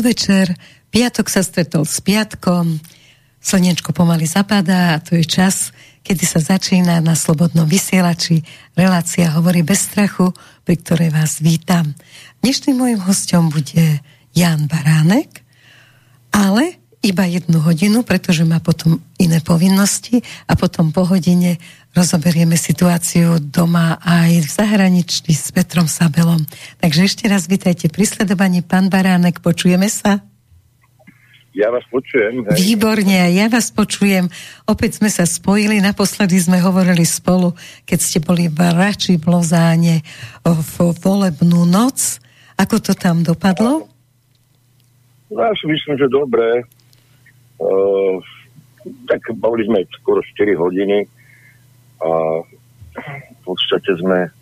[0.00, 0.56] podvečer.
[0.88, 2.80] Piatok sa stretol s piatkom.
[3.36, 8.40] Slnečko pomaly zapadá a to je čas, kedy sa začína na Slobodnom vysielači
[8.72, 10.32] relácia Hovorí bez strachu,
[10.64, 11.92] pri ktorej vás vítam.
[12.40, 14.00] Dnešným môjim hostom bude
[14.32, 15.44] Jan Baránek,
[16.32, 21.56] ale iba jednu hodinu, pretože má potom iné povinnosti a potom po hodine
[21.96, 26.44] rozoberieme situáciu doma aj v zahraničí s Petrom Sabelom.
[26.78, 28.60] Takže ešte raz vítajte pri sledovaní.
[28.60, 30.20] Pán Baránek, počujeme sa?
[31.50, 32.46] Ja vás počujem.
[32.46, 32.62] Hej.
[32.62, 34.30] Výborne, ja vás počujem.
[34.70, 37.56] Opäť sme sa spojili, naposledy sme hovorili spolu,
[37.88, 40.06] keď ste boli v Rači v Lozáne
[40.46, 42.22] v volebnú noc.
[42.54, 43.88] Ako to tam dopadlo?
[45.32, 46.68] No, ja si myslím, že dobre.
[47.60, 48.16] Uh,
[49.04, 51.04] tak boli sme skoro 4 hodiny
[52.00, 52.40] a
[53.28, 54.32] v podstate sme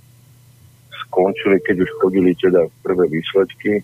[1.06, 3.82] skončili, keď už chodili teda prvé výsledky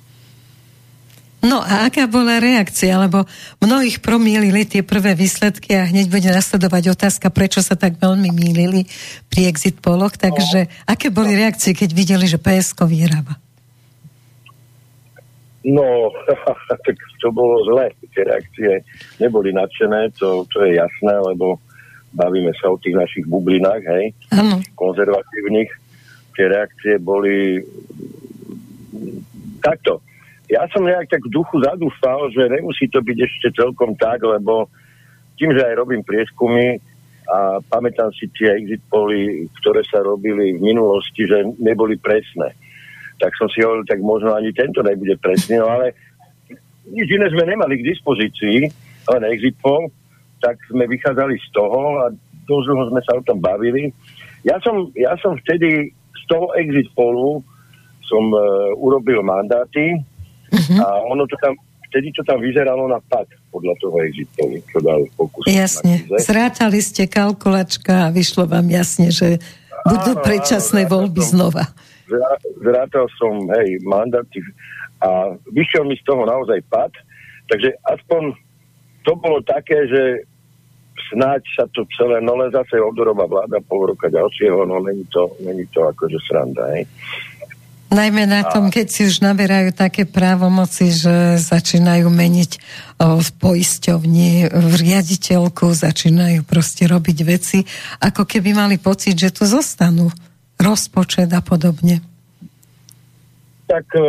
[1.45, 2.97] No a aká bola reakcia?
[2.97, 3.29] Lebo
[3.61, 8.89] mnohých promýlili tie prvé výsledky a hneď bude nasledovať otázka, prečo sa tak veľmi mýlili
[9.29, 10.17] pri exit poloch.
[10.17, 10.71] Takže no.
[10.89, 13.37] aké boli reakcie, keď videli, že PSK vyhráva?
[15.65, 16.13] No,
[16.85, 17.93] tak to bolo zle.
[18.13, 18.85] Tie reakcie
[19.17, 21.57] neboli nadšené, to, to je jasné, lebo
[22.15, 24.61] bavíme sa o tých našich bublinách, hej, ano.
[24.79, 25.71] konzervatívnych.
[26.35, 27.63] Tie reakcie boli
[29.65, 30.05] takto
[30.55, 34.69] ja som nejak tak v duchu zadúfal, že nemusí to byť ešte celkom tak, lebo
[35.41, 36.79] tým, že aj robím prieskumy
[37.25, 42.53] a pamätám si tie exit poly, ktoré sa robili v minulosti, že neboli presné.
[43.25, 45.97] Tak som si hovoril, tak možno ani tento nebude presný, no ale
[46.85, 48.69] nič iné sme nemali k dispozícii,
[49.09, 49.89] len exit poll,
[50.45, 52.13] tak sme vychádzali z toho a
[52.45, 53.89] dosť dlho sme sa o tom bavili.
[54.45, 57.41] Ja som, ja som vtedy z toho exit pollu
[58.05, 60.05] som uh, urobil mandáty,
[60.55, 60.79] Uh-huh.
[60.79, 61.59] A ono to tam,
[61.91, 65.43] vtedy to tam vyzeralo na pad podľa toho exitu, čo dal pokus.
[65.51, 66.07] Jasne.
[66.23, 69.43] Zrátali ste kalkulačka a vyšlo vám jasne, že
[69.83, 71.65] budú predčasné voľby som, znova.
[72.63, 74.41] Zrátal som, hej, mandáty
[75.05, 76.93] a vyšiel mi z toho naozaj pad,
[77.51, 78.33] takže aspoň
[79.05, 80.25] to bolo také, že
[81.13, 85.29] snáď sa to celé, no len zase obdorová vláda pol roka ďalšieho, no není to,
[85.45, 86.89] není to akože sranda, hej.
[87.95, 92.51] Najmä na tom, keď si už naberajú také právomoci, že začínajú meniť
[92.99, 97.63] o, v poisťovni v riaditeľku, začínajú proste robiť veci,
[98.03, 100.11] ako keby mali pocit, že tu zostanú
[100.61, 102.01] rozpočet a podobne.
[103.67, 104.03] Tak e,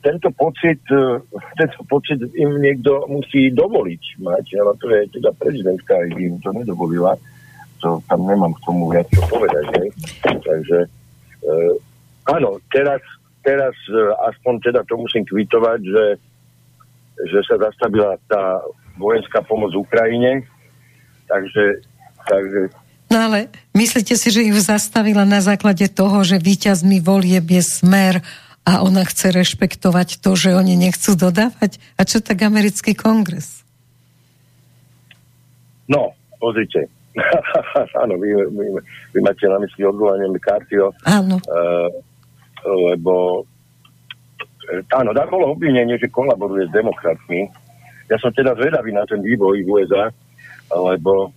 [0.00, 1.20] tento pocit, e,
[1.56, 7.16] tento pocit im niekto musí dovoliť mať, ale to je teda prezidentka, im to nedovolila.
[7.80, 9.64] To tam nemám k tomu viac čo povedať.
[9.76, 9.86] Ne?
[10.44, 10.78] Takže
[11.44, 11.80] e,
[12.30, 13.02] Áno, teraz,
[13.42, 13.74] teraz
[14.30, 16.06] aspoň teda to musím kvitovať, že,
[17.26, 18.62] že sa zastavila tá
[19.00, 20.46] vojenská pomoc Ukrajine,
[21.26, 21.82] takže,
[22.28, 22.70] takže
[23.10, 28.22] No ale myslíte si, že ju zastavila na základe toho, že víťazmi volieb je smer
[28.62, 31.82] a ona chce rešpektovať to, že oni nechcú dodávať?
[31.98, 33.66] A čo tak americký kongres?
[35.90, 36.86] No, pozrite.
[38.02, 38.66] Áno, vy, vy,
[39.10, 40.94] vy máte na mysli odvolanie McCarthyho.
[41.02, 41.42] Áno.
[41.50, 41.90] Uh,
[42.62, 43.42] lebo
[44.68, 47.48] e, áno, tam bolo obvinenie, že kolaboruje s demokratmi.
[48.12, 50.12] Ja som teda zvedavý na ten vývoj v USA,
[50.70, 51.32] lebo,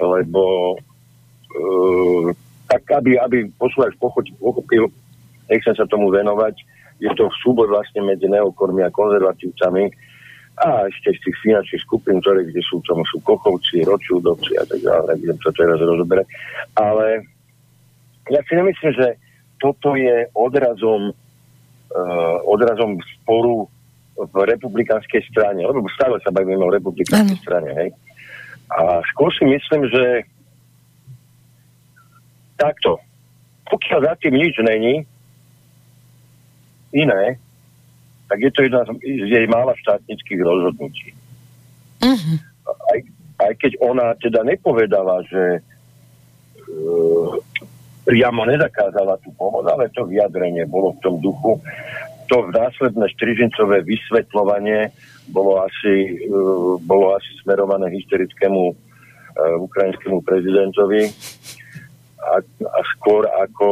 [0.00, 0.42] lebo
[2.68, 3.96] tak, aby, aby posluchač
[4.40, 4.92] pochopil,
[5.48, 6.54] nechcem sa tomu venovať,
[6.98, 9.88] je to súbor vlastne medzi neokormi a konzervatívcami
[10.58, 14.82] a ešte z tých finančných skupín, ktoré kde sú, tam sú kochovci, ročúdovci a tak
[14.82, 16.26] ďalej, nebudem sa teraz rozoberať.
[16.74, 17.22] Ale
[18.34, 19.06] ja si nemyslím, že
[19.62, 23.70] toto je odrazom, uh, odrazom sporu
[24.18, 27.90] v republikánskej strane, lebo stále sa bavíme o republikánskej strane, hej.
[28.74, 30.26] A skôr si myslím, že
[32.58, 32.98] takto,
[33.70, 35.06] pokiaľ za tým nič není
[36.92, 37.38] iné,
[38.28, 41.08] tak je to jedna z jej mála štátnických rozhodnutí.
[42.04, 42.36] Uh-huh.
[42.92, 42.98] Aj,
[43.48, 45.64] aj keď ona teda nepovedala, že
[46.68, 47.32] uh,
[48.04, 51.60] priamo nezakázala tú pomoc, ale to vyjadrenie bolo v tom duchu.
[52.28, 54.92] To následné štrižincové vysvetľovanie
[55.32, 58.76] bolo asi, uh, bolo asi smerované hysterickému uh,
[59.64, 61.08] ukrajinskému prezidentovi
[62.28, 63.68] a, a skôr ako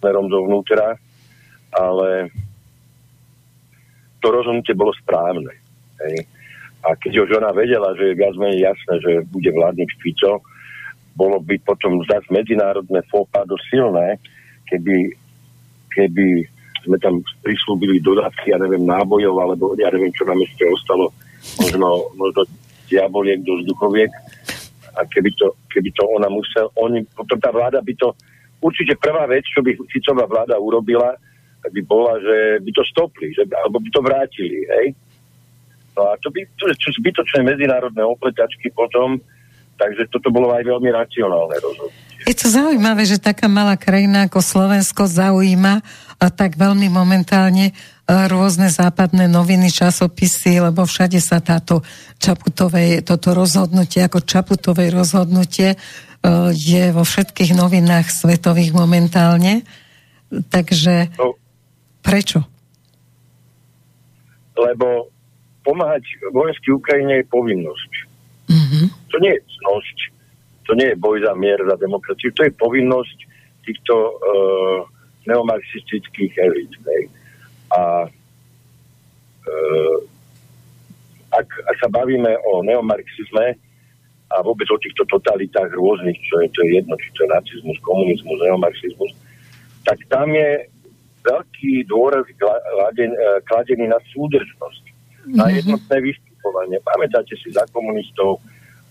[0.00, 0.96] smerom dovnútra,
[1.72, 2.32] ale
[4.18, 5.52] to rozhodnutie bolo správne.
[6.02, 6.26] Hej.
[6.82, 10.42] A keď už ona vedela, že je viac menej jasné, že bude vládniť Fico,
[11.14, 14.18] bolo by potom zase medzinárodné fópa silné,
[14.66, 15.14] keby,
[15.92, 16.26] keby
[16.82, 21.14] sme tam prislúbili dodávky, ja neviem, nábojov, alebo ja neviem, čo nám ešte ostalo,
[21.60, 22.42] možno, možno
[22.90, 24.10] diaboliek do vzduchoviek.
[24.92, 27.04] A keby to, keby to ona musel, oni,
[27.40, 28.12] tá vláda by to,
[28.62, 31.16] určite prvá vec, čo by Ficová vláda urobila,
[31.62, 34.86] by bola, že by to stopli, že, alebo by to vrátili, hej.
[35.92, 39.20] No a to by, to sú zbytočné medzinárodné opletačky potom,
[39.76, 42.22] takže toto bolo aj veľmi racionálne rozhodnutie.
[42.22, 45.82] Je to zaujímavé, že taká malá krajina ako Slovensko zaujíma
[46.22, 47.74] a tak veľmi momentálne
[48.08, 51.86] rôzne západné noviny, časopisy, lebo všade sa táto
[52.18, 55.76] Čaputové, toto rozhodnutie ako Čaputové rozhodnutie e,
[56.50, 59.62] je vo všetkých novinách svetových momentálne.
[60.30, 61.38] Takže no,
[62.02, 62.42] prečo?
[64.58, 65.10] Lebo
[65.62, 66.02] pomáhať
[66.34, 67.92] vojenskej Ukrajine je povinnosť.
[68.50, 68.84] Mm-hmm.
[69.14, 69.98] To nie je cnosť
[70.66, 73.18] to nie je boj za mier, za demokraciu, to je povinnosť
[73.66, 74.80] týchto uh,
[75.26, 76.72] neomarxistických elit.
[76.86, 76.98] Ne?
[77.72, 77.80] A
[79.48, 79.96] uh,
[81.32, 83.56] ak, ak sa bavíme o neomarxizme
[84.32, 87.78] a vôbec o týchto totalitách rôznych, čo je, to je jedno, či to je nacizmus,
[87.84, 89.12] komunizmus, neomarxizmus,
[89.84, 90.68] tak tam je
[91.24, 95.36] veľký dôraz kladený, e, kladený na súdržnosť, mm-hmm.
[95.36, 95.54] na mhm.
[95.62, 96.78] jednotné vystupovanie.
[96.84, 98.40] Pamätáte si, za komunistov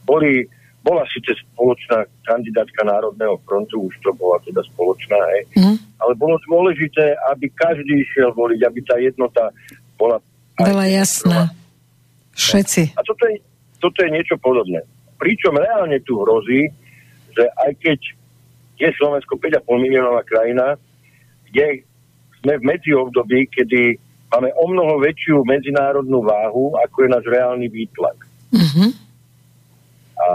[0.06, 0.46] boli
[0.82, 5.78] bola síce spoločná kandidátka Národného frontu, už to bola teda spoločná, hej, mm.
[6.02, 9.54] ale bolo dôležité, aby každý išiel voliť, aby tá jednota
[9.98, 10.18] bola...
[10.58, 11.54] Bola jasná.
[12.34, 12.98] Všetci.
[12.98, 13.38] A toto je,
[13.78, 14.82] toto je niečo podobné.
[15.22, 16.74] Pričom reálne tu hrozí,
[17.38, 18.00] že aj keď
[18.82, 20.74] je Slovensko 5,5 miliónová krajina,
[21.54, 21.86] je,
[22.42, 24.02] sme v medziobdobí, kedy
[24.34, 28.18] máme o mnoho väčšiu medzinárodnú váhu, ako je náš reálny výtlak.
[28.50, 28.90] Mm-hmm.
[30.18, 30.28] A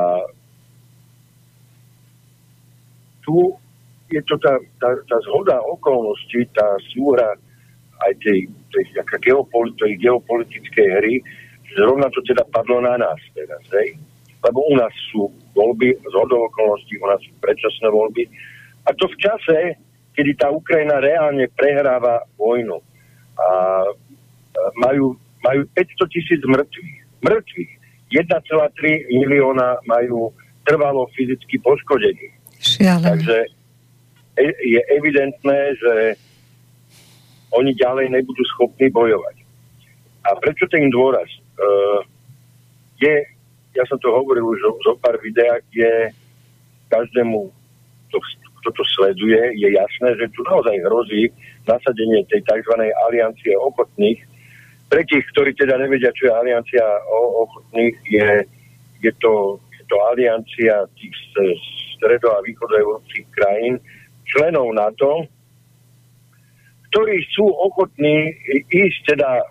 [3.26, 3.58] tu
[4.06, 7.34] je to tá, tá, tá zhoda okolností, tá súhra
[8.06, 8.84] aj tej, tej,
[9.26, 11.14] geopoli, tej geopolitickej hry,
[11.74, 13.98] zrovna to teda padlo na nás teraz, hej?
[14.46, 15.26] Lebo u nás sú
[15.58, 18.30] voľby, z hodou okolností, u nás sú predčasné voľby.
[18.86, 19.58] A to v čase,
[20.14, 22.78] kedy tá Ukrajina reálne prehráva vojnu.
[23.36, 23.48] A
[24.78, 26.96] majú, majú 500 tisíc mŕtvych.
[27.26, 27.72] Mŕtvych.
[28.06, 30.30] 1,3 milióna majú
[30.62, 32.35] trvalo fyzicky poškodených.
[32.60, 33.08] Šialené.
[33.08, 33.38] Takže
[34.60, 35.92] je evidentné, že
[37.56, 39.36] oni ďalej nebudú schopní bojovať.
[40.28, 41.30] A prečo ten dôraz?
[41.56, 42.02] Uh,
[43.00, 43.14] je,
[43.72, 46.12] ja som to hovoril už zo, zo pár videách, je
[46.92, 47.48] každému,
[48.10, 48.18] kto,
[48.60, 51.30] kto to sleduje, je jasné, že tu naozaj hrozí
[51.64, 52.74] nasadenie tej tzv.
[53.08, 54.20] aliancie ochotných.
[54.86, 56.84] Pre tých, ktorí teda nevedia, čo je aliancia
[57.42, 58.28] ochotných, je,
[59.02, 61.14] je, to, je to aliancia tých
[62.06, 63.82] stredo- a východoeurópskych krajín,
[64.30, 65.26] členov NATO,
[66.94, 68.30] ktorí sú ochotní
[68.70, 69.42] ísť teda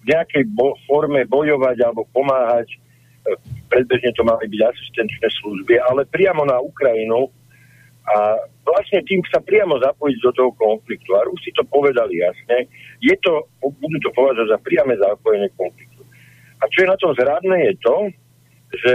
[0.00, 2.76] v nejakej bo- forme bojovať alebo pomáhať, e,
[3.68, 7.28] predbežne to mali byť asistenčné služby, ale priamo na Ukrajinu
[8.08, 11.12] a vlastne tým sa priamo zapojiť do toho konfliktu.
[11.12, 12.64] A Rusi to povedali jasne,
[13.04, 16.00] je to, budú to považovať za priame zapojenie konfliktu.
[16.58, 17.96] A čo je na tom zradné je to,
[18.72, 18.94] že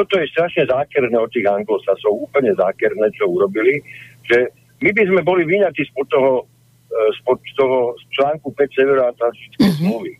[0.00, 3.84] toto je strašne zákerné od tých anglosasov, úplne zákerné, čo urobili,
[4.24, 4.48] že
[4.80, 6.48] my by sme boli vyňatí spod toho,
[6.88, 9.80] e, spod toho článku 5 Severoatlantickej mm-hmm.
[9.84, 10.12] zmluvy,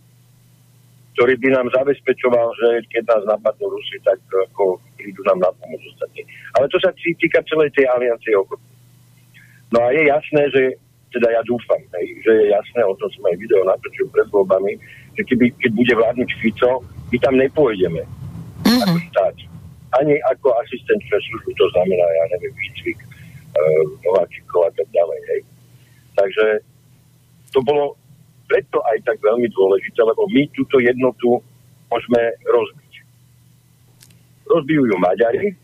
[1.17, 4.21] ktorý by nám zabezpečoval, že keď nás napadnú Rusy, tak
[4.53, 6.29] ako prídu nám na pomoc ostatní.
[6.61, 8.61] Ale to sa týka celej tej aliancie okolo.
[9.73, 10.63] No a je jasné, že
[11.11, 14.77] teda ja dúfam, hej, že je jasné, o tom som aj video natočil pred voľbami,
[15.17, 18.83] že keby, keď bude vládnuť Fico, my tam nepôjdeme mm-hmm.
[18.87, 19.50] ako štát
[19.99, 23.09] ani ako asistenčné služby, to znamená, ja neviem, výcvik, e,
[24.07, 25.21] nováčikov a tak ďalej.
[25.35, 25.41] Hej.
[26.15, 26.47] Takže
[27.51, 27.99] to bolo
[28.47, 31.39] preto aj tak veľmi dôležité, lebo my túto jednotu
[31.91, 32.93] môžeme rozbiť.
[34.47, 35.55] Rozbijú ju Maďari.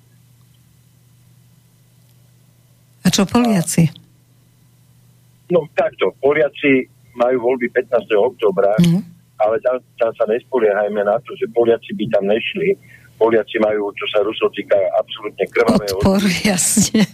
[3.02, 3.86] A čo Poliaci?
[5.50, 8.02] No takto, Poliaci majú voľby 15.
[8.18, 9.02] oktobra, mm.
[9.38, 12.74] ale tam, tam sa nespoliehajme na to, že Poliaci by tam nešli,
[13.16, 17.04] Poliaci majú, čo sa Rusov týka, absolútne krvavé Odpor, jasne.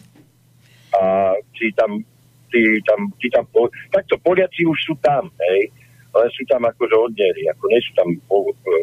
[0.92, 2.02] A tí tam,
[2.50, 3.47] tí tam, tí tam,
[3.94, 5.71] takto Poliaci už sú tam, hej,
[6.12, 8.09] ale sú tam akože odnieri, ako nie sú tam,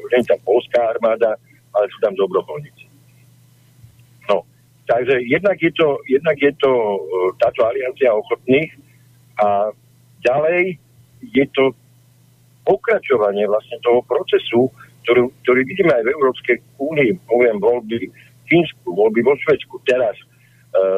[0.09, 1.37] nie tam polská armáda,
[1.75, 2.85] ale sú tam dobrovoľníci.
[4.31, 4.41] No,
[4.89, 6.99] takže jednak je to, jednak je to e,
[7.37, 8.73] táto aliancia ochotných
[9.37, 9.69] a
[10.25, 10.81] ďalej
[11.21, 11.75] je to
[12.65, 14.69] pokračovanie vlastne toho procesu,
[15.03, 20.15] ktorý, ktorý vidíme aj v Európskej únii, poviem voľby v Fínsku, voľby vo Švedsku, teraz
[20.17, 20.25] e,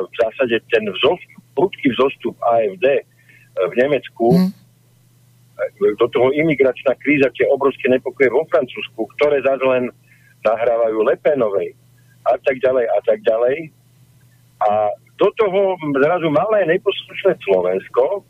[0.07, 3.05] v zásade ten vzostup, prudký vzostup AFD
[3.51, 4.51] v Nemecku, hmm.
[5.99, 9.83] do toho imigračná kríza, tie obrovské nepokoje vo Francúzsku, ktoré zase len
[10.41, 11.75] nahrávajú Lepenovej
[12.25, 13.57] a tak ďalej a tak ďalej.
[14.61, 14.69] A
[15.17, 18.25] do toho zrazu malé neposlušné Slovensko,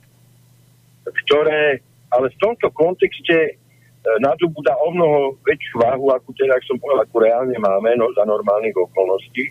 [1.07, 1.79] ktoré
[2.11, 3.60] ale v tomto kontexte
[4.01, 8.09] e, nadobúda o mnoho väčšiu váhu, ako teda, ak som povedal, ako reálne máme no,
[8.17, 9.45] za normálnych okolností,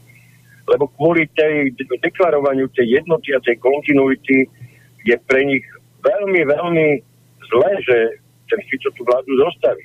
[0.71, 4.47] lebo kvôli tej deklarovaniu tej jednoty a tej kontinuity
[5.07, 5.65] je pre nich
[6.05, 6.87] veľmi, veľmi
[7.51, 7.97] zlé, že
[8.51, 9.85] ten Fico tú vládu zostaví.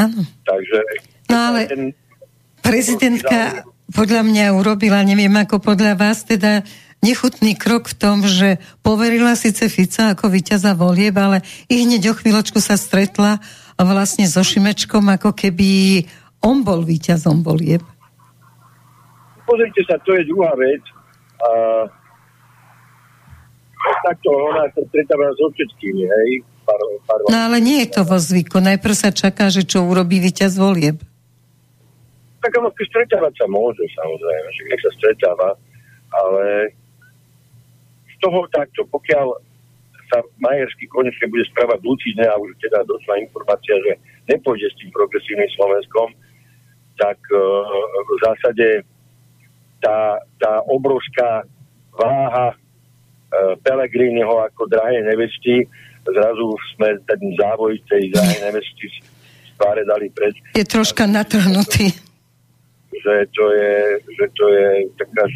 [0.00, 0.20] Áno.
[0.44, 0.78] Takže...
[1.28, 1.82] No ale ten,
[2.64, 6.64] prezidentka podľa mňa urobila, neviem ako podľa vás, teda
[7.02, 12.14] nechutný krok v tom, že poverila síce Fica ako víťaza volieb, ale i hneď o
[12.14, 13.42] chvíľočku sa stretla
[13.76, 16.06] vlastne so Šimečkom, ako keby
[16.38, 17.82] on bol víťazom volieb.
[19.42, 20.82] Pozrite sa, to je druhá vec.
[21.42, 21.50] A
[24.06, 26.30] takto ona sa stretáva so všetkými, hej?
[26.62, 26.78] Par,
[27.10, 28.62] par, no ale nie je to vo zvyku.
[28.62, 31.02] Najprv sa čaká, že čo urobí víťaz volieb.
[32.38, 35.50] Tak ono stretávať sa môže, samozrejme, že nech sa stretáva,
[36.14, 36.70] ale
[38.22, 39.26] toho takto, pokiaľ
[40.06, 43.92] sa Majersky konečne bude správať lucidne a už teda došla informácia, že
[44.30, 46.08] nepôjde s tým progresívnym Slovenskom,
[47.00, 47.40] tak uh,
[48.06, 48.68] v zásade
[49.82, 51.42] tá, tá obrovská
[51.96, 55.66] váha uh, Pelegriniho ako drahej nevesti,
[56.06, 58.96] zrazu sme ten závoj tej drahej nevesti z
[59.56, 60.36] tváre dali preč.
[60.54, 62.12] Je troška natrhnutý
[63.02, 63.74] že to je,
[64.18, 65.34] že to je taká e,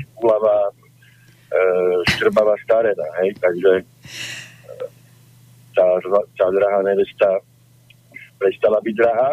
[2.17, 3.85] štrbavá starena, hej, takže e,
[5.75, 5.87] tá,
[6.37, 7.41] tá drahá nevesta
[8.37, 9.31] prestala byť drahá.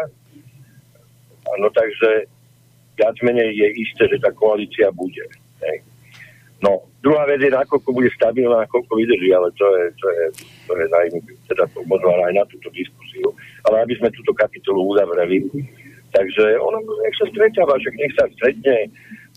[1.60, 2.30] No takže
[2.96, 5.26] viac menej je isté, že tá koalícia bude.
[5.60, 5.84] Hej.
[6.64, 10.24] No, druhá vec je, nakoľko bude stabilná, nakoľko vydrží, ale to je, to je,
[10.64, 11.18] to je najmä,
[11.52, 13.28] teda to možno aj na túto diskusiu.
[13.68, 15.44] Ale aby sme túto kapitolu uzavreli,
[16.14, 18.86] Takže ono, nech sa stretáva, že nech sa stretne,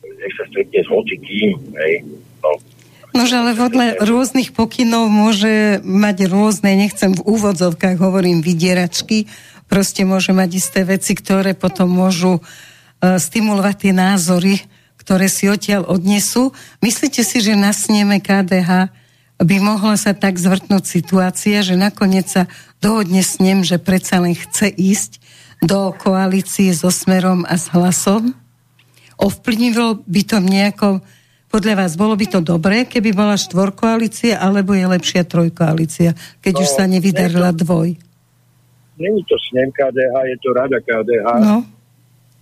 [0.06, 2.06] nech sa stretne s hocikým, hej.
[3.18, 3.26] No.
[3.26, 9.26] Nože ale podľa rôznych pokynov môže mať rôzne, nechcem v úvodzovkách hovorím vydieračky,
[9.66, 14.56] proste môže mať isté veci, ktoré potom môžu uh, stimulovať tie názory,
[15.02, 16.54] ktoré si odtiaľ odnesú.
[16.86, 18.94] Myslíte si, že na sneme KDH
[19.42, 22.46] by mohla sa tak zvrtnúť situácia, že nakoniec sa
[22.86, 25.18] dohodne s ním, že predsa len chce ísť
[25.66, 28.38] do koalície so Smerom a s Hlasom?
[29.18, 30.88] Ovplyvnilo by to nejako,
[31.48, 36.12] podľa vás, bolo by to dobré, keby bola štvorkoalícia, alebo je lepšia trojkoalícia,
[36.44, 37.90] keď no, už sa nevydarila to, dvoj?
[39.00, 41.28] Není to snem KDH, je to rada KDH.
[41.40, 41.64] No.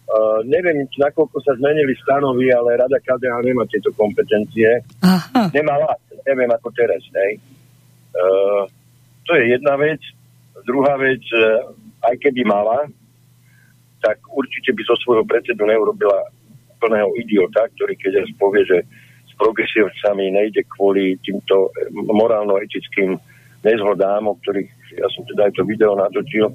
[0.06, 4.82] Uh, neviem, nakoľko sa zmenili stanovy, ale rada KDH nemá tieto kompetencie.
[5.02, 5.54] Aha.
[5.54, 7.38] Nemala, neviem ako teraz, ne?
[8.14, 8.66] Uh,
[9.26, 10.02] to je jedna vec.
[10.66, 11.74] Druhá vec, uh,
[12.10, 12.90] aj keby mala,
[14.02, 16.30] tak určite by zo svojho predsedu neurobila
[16.80, 18.84] plného idiota, ktorý keď raz povie, že
[19.26, 23.20] s progresívcami nejde kvôli týmto morálno-etickým
[23.66, 26.48] nezhodám, o ktorých ja som teda aj to video natočil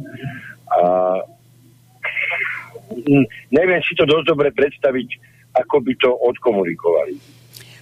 [0.70, 0.80] a
[3.50, 5.08] neviem si to dosť dobre predstaviť,
[5.60, 7.39] ako by to odkomunikovali.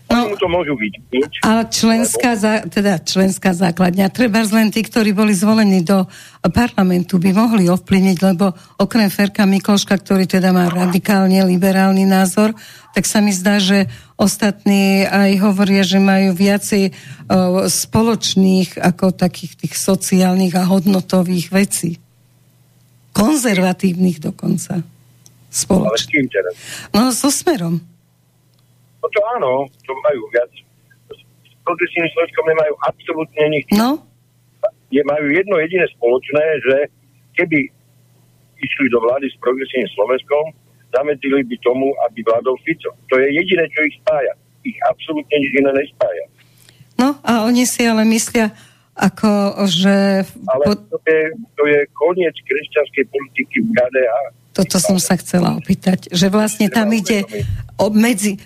[0.09, 1.45] No, to môžu vidieť.
[1.45, 6.09] Ale členská, zá, teda členská základňa, treba len tí, ktorí boli zvolení do
[6.49, 12.57] parlamentu, by mohli ovplyvniť, lebo okrem Ferka Mikloška, ktorý teda má radikálne liberálny názor,
[12.97, 13.85] tak sa mi zdá, že
[14.17, 16.93] ostatní aj hovoria, že majú viacej o,
[17.69, 22.00] spoločných ako takých tých sociálnych a hodnotových vecí.
[23.12, 24.81] Konzervatívnych dokonca.
[25.53, 26.33] Spoločných.
[26.97, 27.85] No, so smerom.
[28.99, 29.52] No to áno,
[29.87, 30.50] to majú viac.
[31.45, 33.67] S progresívnym Slovenskom nemajú absolútne nič.
[33.75, 34.02] No?
[34.88, 36.76] Je, majú jedno jediné spoločné, že
[37.37, 37.69] keby
[38.59, 40.45] išli do vlády s progresívnym Slovenskom,
[40.90, 42.90] zamedzili by tomu, aby vládol Fico.
[43.12, 44.35] To je jediné, čo ich spája.
[44.64, 46.25] Ich absolútne nič iné nespája.
[46.99, 48.50] No a oni si ale myslia,
[48.99, 50.26] ako, že...
[50.26, 51.21] Ale to je,
[51.55, 54.14] to je koniec kresťanskej politiky v KDH.
[54.59, 57.23] Toto som sa chcela opýtať, že vlastne tam ide
[57.95, 58.43] medzi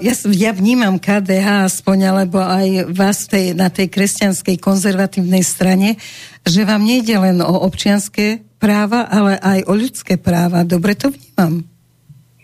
[0.00, 6.00] ja, ja vnímam KDH aspoň, alebo aj vás tej, na tej kresťanskej konzervatívnej strane,
[6.40, 10.64] že vám nejde len o občianské práva, ale aj o ľudské práva.
[10.64, 11.68] Dobre to vnímam?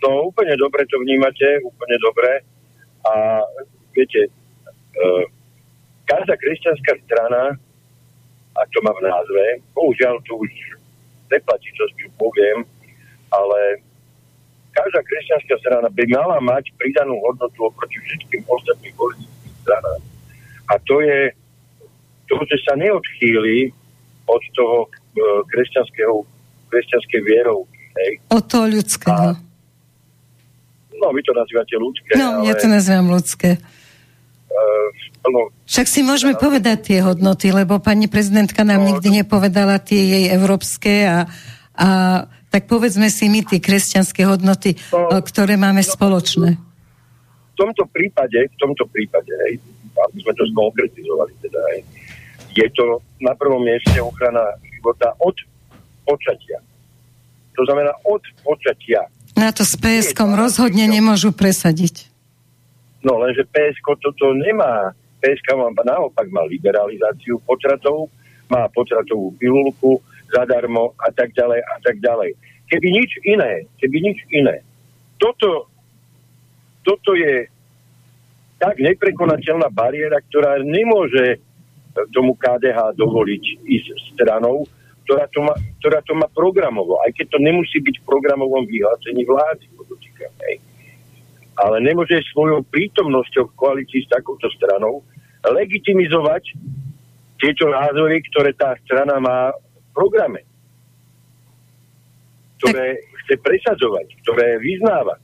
[0.05, 2.45] No, úplne dobre to vnímate, úplne dobre.
[3.05, 3.41] A
[3.97, 5.25] viete, uh,
[6.05, 7.57] každá kresťanská strana,
[8.55, 10.51] a to má v názve, bohužiaľ to už
[11.33, 12.63] neplatí, čo si poviem,
[13.33, 13.83] ale
[14.75, 20.01] každá kresťanská strana by mala mať pridanú hodnotu oproti všetkým ostatným politickým stranám.
[20.67, 21.31] A to je
[22.27, 23.71] to, že sa neodchýli
[24.27, 24.87] od toho e,
[25.47, 26.15] kresťanského,
[26.67, 27.63] kresťanskej vierou.
[27.95, 28.11] Hej.
[28.33, 29.31] Od toho ľudského.
[29.31, 29.39] A,
[30.99, 32.11] no, vy to nazývate ľudské.
[32.17, 33.61] No, ale, ja to nazývam ľudské.
[34.49, 34.89] Uh,
[35.29, 39.79] no, Však si môžeme no, povedať tie hodnoty, lebo pani prezidentka nám no, nikdy nepovedala
[39.79, 41.29] tie jej európske a,
[41.77, 41.89] a
[42.55, 46.55] tak povedzme si my tie kresťanské hodnoty, no, ktoré máme no, spoločné.
[47.51, 49.59] V tomto prípade, v tomto prípade, hej,
[49.91, 51.81] aby sme to skonkretizovali, teda, hej,
[52.55, 55.35] je to na prvom mieste ochrana života od
[56.07, 56.63] počatia.
[57.59, 59.03] To znamená od počatia.
[59.35, 62.07] Na to s PSK rozhodne nemôžu presadiť.
[63.03, 64.95] No lenže PSK toto nemá.
[65.19, 68.07] PSK má naopak má liberalizáciu potratov,
[68.47, 69.99] má potratovú pilulku
[70.31, 72.33] zadarmo a tak ďalej a tak ďalej.
[72.65, 74.65] Keby nič iné, keby nič iné.
[75.21, 75.69] Toto,
[76.81, 77.45] toto je
[78.57, 81.37] tak neprekonateľná bariéra, ktorá nemôže
[82.11, 84.67] tomu KDH dovoliť ísť stranou,
[85.05, 89.21] ktorá to, má, ktorá to má programovo, aj keď to nemusí byť v programovom vyhlásení
[89.23, 90.57] vlády, podotýkam, hej.
[91.55, 95.05] Ale nemôže svojou prítomnosťou v koalícii s takouto stranou
[95.45, 96.57] legitimizovať
[97.39, 99.53] tieto názory, ktoré tá strana má
[99.95, 100.43] programe.
[102.59, 105.15] Ktoré chce presadzovať, ktoré vyznáva.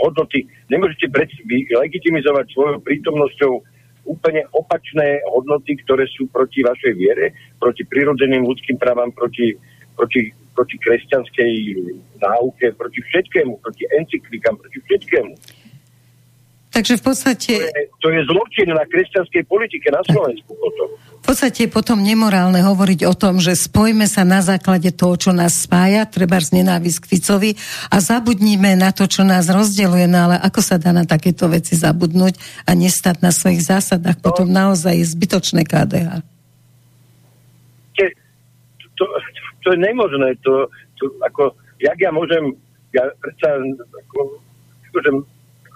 [0.00, 0.42] Hodnoty.
[0.72, 1.06] Nemôžete
[1.70, 3.52] legitimizovať svojou prítomnosťou
[4.04, 9.56] úplne opačné hodnoty, ktoré sú proti vašej viere, proti prirodzeným ľudským právam, proti,
[9.96, 11.52] proti, proti kresťanskej
[12.20, 15.32] náuke, proti všetkému, proti encyklikám, proti všetkému.
[16.74, 17.52] Takže v podstate...
[17.54, 20.90] To je, to je zločin na kresťanskej politike na Slovensku potom.
[21.22, 25.30] V podstate je potom nemorálne hovoriť o tom, že spojme sa na základe toho, čo
[25.32, 27.50] nás spája, treba z nenávisť k Ficovi
[27.88, 31.78] a zabudníme na to, čo nás rozdeluje, no ale ako sa dá na takéto veci
[31.78, 34.24] zabudnúť a nestať na svojich zásadách, no.
[34.26, 36.20] potom naozaj je zbytočné KDH.
[37.94, 38.04] To,
[39.00, 39.04] to,
[39.64, 40.68] to je nemožné, to,
[41.00, 42.52] to ako, jak ja môžem,
[42.92, 44.42] ja predsa, ako,
[44.92, 45.10] akože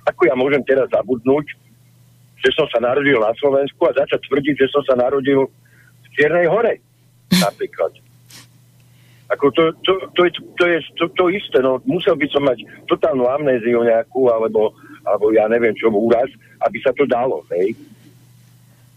[0.08, 1.52] ako ja môžem teraz zabudnúť,
[2.40, 5.44] že som sa narodil na Slovensku a začať tvrdiť, že som sa narodil
[6.02, 6.80] v Čiernej hore,
[7.46, 7.92] napríklad.
[9.28, 12.64] Ako to, to, to, je, to je to, to isté, no musel by som mať
[12.88, 14.72] totálnu amnéziu nejakú, alebo,
[15.04, 16.32] alebo ja neviem čo, úraz,
[16.64, 17.76] aby sa to dalo, hej.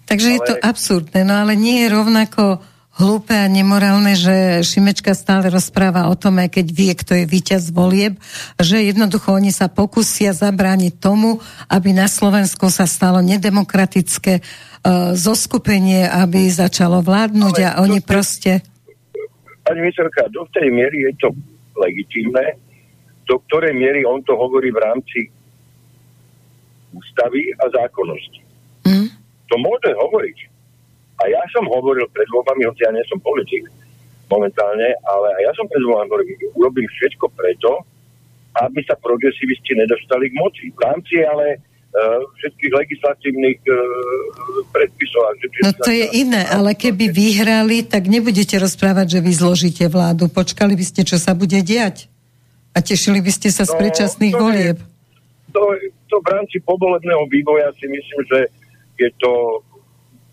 [0.08, 0.36] Takže ale...
[0.40, 2.64] je to absurdné, no ale nie je rovnako
[3.02, 7.74] hlúpe a nemorálne, že Šimečka stále rozpráva o tom, aj keď vie, kto je víťaz
[7.74, 8.22] volieb,
[8.62, 16.06] že jednoducho oni sa pokusia zabrániť tomu, aby na Slovensku sa stalo nedemokratické uh, zoskupenie,
[16.06, 18.52] aby začalo vládnuť Ale a oni to, proste...
[19.66, 21.34] Pani ministerka, do tej miery je to
[21.82, 22.62] legitímne,
[23.26, 25.20] do ktorej miery on to hovorí v rámci
[26.94, 28.42] ústavy a zákonnosti.
[28.86, 29.10] Mm.
[29.50, 30.51] To môže hovoriť
[31.22, 33.70] a ja som hovoril pred voľbami, hoci ja nie som politik
[34.26, 37.86] momentálne, ale aj ja som pred voľbami hovoril, urobím všetko preto,
[38.58, 40.64] aby sa progresivisti nedostali k moci.
[40.74, 43.76] V rámci ale uh, všetkých legislatívnych uh,
[44.76, 45.40] predpisov.
[45.64, 50.28] No to je iné, ale keby vyhrali, tak nebudete rozprávať, že vy zložíte vládu.
[50.28, 52.12] Počkali by ste, čo sa bude diať.
[52.72, 54.78] A tešili by ste sa z no, predčasných to volieb.
[54.80, 55.62] Je, to,
[56.08, 58.40] to v rámci povolebného vývoja si myslím, že
[58.96, 59.60] je to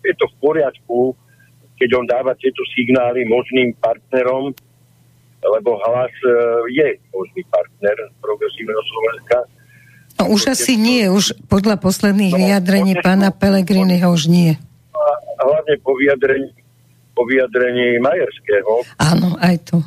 [0.03, 0.99] je to v poriadku,
[1.79, 4.51] keď on dáva tieto signály možným partnerom,
[5.39, 6.31] lebo hlas e,
[6.75, 9.37] je možný partner progresívneho Slovenska.
[10.19, 10.83] No, už asi to...
[10.83, 14.59] nie, už podľa posledných no, vyjadrení pána Pelegriniho už nie.
[14.91, 16.51] A hlavne po vyjadrení,
[17.15, 18.83] po vyjadrení Majerského.
[18.99, 19.79] Áno, aj to.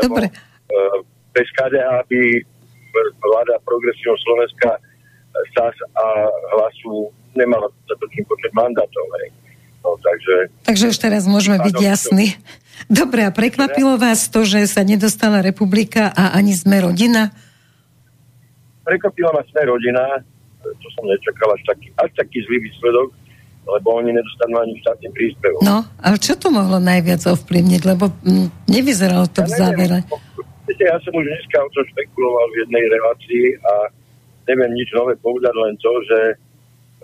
[0.00, 0.32] Lebo, Dobre.
[0.72, 1.04] Uh,
[1.36, 2.20] bez KDH by
[3.20, 4.80] vláda progresívneho Slovenska
[5.54, 6.04] SAS a
[6.56, 9.04] hlasu nemala dostatočný počet mandátov.
[9.22, 9.28] Hej.
[9.80, 10.36] No, takže,
[10.68, 12.36] takže už teraz môžeme byť jasní.
[12.88, 17.32] Dobre, a prekvapilo vás to, že sa nedostala republika a ani sme rodina?
[18.84, 20.20] Prekvapila ma sme rodina,
[20.60, 23.08] to som nečakal až taký, až taký zlý výsledok,
[23.68, 25.60] lebo oni nedostanú ani štátny príspevok.
[25.64, 29.98] No, ale čo to mohlo najviac ovplyvniť, lebo m, nevyzeralo to ja v závere.
[30.68, 33.72] Viete, ja som už dneska o tom špekuloval v jednej relácii a
[34.50, 36.20] neviem nič nové povedať, len to, že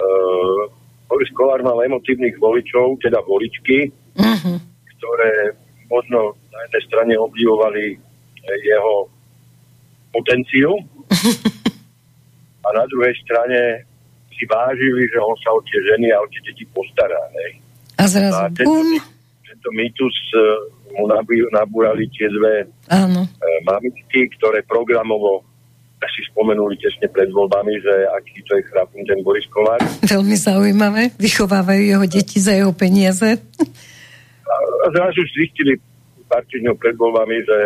[0.03, 0.61] uh,
[1.07, 4.59] Boris Kolár mal emotívnych voličov, teda voličky, uh-huh.
[4.99, 5.55] ktoré
[5.87, 7.95] možno na jednej strane obdivovali
[8.47, 9.11] jeho
[10.11, 10.71] potenciu
[12.67, 13.87] a na druhej strane
[14.35, 17.19] si vážili, že on sa o tie ženy a o tie deti postará.
[17.33, 17.63] Ne?
[17.97, 18.83] A zrazu a tento,
[19.47, 20.67] tento mýtus uh,
[20.99, 21.09] mu
[21.55, 23.25] nabúrali tie dve uh,
[23.65, 25.46] mamičky, ktoré programovo
[26.05, 29.81] si spomenuli tesne pred voľbami, že aký to je chrapný ten Boris Kolár.
[30.05, 31.17] Veľmi zaujímavé.
[31.17, 33.41] Vychovávajú jeho deti za jeho peniaze.
[34.47, 35.81] A zrazu zistili
[36.29, 37.59] pár týždňov pred voľbami, že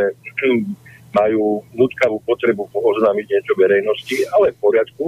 [1.20, 5.04] majú nutkavú potrebu oznámiť niečo verejnosti, ale v poriadku.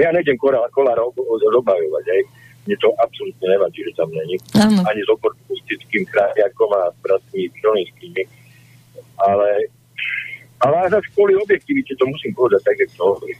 [0.00, 2.22] Ja nejdem Kolára obhajovať, aj.
[2.64, 4.40] Mne to absolútne nevadí, že tam není.
[4.56, 4.80] Áno.
[4.88, 8.24] Ani s oportunistickým krajakom a bratmi Čolinskými.
[9.20, 9.68] Ale
[10.64, 13.36] ale za kvôli objektivite to musím povedať tak, jak to hovorí.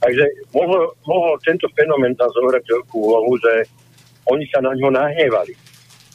[0.00, 3.68] Takže mohol, mohol tento fenomén tam zohrať veľkú úlohu, že
[4.32, 5.52] oni sa na ňo nahnevali.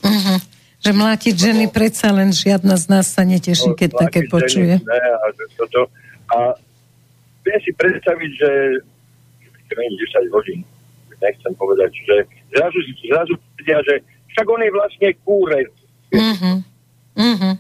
[0.02, 0.38] Uh-huh.
[0.82, 4.82] Že mlátiť ženy no, predsa len žiadna z nás sa neteší, no, keď také počuje.
[4.82, 5.86] ne, a, toto,
[6.34, 6.58] a
[7.46, 8.50] viem si predstaviť, že
[9.70, 10.66] 10 hodín,
[11.22, 12.16] nechcem povedať, že
[12.58, 14.02] zrazu, zrazu vedia, že
[14.34, 15.60] však on je vlastne kúre.
[16.10, 16.58] Uh-huh.
[17.16, 17.56] Uh-huh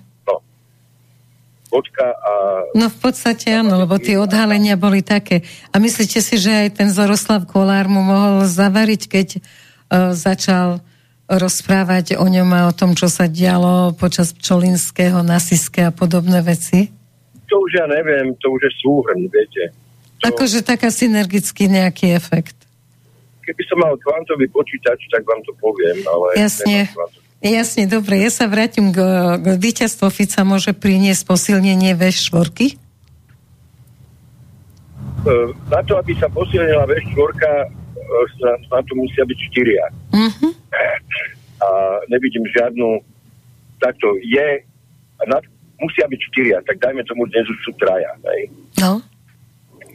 [1.71, 2.31] počka a...
[2.75, 5.47] No v podstate áno, lebo tie odhalenia boli také.
[5.71, 10.83] A myslíte si, že aj ten Zoroslav Kolár mu mohol zavariť, keď uh, začal
[11.31, 16.91] rozprávať o ňom a o tom, čo sa dialo počas Čolinského, Nasiske a podobné veci?
[17.47, 19.71] To už ja neviem, to už je súhrn, viete.
[20.19, 20.27] To...
[20.27, 22.59] Akože taká synergický nejaký efekt.
[23.47, 26.35] Keby som mal kvantový počítač, tak vám to poviem, ale...
[26.35, 26.91] Jasne.
[27.41, 29.01] Jasne, dobre, ja sa vrátim k,
[29.41, 32.37] k víťazstvu Fica môže priniesť posilnenie V4?
[32.53, 32.73] E,
[35.73, 37.65] na to, aby sa posilnila V4, e,
[38.69, 39.85] na to musia byť štyria.
[40.13, 40.53] Uh-huh.
[41.65, 41.67] A
[42.13, 43.01] nevidím žiadnu,
[43.81, 44.61] takto je,
[45.25, 45.41] na,
[45.81, 48.13] musia byť štyria, tak dajme tomu, dnes už sú traja.
[48.21, 48.53] Hej.
[48.77, 49.01] No.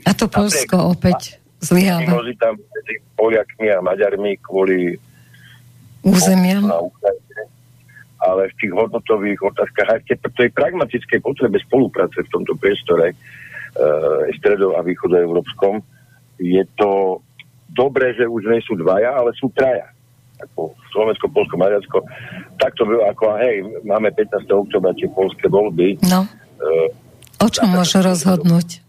[0.03, 2.11] A to Polsko opäť zlyháva.
[2.43, 4.99] tam medzi Poliakmi a Maďarmi kvôli
[6.03, 6.67] územiam.
[8.27, 13.15] Ale v tých hodnotových otázkach aj v tej, tej pragmatickej potrebe spolupráce v tomto priestore
[13.15, 13.17] e,
[14.35, 15.79] stredo- a východoeurópskom
[16.43, 17.23] je to
[17.71, 19.89] dobré, že už nie sú dvaja, ale sú traja.
[20.37, 21.99] Ako Slovensko, Polsko, Maďarsko.
[22.61, 24.45] Takto bylo ako, hej, máme 15.
[24.53, 25.97] oktobra tie polské voľby.
[26.05, 26.29] No.
[26.61, 26.93] E,
[27.41, 28.85] o čom môžu rozhodnúť?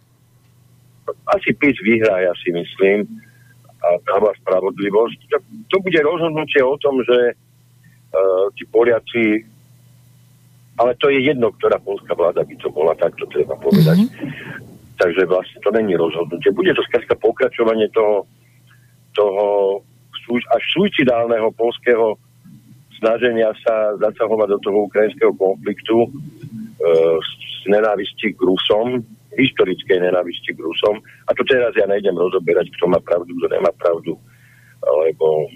[1.31, 3.07] Asi PIS vyhrá, ja si myslím
[3.77, 5.19] a práva spravodlivosť.
[5.31, 5.37] To,
[5.71, 7.37] to bude rozhodnutie o tom, že
[8.17, 9.45] uh, tí Poliaci
[10.77, 13.97] ale to je jedno, ktorá polská vláda by to bola, tak to treba povedať.
[13.97, 14.29] Mm-hmm.
[14.97, 16.53] Takže vlastne to není rozhodnutie.
[16.53, 18.29] Bude to skrátka pokračovanie toho,
[19.17, 19.45] toho
[20.53, 22.19] až suicidálneho polského
[23.01, 26.09] snaženia sa zasahovať do toho ukrajinského konfliktu e,
[27.21, 29.01] z nenávisti k Rusom,
[29.37, 30.99] historickej nenávisti k Rusom.
[31.25, 34.17] A to teraz ja nejdem rozoberať, kto má pravdu, kto nemá pravdu,
[34.81, 35.47] lebo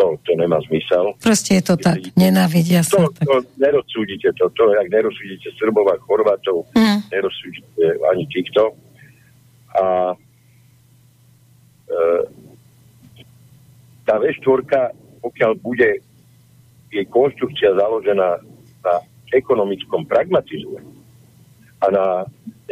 [0.00, 1.12] to, to nemá zmysel.
[1.20, 3.04] Proste je to tak, nenávidia sa.
[3.04, 7.12] To, to nerozsúdite to, to, jak nerozsúdite Srbov a Chorvátov, mm.
[7.12, 8.72] nerozsúdite ani týchto.
[9.76, 10.16] A
[11.84, 11.96] e,
[14.08, 14.64] tá V4,
[15.20, 16.00] pokiaľ bude
[16.88, 18.40] jej konštrukcia založená
[18.80, 18.94] na
[19.36, 20.80] ekonomickom pragmatizme
[21.84, 22.06] a na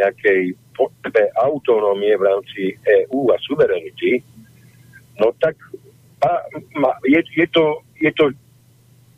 [0.00, 4.24] nejakej potrebe autonómie v rámci EÚ a suverenity,
[5.20, 5.54] no tak
[7.07, 7.64] je, je, to,
[8.02, 8.24] je to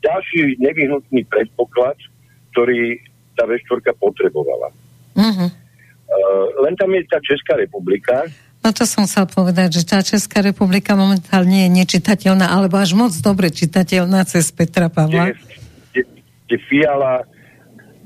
[0.04, 1.96] ďalší nevyhnutný predpoklad,
[2.52, 3.00] ktorý
[3.36, 4.68] tá V4 potrebovala.
[5.16, 5.48] Uh-huh.
[6.10, 8.26] Uh, len tam je tá Česká republika.
[8.60, 13.14] No to som chcel povedať, že tá Česká republika momentálne je nečitateľná, alebo až moc
[13.24, 15.32] dobre čitateľná cez Petra Pavla.
[15.32, 16.04] Kde,
[16.44, 17.24] kde, Fiala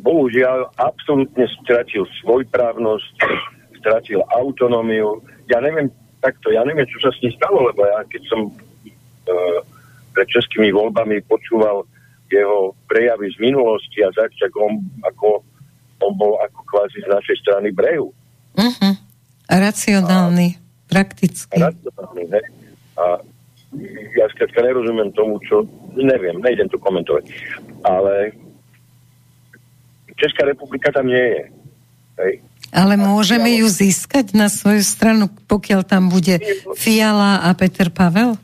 [0.05, 3.15] bohužiaľ absolútne stratil svojprávnosť,
[3.83, 5.25] stratil autonómiu.
[5.51, 5.91] Ja neviem,
[6.23, 8.41] takto, ja neviem, čo sa s ním stalo, lebo ja keď som
[10.15, 11.83] pred českými voľbami počúval
[12.31, 15.43] jeho prejavy z minulosti a tak, on, ako,
[16.03, 18.11] on bol ako kvázi z našej strany brehu.
[18.55, 18.95] Uh-huh.
[19.51, 20.59] Racionálny, a,
[20.89, 21.59] praktický.
[21.59, 22.43] Racionálny, ne?
[22.95, 23.05] A
[24.15, 25.67] ja skrátka nerozumiem tomu, čo,
[25.99, 27.27] neviem, nejdem to komentovať.
[27.83, 28.35] Ale
[30.15, 31.45] Česká republika tam nie je.
[32.23, 32.33] Hej.
[32.75, 36.39] Ale môžeme ju získať na svoju stranu, pokiaľ tam bude
[36.75, 38.39] Fiala a Peter Pavel?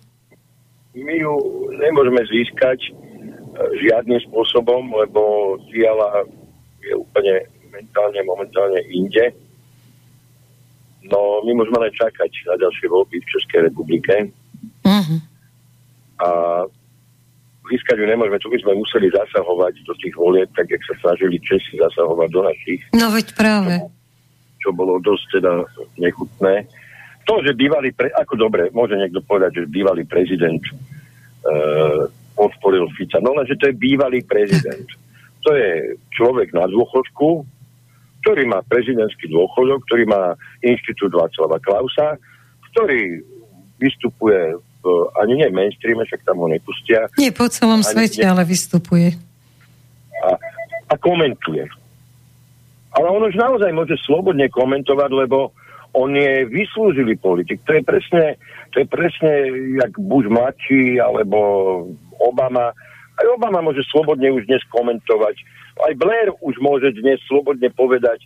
[0.94, 1.35] My ju
[1.79, 2.90] nemôžeme získať e,
[3.87, 6.26] žiadnym spôsobom, lebo Fiala
[6.83, 9.31] je úplne mentálne, momentálne inde.
[11.07, 14.35] No, my môžeme len čakať na ďalšie voľby v Českej republike.
[14.85, 15.18] Uh-huh.
[16.20, 16.29] A
[17.70, 21.38] získať ju nemôžeme, tu by sme museli zasahovať do tých volieb, tak jak sa snažili
[21.40, 22.81] Česi zasahovať do našich.
[22.92, 23.79] No veď práve.
[23.79, 23.88] Čo,
[24.66, 25.53] čo bolo dosť teda
[25.96, 26.66] nechutné.
[27.29, 30.73] To, že bývalý, pre, ako dobre, môže niekto povedať, že bývalý prezident e,
[32.35, 33.21] podporil Fica.
[33.21, 34.87] No lenže to je bývalý prezident.
[35.41, 37.49] To je človek na dôchodku,
[38.21, 42.21] ktorý má prezidentský dôchodok, ktorý má inštitút Václava Klausa,
[42.69, 43.25] ktorý
[43.81, 44.85] vystupuje v,
[45.17, 47.09] ani nie v mainstreame, však tam ho nepustia.
[47.17, 49.17] Nie po celom svete, nie, ale vystupuje.
[50.21, 50.37] A,
[50.93, 51.65] a komentuje.
[52.93, 55.57] Ale on už naozaj môže slobodne komentovať, lebo
[55.92, 57.62] on je vyslúžilý politik.
[57.66, 58.38] To je presne,
[58.70, 59.33] to je presne
[59.79, 61.38] jak Bush mladší, alebo
[62.22, 62.70] Obama.
[63.20, 65.37] Aj Obama môže slobodne už dnes komentovať
[65.87, 68.20] aj Blair už môže dnes slobodne povedať,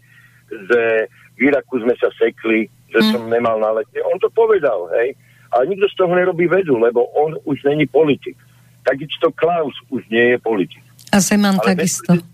[0.51, 3.11] že v Iraku sme sa sekli, že mm.
[3.11, 3.99] som nemal na lete.
[4.07, 5.15] On to povedal, hej.
[5.55, 8.35] Ale nikto z toho nerobí vedu, lebo on už není politik.
[8.83, 10.83] Takisto Klaus už nie je politik.
[11.15, 12.19] A Zeman ale takisto.
[12.19, 12.27] Bez...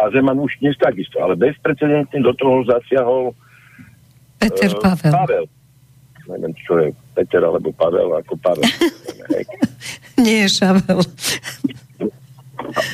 [0.00, 3.36] A Zeman už dnes takisto, ale bezprecedentne do toho zasiahol
[4.42, 5.14] Peter uh, Pavel.
[5.14, 5.44] Pavel.
[6.22, 8.66] Neviem, čo je Peter alebo Pavel, ako Pavel.
[10.24, 11.02] nie je Šavel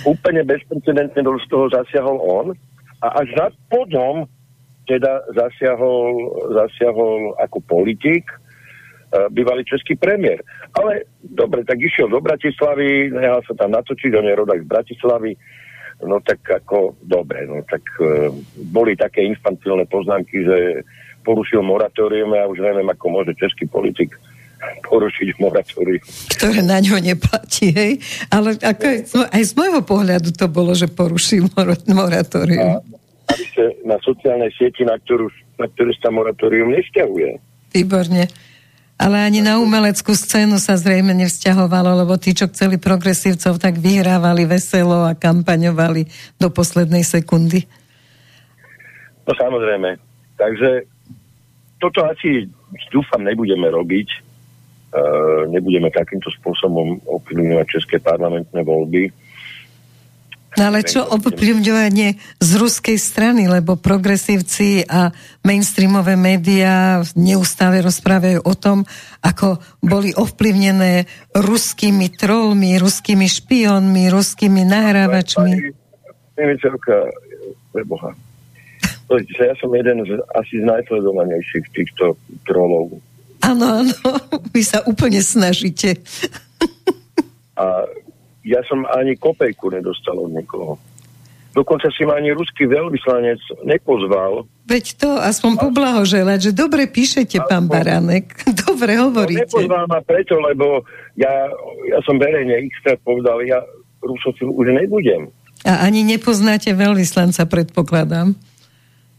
[0.04, 2.46] úplne bezprecedentne do toho zasiahol on
[3.04, 4.26] a až na potom
[4.88, 10.40] teda zasiahol, zasiahol ako politik uh, bývalý český premiér.
[10.72, 15.36] Ale dobre, tak išiel do Bratislavy, nehal sa tam natočiť, on je rodak z Bratislavy,
[16.08, 18.32] no tak ako, dobre, no tak uh,
[18.72, 20.58] boli také infantilné poznámky, že
[21.28, 24.16] porušil moratórium a ja už neviem, ako môže český politik
[24.88, 26.00] porušiť moratórium.
[26.32, 28.00] Ktoré na ňo neplatí, hej?
[28.32, 28.98] Ale ako aj,
[29.36, 31.52] aj z môjho pohľadu to bolo, že porušil
[31.92, 32.80] moratórium.
[32.80, 32.96] A,
[33.84, 35.28] na sociálnej sieti, na ktorú,
[35.60, 37.36] na ktorú sa moratórium nesťahuje.
[37.76, 38.24] Výborne.
[38.98, 44.42] Ale ani na umeleckú scénu sa zrejme nevzťahovalo, lebo tí, čo chceli progresívcov, tak vyhrávali
[44.42, 46.08] veselo a kampaňovali
[46.40, 47.62] do poslednej sekundy.
[49.22, 50.02] No samozrejme.
[50.34, 50.88] Takže
[51.78, 52.50] toto asi
[52.90, 54.28] dúfam nebudeme robiť
[54.88, 59.12] Eh, nebudeme takýmto spôsobom ovplyvňovať české parlamentné voľby.
[60.56, 65.12] No ale čo ovplyvňovanie z ruskej strany, lebo progresívci a
[65.44, 68.88] mainstreamové médiá neustále rozprávajú o tom,
[69.20, 71.04] ako boli ovplyvnené
[71.36, 75.52] ruskými trolmi, ruskými špionmi, ruskými nahrávačmi.
[76.40, 77.12] Nevietelka,
[79.08, 83.00] Ja som jeden z asi z najsledovanejších týchto trolov
[83.44, 83.94] Áno, áno,
[84.54, 86.02] vy sa úplne snažíte.
[87.58, 87.86] A
[88.42, 90.78] ja som ani kopejku nedostal od nikoho.
[91.56, 94.46] Dokonca si ma ani ruský veľvyslanec nepozval.
[94.68, 98.30] Veď to aspoň poblahoželať, že dobre píšete, pán Baranek.
[98.68, 99.48] Dobre no, hovoríte.
[99.48, 100.86] No, nepozval ma preto, lebo
[101.18, 101.50] ja,
[101.88, 103.58] ja som verejne x povedal, ja
[104.04, 105.34] rusofil už nebudem.
[105.66, 108.38] A ani nepoznáte veľvyslanca, predpokladám.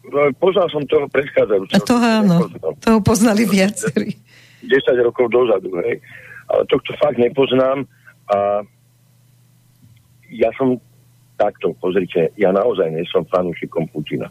[0.10, 1.86] No, poznal som toho predchádzajúceho.
[1.86, 2.38] To áno,
[2.82, 4.18] toho poznali viacerí.
[4.66, 6.02] 10 rokov dozadu, hej.
[6.50, 7.86] Ale tohto fakt nepoznám
[8.30, 8.66] a
[10.30, 10.78] ja som
[11.40, 14.28] takto, pozrite, ja naozaj nie som fanúšikom Putina.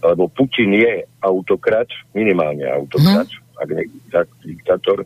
[0.00, 3.60] Lebo Putin je autokrat, minimálne autokrat, hmm.
[3.60, 3.84] ak nie
[4.46, 5.04] diktátor.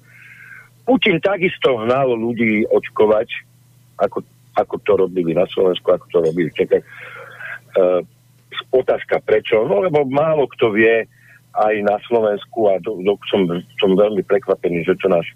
[0.84, 3.26] Putin takisto hnal ľudí očkovať,
[3.98, 4.22] ako,
[4.54, 6.84] ako to robili na Slovensku, ako to robili v Čechách.
[7.74, 8.06] Uh,
[8.70, 9.62] otázka prečo?
[9.66, 11.06] No lebo málo kto vie
[11.54, 13.46] aj na Slovensku a do, do, som,
[13.78, 15.26] som veľmi prekvapený, že to náš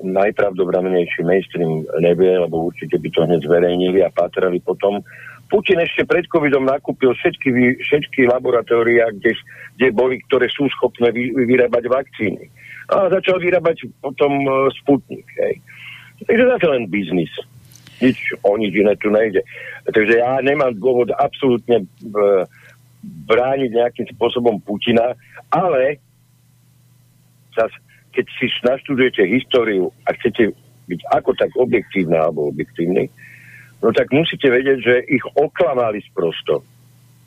[0.00, 5.04] najpravdobramnejší mainstream nevie, lebo určite by to hneď zverejnili a patrali potom.
[5.52, 9.36] Putin ešte pred covidom nakúpil všetky, všetky laboratória, kde,
[9.76, 12.48] kde boli, ktoré sú schopné vy, vyrábať vakcíny.
[12.88, 15.28] A začal vyrábať potom uh, Sputnik.
[16.24, 17.30] Takže je len biznis.
[18.02, 19.46] Nič, o nič iné tu nejde.
[19.86, 22.44] Takže ja nemám dôvod absolútne uh,
[23.02, 25.14] brániť nejakým spôsobom Putina,
[25.50, 25.98] ale
[27.54, 27.70] zas,
[28.14, 30.54] keď si naštudujete históriu a chcete
[30.86, 33.10] byť ako tak objektívne alebo objektívny,
[33.82, 36.62] no tak musíte vedieť, že ich oklamali sprosto.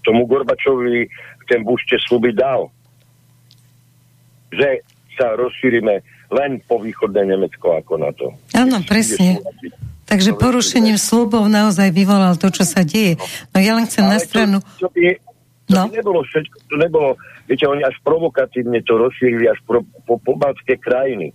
[0.04, 1.10] Tomu Gorbačovi
[1.50, 2.70] ten Bušte sluby dal,
[4.54, 4.86] že
[5.16, 6.02] sa rozšírime
[6.34, 8.34] len po východné Nemecko ako na to.
[8.58, 9.40] Áno, presne.
[10.06, 13.18] Takže porušením slubov naozaj vyvolal to, čo sa deje.
[13.50, 14.58] No ja len chcem Ale na stranu...
[14.78, 15.18] To, to je,
[15.66, 15.90] to no.
[15.90, 17.10] nebolo všetko, to nebolo,
[17.50, 21.34] viete, oni až provokatívne to rozšírili až pro, po pobaltské krajiny,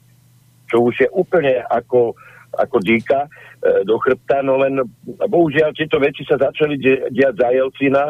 [0.71, 2.15] čo už je úplne ako,
[2.55, 7.49] ako dýka e, do chrbta, no len bohužiaľ tieto veci sa začali di- diať za
[7.51, 8.03] Jelcina,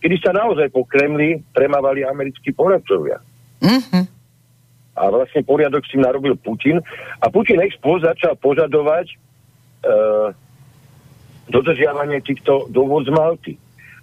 [0.00, 3.20] kedy sa naozaj po Kremli premávali americkí poradcovia.
[3.60, 4.04] Mm-hmm.
[4.96, 6.80] A vlastne poriadok si narobil Putin
[7.20, 9.25] a Putin expo začal požadovať
[11.46, 13.54] dodržiavanie týchto dôvod z Malty.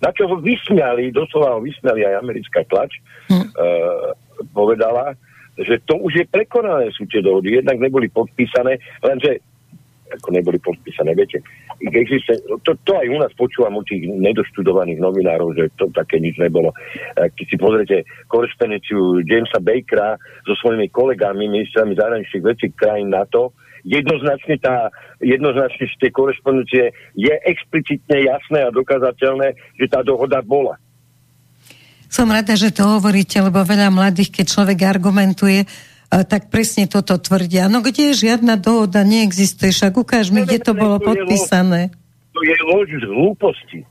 [0.04, 3.00] Na čo ho vysmiali, doslova ho vysmiali aj americká tlač,
[3.32, 3.56] hm.
[3.56, 4.12] uh,
[4.52, 5.16] povedala,
[5.56, 9.40] že to už je prekonané sú tie dohody, jednak neboli podpísané, lenže
[10.14, 11.18] ako neboli podpísané.
[11.18, 11.42] Viete,
[11.82, 16.38] existe, to, to aj u nás počúvam u tých nedoštudovaných novinárov, že to také nič
[16.38, 16.70] nebolo.
[17.18, 20.14] Keď si pozrite korespondenciu Jamesa Bakera
[20.46, 24.88] so svojimi kolegami, ministrami zahraničných vecí krajín NATO, jednoznačne, tá,
[25.20, 30.80] jednoznačne z tej korespondencie je explicitne jasné a dokázateľné, že tá dohoda bola.
[32.08, 35.66] Som rada, že to hovoríte, lebo veľa mladých, keď človek argumentuje,
[36.14, 37.66] tak presne toto tvrdia.
[37.66, 41.90] No kde žiadna dohoda neexistuje, však ukáž mi, kde to bolo podpísané.
[42.38, 43.82] To je lož z hlúposti.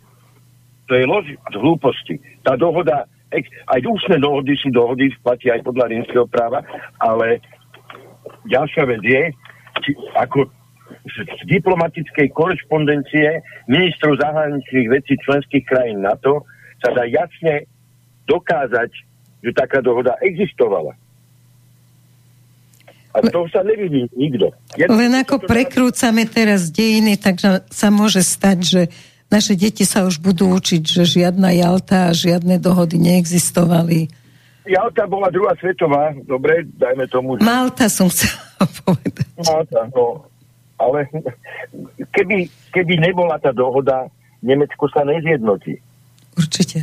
[0.86, 2.14] To je lož z hlúposti.
[2.46, 6.62] Tá dohoda, aj ústne dohody sú dohody, platí aj podľa rímskeho práva,
[7.02, 7.42] ale
[8.46, 9.22] ďalšia vec je,
[9.82, 10.48] či, ako
[11.02, 16.46] z diplomatickej korešpondencie ministrov zahraničných vecí členských krajín NATO
[16.78, 17.66] sa dá jasne
[18.30, 18.90] dokázať,
[19.42, 20.94] že taká dohoda existovala.
[23.12, 24.56] A to sa nevidí nikto.
[24.72, 28.82] Jedno, Len ako prekrúcame teraz dejiny, takže sa môže stať, že
[29.28, 34.08] naše deti sa už budú učiť, že žiadna Jalta a žiadne dohody neexistovali.
[34.64, 37.36] Jalta bola druhá svetová, dobre, dajme tomu.
[37.36, 37.44] Že...
[37.44, 39.28] Malta som chcela povedať.
[39.38, 40.26] Malta, no.
[40.78, 41.06] Ale
[42.10, 44.10] keby, keby nebola tá dohoda,
[44.42, 45.78] Nemecko sa nezjednotí.
[46.34, 46.82] Určite.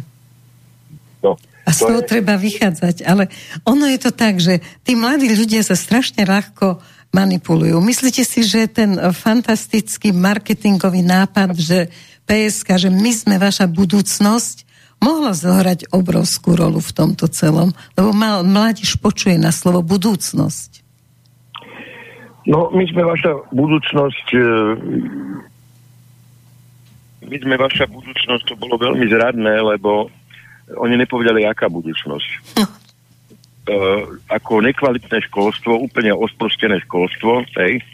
[1.19, 1.35] No,
[1.67, 2.09] a z toho je...
[2.09, 3.05] treba vychádzať.
[3.05, 3.29] Ale
[3.61, 6.81] ono je to tak, že tí mladí ľudia sa strašne ľahko
[7.13, 7.77] manipulujú.
[7.77, 11.93] Myslíte si, že ten fantastický marketingový nápad, že
[12.25, 14.65] PSK, že my sme vaša budúcnosť,
[14.97, 17.73] mohlo zohrať obrovskú rolu v tomto celom?
[17.93, 18.13] Lebo
[18.45, 20.81] mladíž počuje na slovo budúcnosť.
[22.49, 24.41] No, my sme vaša budúcnosť e,
[27.29, 30.09] my sme vaša budúcnosť, to bolo veľmi zradné, lebo
[30.81, 32.29] oni nepovedali, aká budúcnosť.
[33.69, 34.01] uh,
[34.33, 37.85] ako nekvalitné školstvo, úplne osprostené školstvo, hej,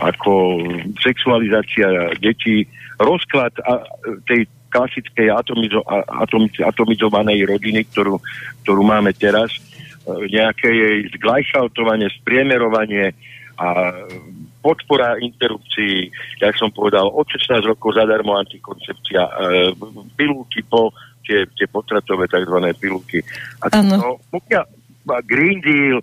[0.00, 0.64] ako
[1.04, 2.64] sexualizácia detí,
[2.96, 3.84] rozklad a,
[4.24, 8.16] tej klasickej atomizo, atomiz, atomizovanej rodiny, ktorú,
[8.64, 9.52] ktorú máme teraz,
[10.08, 13.16] nejaké jej zglajšaltovanie, spriemerovanie
[13.58, 13.92] a
[14.64, 16.08] podpora interrupcií,
[16.40, 19.32] jak som povedal, od 16 rokov zadarmo antikoncepcia, e,
[20.16, 20.90] pilulky po
[21.24, 22.58] tie, tie potratové tzv.
[22.80, 23.20] pilulky.
[23.60, 24.64] A to, pokiaľ
[25.28, 26.00] Green Deal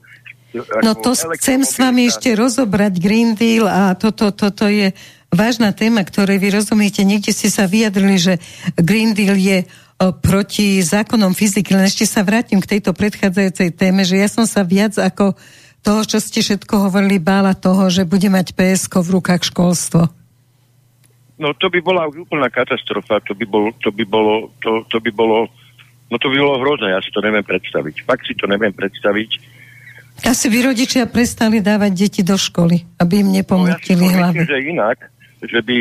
[0.84, 4.92] No to chcem s vami ešte rozobrať Green Deal a toto, toto je
[5.32, 7.08] vážna téma, ktorej vy rozumiete.
[7.08, 8.34] Niekde ste sa vyjadrili, že
[8.76, 14.04] Green Deal je o, proti zákonom fyziky, len ešte sa vrátim k tejto predchádzajúcej téme,
[14.04, 15.40] že ja som sa viac ako
[15.82, 20.10] toho, čo ste všetko hovorili, bála toho, že bude mať PSK v rukách školstvo.
[21.42, 25.10] No to by bola úplná katastrofa, to by, bol, to by bolo, to, to by
[25.10, 25.50] bolo,
[26.14, 28.06] no to by bolo hrozné, ja si to neviem predstaviť.
[28.06, 29.42] Fakt si to neviem predstaviť.
[30.22, 34.46] Asi by rodičia prestali dávať deti do školy, aby im nepomútili no, ja hlavy.
[34.46, 34.98] že inak,
[35.42, 35.78] že by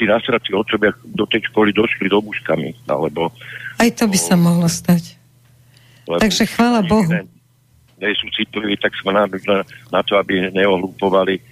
[0.00, 3.28] tí nasradci otcovia do tej školy došli do buškami, alebo...
[3.76, 5.20] Aj to by o, sa mohlo stať.
[6.08, 7.12] Takže chvála Bohu.
[7.12, 7.28] Ne,
[8.02, 9.30] nie sú citliví, tak sme na,
[9.94, 11.42] na to, aby neohlúpovali e,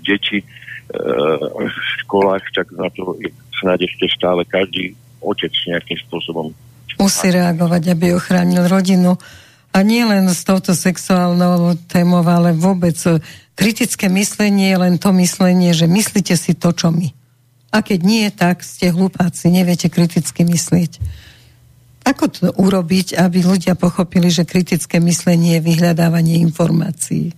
[0.00, 0.40] deti
[0.84, 3.16] v školách, tak na to
[3.56, 4.92] snáď ešte stále každý
[5.24, 6.52] otec nejakým spôsobom
[6.98, 9.18] musí reagovať, aby ochránil rodinu.
[9.74, 12.94] A nie len s touto sexuálnou témou, ale vôbec
[13.58, 17.10] kritické myslenie je len to myslenie, že myslíte si to, čo my.
[17.74, 21.02] A keď nie, tak ste hlupáci, neviete kriticky myslieť.
[22.04, 27.32] Ako to urobiť, aby ľudia pochopili, že kritické myslenie je vyhľadávanie informácií?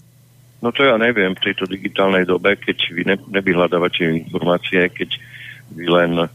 [0.59, 5.15] No to ja neviem v tejto digitálnej dobe, keď vy ne, nevyhľadávate informácie, keď
[5.71, 6.27] vy len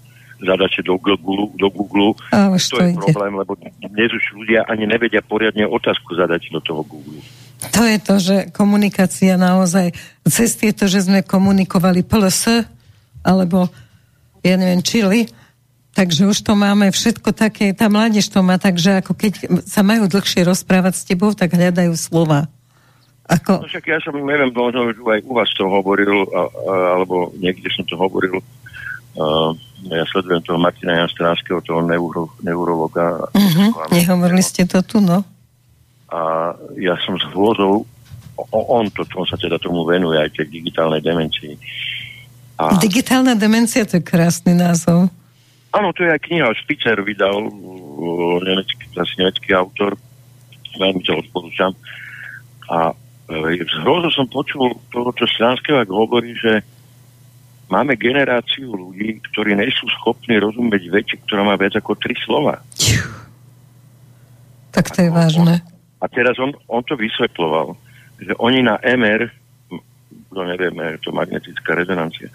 [0.42, 2.98] zadáte do Google, do Google Ale to, je ide.
[2.98, 7.22] problém, lebo dnes už ľudia ani nevedia poriadne otázku zadať do toho Google.
[7.76, 9.94] To je to, že komunikácia naozaj,
[10.26, 12.66] cez to, že sme komunikovali PLS,
[13.22, 13.70] alebo
[14.42, 15.30] ja neviem, čili,
[15.92, 19.34] takže už to máme všetko také, tá mládež to má, takže ako keď
[19.68, 22.48] sa majú dlhšie rozprávať s tebou, tak hľadajú slova.
[23.32, 23.64] Ako...
[23.64, 27.72] No však ja som, neviem, možno aj u vás to hovoril, a, a, alebo niekde
[27.72, 28.44] som to hovoril.
[29.16, 29.56] A,
[29.88, 33.32] ja sledujem toho Martina Janstránskeho, toho neuro, neurologa.
[33.32, 35.24] Uh-huh, nehovorili ste to tu, no?
[36.12, 37.88] A ja som s hrôzou,
[38.52, 41.56] on, to, on sa teda tomu venuje, aj tej digitálnej demencii.
[42.60, 42.78] A...
[42.78, 45.08] Digitálna demencia, to je krásny názov.
[45.72, 47.48] Áno, to je aj kniha, Špicer vydal,
[48.44, 49.96] nemecký, zase nemecký autor,
[50.76, 51.72] veľmi to odporúčam.
[52.68, 52.92] A
[53.80, 56.60] Zhrozo som počul toho, čo Slanskevák hovorí, že
[57.72, 62.60] máme generáciu ľudí, ktorí nie sú schopní rozumieť veci, ktorá má viac ako tri slova.
[64.76, 65.64] Tak to je vážne.
[66.04, 67.80] A teraz on, on to vysvetloval,
[68.20, 69.32] že oni na MR
[70.32, 72.32] to nevieme, to magnetická rezonancia,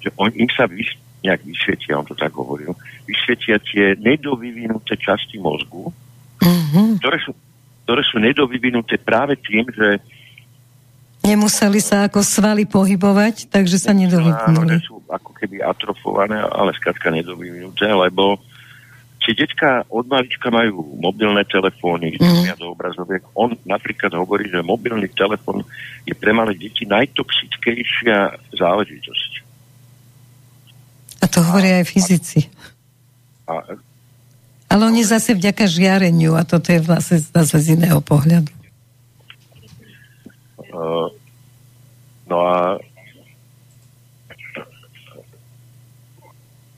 [0.00, 0.88] že on, im sa vys,
[1.26, 2.72] nejak vysvietia, on to tak hovoril,
[3.04, 5.90] vysvietia tie nedovyvinuté časti mozgu,
[6.38, 7.02] mm-hmm.
[7.02, 7.34] ktoré, sú,
[7.82, 9.98] ktoré sú nedovyvinuté práve tým, že
[11.26, 14.78] Nemuseli sa ako svaly pohybovať, takže sa nedovyvinuli.
[14.78, 18.38] Áno, sú ako keby atrofované, ale skrátka nedovyvinuté, lebo
[19.26, 22.54] tie detská od malička majú mobilné telefóny, mm.
[22.62, 23.26] do obrazoviek.
[23.34, 25.66] On napríklad hovorí, že mobilný telefón
[26.06, 29.45] je pre malé deti najtoxickejšia záležitosť.
[31.20, 32.50] A to hovoria aj fyzici.
[33.46, 33.62] A,
[34.66, 38.50] ale oni zase vďaka žiareniu, a toto je vlastne zase z iného pohľadu.
[40.76, 41.08] Uh,
[42.28, 42.76] no a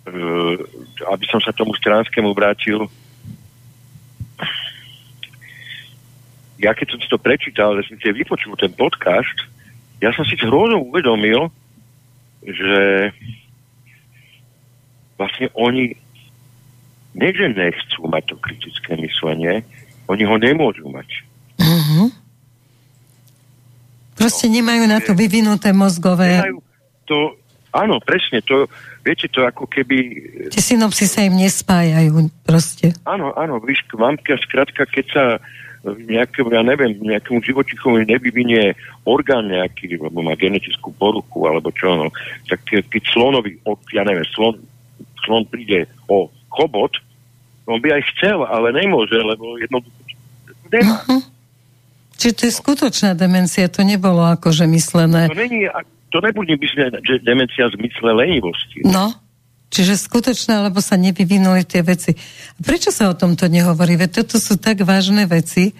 [0.06, 0.56] uh,
[1.08, 2.86] aby som sa tomu Stranskému vrátil,
[6.58, 9.46] ja keď som si to prečítal, respektíve vypočul ten podcast,
[9.98, 11.50] ja som si hrozno uvedomil,
[12.42, 13.10] že
[15.18, 15.98] vlastne oni
[17.18, 19.66] nie, že nechcú mať to kritické myslenie,
[20.06, 21.26] oni ho nemôžu mať.
[21.58, 22.14] Uh-huh.
[24.14, 26.38] Proste nemajú na to vyvinuté mozgové...
[26.38, 26.62] Nemajú
[27.08, 27.34] to,
[27.72, 28.68] áno, presne, to,
[29.00, 29.96] viete, to ako keby...
[30.52, 32.92] Tie synopsy sa im nespájajú proste.
[33.08, 35.24] Áno, áno, víš, mamka skrátka, keď sa
[35.88, 38.76] nejakému, ja neviem, nejakému živočichovi nevyvinie
[39.08, 42.06] orgán nejaký, alebo má genetickú poruchu, alebo čo, no,
[42.50, 43.56] tak keď slonovi,
[43.94, 44.60] ja neviem, slon,
[45.24, 46.92] slon príde o chobot,
[47.68, 50.00] on by aj chcel, ale nemôže, lebo jednoducho
[50.72, 51.04] nemá.
[51.04, 51.20] Uh-huh.
[52.18, 55.30] Čiže to je skutočná demencia, to nebolo akože myslené.
[55.30, 55.68] To, není,
[56.10, 58.82] to nebude myslené, že demencia v zmysle lenivosti.
[58.82, 59.14] No,
[59.70, 62.16] čiže skutočná, lebo sa nevyvinuli tie veci.
[62.58, 63.94] Prečo sa o tomto nehovorí?
[63.94, 65.76] Veď toto sú tak vážne veci.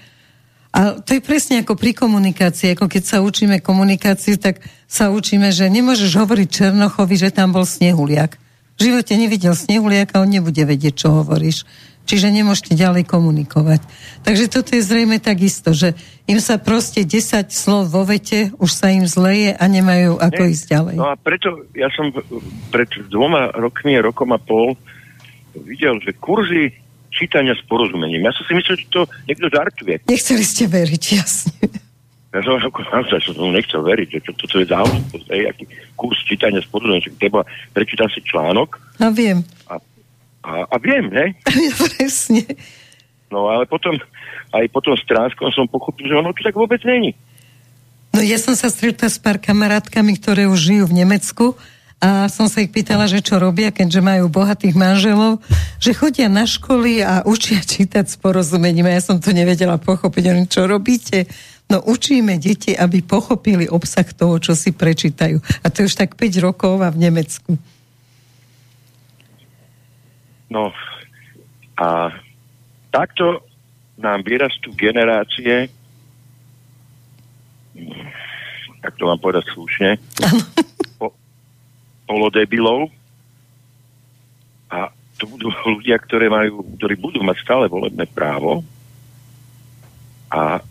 [0.69, 2.77] A to je presne ako pri komunikácii.
[2.77, 7.65] Ako keď sa učíme komunikáciu, tak sa učíme, že nemôžeš hovoriť Černochovi, že tam bol
[7.65, 8.37] snehuliak.
[8.79, 11.67] V živote nevidel snehuliaka, on nebude vedieť, čo hovoríš.
[12.09, 13.85] Čiže nemôžete ďalej komunikovať.
[14.25, 15.93] Takže toto je zrejme takisto, že
[16.25, 20.51] im sa proste 10 slov vo vete, už sa im zleje a nemajú ako ne,
[20.57, 20.95] ísť ďalej.
[20.97, 22.09] No a preto ja som
[22.73, 24.73] pred dvoma rokmi, rokom a pol
[25.53, 26.73] videl, že kurzy
[27.13, 28.25] čítania s porozumením.
[28.25, 29.95] Ja som si myslel, že to niekto žartuje.
[30.09, 31.88] Nechceli ste veriť, jasne.
[32.29, 35.65] Ja som ako naozaj som tomu nechcel veriť, že toto to je záležitosť, aký
[35.97, 37.17] kurz čítania s porozumením.
[37.17, 37.41] Teba
[37.73, 38.77] prečítam si článok.
[39.01, 39.41] No viem.
[39.65, 39.81] A
[40.49, 41.37] a, a viem, ne?
[41.99, 42.45] Presne.
[43.29, 43.93] No ale potom,
[44.57, 47.13] aj potom s Tránskom som pochopil, že ono to tak vôbec není.
[48.17, 51.53] No ja som sa stretla s pár kamarátkami, ktoré už žijú v Nemecku
[52.01, 55.45] a som sa ich pýtala, že čo robia, keďže majú bohatých manželov,
[55.77, 58.89] že chodia na školy a učia čítať s porozumením.
[58.89, 60.25] A ja som to nevedela pochopiť.
[60.33, 61.29] Oni, čo robíte?
[61.69, 65.37] No učíme deti, aby pochopili obsah toho, čo si prečítajú.
[65.61, 67.61] A to je už tak 5 rokov a v Nemecku.
[70.49, 70.73] No
[71.77, 72.09] a
[72.89, 73.45] takto
[74.01, 75.69] nám vyrastú generácie,
[78.81, 80.01] tak to mám povedať slušne,
[80.97, 81.13] po,
[82.09, 82.89] polodebilov.
[84.73, 84.89] A
[85.21, 88.65] to budú ľudia, ktoré majú, ktorí budú mať stále volebné právo.
[90.33, 90.65] A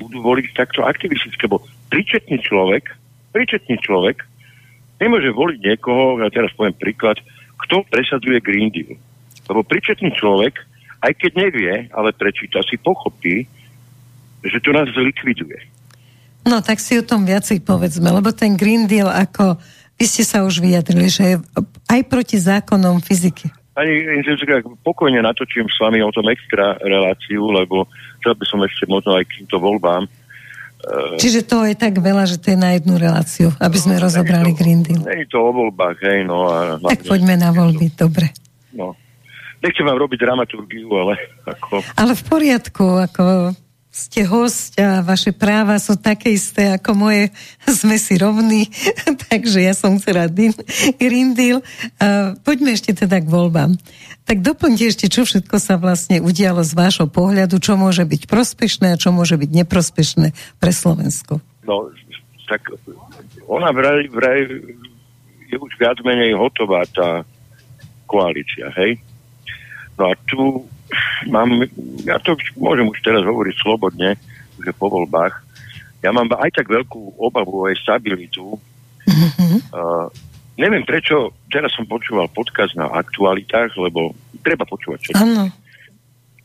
[0.00, 1.60] budú voliť takto aktivistické, lebo
[1.92, 2.88] príčetný človek,
[3.36, 4.24] príčetný človek
[4.96, 7.20] nemôže voliť niekoho, ja teraz poviem príklad,
[7.68, 8.96] kto presadzuje Green Deal.
[9.48, 10.56] Lebo príčetný človek,
[11.04, 13.44] aj keď nevie, ale prečíta si, pochopí,
[14.40, 15.60] že to nás zlikviduje.
[16.48, 19.60] No tak si o tom viacej povedzme, lebo ten Green Deal ako,
[20.00, 21.36] vy ste sa už vyjadrili, že je
[21.92, 23.52] aj proti zákonom fyziky.
[23.80, 27.88] Pani inžinierka, pokojne natočím s vami o tom extra reláciu, lebo
[28.20, 30.04] chcel by som ešte možno aj k týmto voľbám.
[31.16, 34.52] Čiže to je tak veľa, že to je na jednu reláciu, aby sme no, rozobrali
[34.52, 35.00] to, Green Deal.
[35.00, 36.44] Nie je to o voľbách, hej, no.
[36.52, 38.36] A tak poďme na voľby, dobre.
[38.76, 39.00] No
[39.60, 41.14] nechcem vám robiť dramaturgiu, ale
[41.44, 41.84] ako...
[41.96, 43.52] Ale v poriadku, ako
[43.90, 47.34] ste host a vaše práva sú také isté ako moje,
[47.82, 48.70] sme si rovní,
[49.28, 50.30] takže ja som chcela
[50.96, 51.58] Green Deal.
[52.46, 53.74] Poďme ešte teda k voľbám.
[54.30, 58.94] Tak doplňte ešte, čo všetko sa vlastne udialo z vášho pohľadu, čo môže byť prospešné
[58.94, 61.42] a čo môže byť neprospešné pre Slovensko.
[61.66, 61.90] No,
[62.46, 62.70] tak
[63.50, 64.46] ona vraj, vraj
[65.50, 67.26] je už viac menej hotová tá
[68.06, 69.02] koalícia, hej?
[69.98, 70.62] No a tu
[71.28, 71.64] mám,
[72.04, 74.16] ja to môžem už teraz hovoriť slobodne,
[74.60, 75.34] že po voľbách,
[76.00, 78.56] ja mám aj tak veľkú obavu o jej stabilitu.
[79.04, 79.56] Mm-hmm.
[79.72, 80.08] Uh,
[80.56, 85.24] neviem prečo, teraz som počúval podkaz na aktualitách, lebo treba počúvať všetko.
[85.24, 85.44] Áno.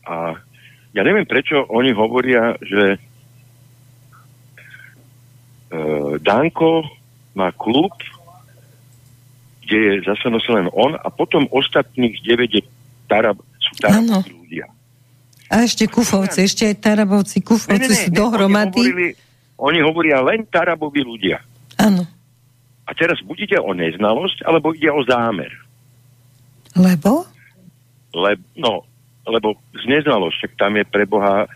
[0.06, 0.36] A
[0.92, 3.00] ja neviem prečo oni hovoria, že
[5.72, 6.84] uh, Danko
[7.36, 7.92] má klub,
[9.66, 12.62] kde je zase len on a potom ostatných 9 je
[13.10, 14.35] tarab, sú ľudia.
[15.46, 18.82] A ešte Kufovci, ešte aj Tarabovci, Kufovci ne, ne, ne, sú dohromady.
[18.82, 19.08] Oni, hovorili,
[19.62, 21.38] oni hovoria len Tarabovi ľudia.
[21.78, 22.02] Áno.
[22.86, 25.50] A teraz buď ide o neznalosť, alebo ide o zámer.
[26.74, 27.26] Lebo?
[28.14, 28.86] Le, no,
[29.26, 31.50] lebo z neznalosť, tam je pre Boha,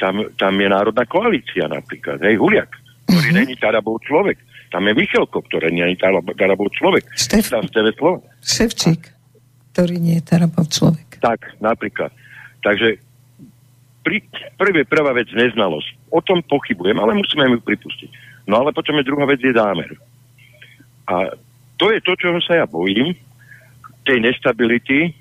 [0.00, 2.72] tam, tam je národná koalícia napríklad, hej, Huliak,
[3.08, 3.38] ktorý uh-huh.
[3.44, 4.40] není Tarabov človek.
[4.70, 5.98] Tam je Michalko, ktorý nie je
[6.38, 7.02] Tarabov človek.
[7.18, 7.50] Štef...
[8.38, 9.02] Ševčík,
[9.74, 11.18] ktorý nie je Tarabov človek.
[11.18, 12.14] Tak, napríklad.
[12.62, 13.09] Takže
[14.00, 14.24] pri,
[14.56, 16.12] prvý, prvá vec neznalosť.
[16.12, 18.10] O tom pochybujem, ale musíme ju pripustiť.
[18.48, 19.92] No ale potom je druhá vec, je zámer.
[21.06, 21.34] A
[21.76, 23.12] to je to, čoho sa ja bojím,
[24.04, 25.12] tej nestability,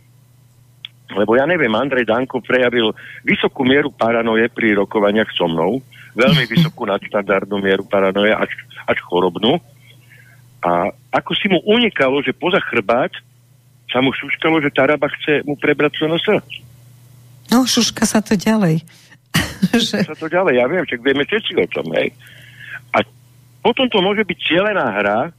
[1.10, 2.94] lebo ja neviem, Andrej Danko prejavil
[3.26, 5.82] vysokú mieru paranoje pri rokovaniach so mnou,
[6.14, 8.52] veľmi vysokú nadštandardnú mieru paranoje, až,
[8.86, 9.58] až chorobnú.
[10.60, 13.12] A ako si mu unikalo, že poza chrbát
[13.90, 16.69] sa mu šuškalo, že Taraba chce mu prebrať SNS.
[17.50, 18.86] No, šuška sa to ďalej.
[19.74, 20.06] že...
[20.06, 22.14] Sa to ďalej, ja viem, čak vieme všetci o tom, hej.
[22.94, 23.06] A
[23.62, 25.32] potom to môže byť cielená hra e,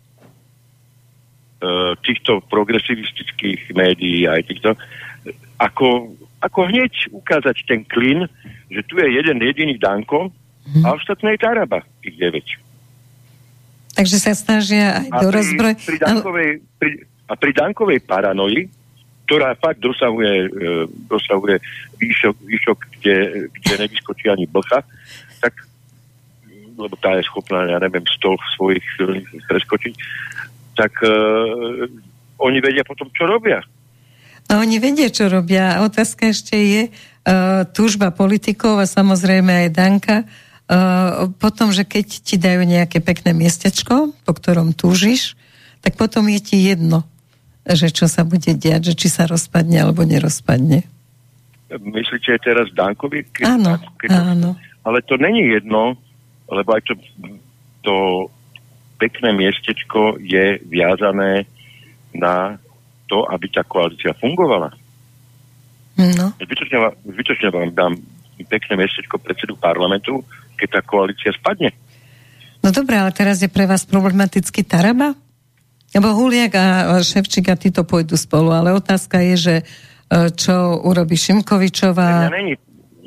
[2.03, 4.71] týchto progresivistických médií aj týchto,
[5.59, 8.27] ako, ako hneď ukázať ten klin,
[8.71, 10.31] že tu je jeden jediný Danko
[10.67, 10.85] hmm.
[10.87, 12.71] a ostatné je Taraba, tých 9.
[13.91, 15.75] Takže sa snažia aj do rozbroj...
[15.77, 16.91] Pri, pri, Dankovej, pri,
[17.27, 18.80] a pri Dankovej paranoji
[19.31, 20.49] ktorá fakt dosahuje, e,
[21.07, 21.63] dosahuje
[22.03, 24.83] výšok, výšok kde, kde nevyskočí ani blcha,
[25.39, 25.55] tak
[26.75, 28.83] lebo tá je schopná, ja neviem, 100 svojich
[29.47, 29.95] preskočiť,
[30.75, 31.15] tak e,
[32.43, 33.63] oni vedia potom, čo robia.
[34.51, 35.79] A oni vedia, čo robia.
[35.87, 42.35] Otázka ešte je uh, túžba politikov a samozrejme aj Danka uh, potom, že keď ti
[42.35, 45.39] dajú nejaké pekné miestečko, po ktorom túžiš,
[45.87, 47.07] tak potom je ti jedno,
[47.75, 50.87] že čo sa bude diať, že či sa rozpadne alebo nerozpadne.
[51.71, 53.31] Myslíte teraz Dankovi?
[53.31, 54.51] Keď, áno, keď, áno.
[54.83, 55.95] Ale to není jedno,
[56.51, 56.95] lebo aj to,
[57.87, 57.95] to
[58.99, 61.47] pekné miestečko je viazané
[62.11, 62.59] na
[63.07, 64.75] to, aby tá koalícia fungovala.
[66.01, 66.33] No.
[66.43, 67.93] Zbytočne, zbytočne vám dám
[68.49, 70.25] pekné miestečko predsedu parlamentu,
[70.57, 71.71] keď tá koalícia spadne.
[72.61, 75.17] No dobré, ale teraz je pre vás problematický Taraba?
[75.91, 76.67] Lebo Huliak a
[77.03, 79.65] Ševčík a títo pôjdu spolu, ale otázka je, že e,
[80.31, 82.55] čo urobí Šimkovičová, není,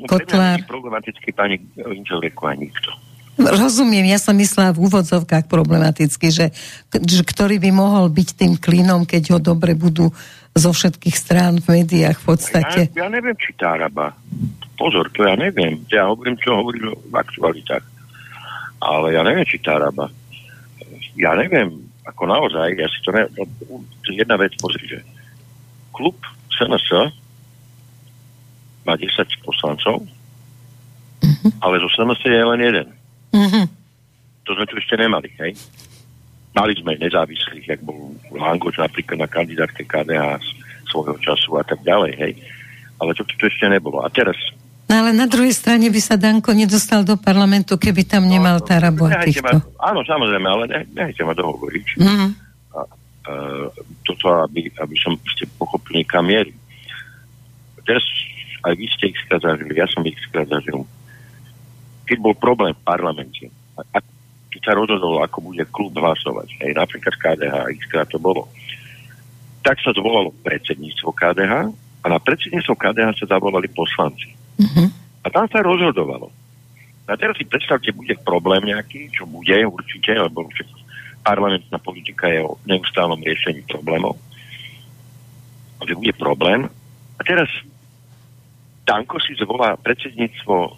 [0.04, 0.60] Kotlár.
[0.68, 2.90] problematický pani Inželieku aj nikto.
[3.34, 6.54] Rozumiem, ja som myslela v úvodzovkách problematicky, že,
[6.86, 10.14] že ktorý by mohol byť tým klínom, keď ho dobre budú
[10.54, 12.80] zo všetkých strán v médiách v podstate.
[12.94, 14.14] Ja, ja neviem, či tá raba.
[14.78, 15.82] Pozor, to ja neviem.
[15.90, 17.82] Ja hovorím, čo hovorím v aktualitách.
[18.78, 20.14] Ale ja neviem, či tá raba.
[21.18, 23.24] Ja neviem, ako naozaj, ja si to ne...
[24.12, 25.00] Jedna vec, pozri, že
[25.90, 26.14] klub
[26.52, 27.10] SNS
[28.84, 29.08] má 10
[29.42, 31.50] poslancov, uh-huh.
[31.64, 32.88] ale zo SNS je len jeden.
[33.32, 33.66] Uh-huh.
[34.44, 35.56] To sme tu ešte nemali, hej?
[36.54, 40.38] Mali sme nezávislých, jak bol Langoč napríklad na kandidátke KDH
[40.92, 42.32] svojho času a tak ďalej, hej?
[43.00, 44.04] Ale to tu ešte nebolo.
[44.04, 44.36] A teraz
[44.84, 48.64] No ale na druhej strane by sa Danko nedostal do parlamentu, keby tam nemal no,
[48.64, 49.64] Tarabu a týchto.
[49.80, 51.86] Ma, áno, samozrejme, ale ne, nechajte ma dohovoriť.
[51.96, 52.04] Mm.
[52.04, 52.82] A, a,
[54.04, 56.52] toto, aby, aby som ste pochopil kam mierí.
[57.84, 58.04] Teraz
[58.64, 60.84] aj vy ste ich zažili, ja som ich zažil.
[62.04, 63.98] Keď bol problém v parlamente, a, a
[64.52, 67.82] keď sa rozhodol, ako bude klub hlasovať, aj napríklad KDH, x
[68.12, 68.52] to bolo,
[69.64, 74.43] tak sa zvolalo predsedníctvo KDH a na predsedníctvo KDH sa zavolali poslanci.
[74.60, 74.88] Uh-huh.
[75.24, 76.30] A tam sa rozhodovalo.
[77.04, 80.48] A teraz si predstavte, bude problém nejaký, čo bude určite, lebo
[81.20, 84.16] parlamentná politika je o neustálom riešení problémov.
[85.84, 86.68] Že bude problém.
[87.16, 87.48] A teraz
[88.88, 90.76] Danko si zvolá predsedníctvo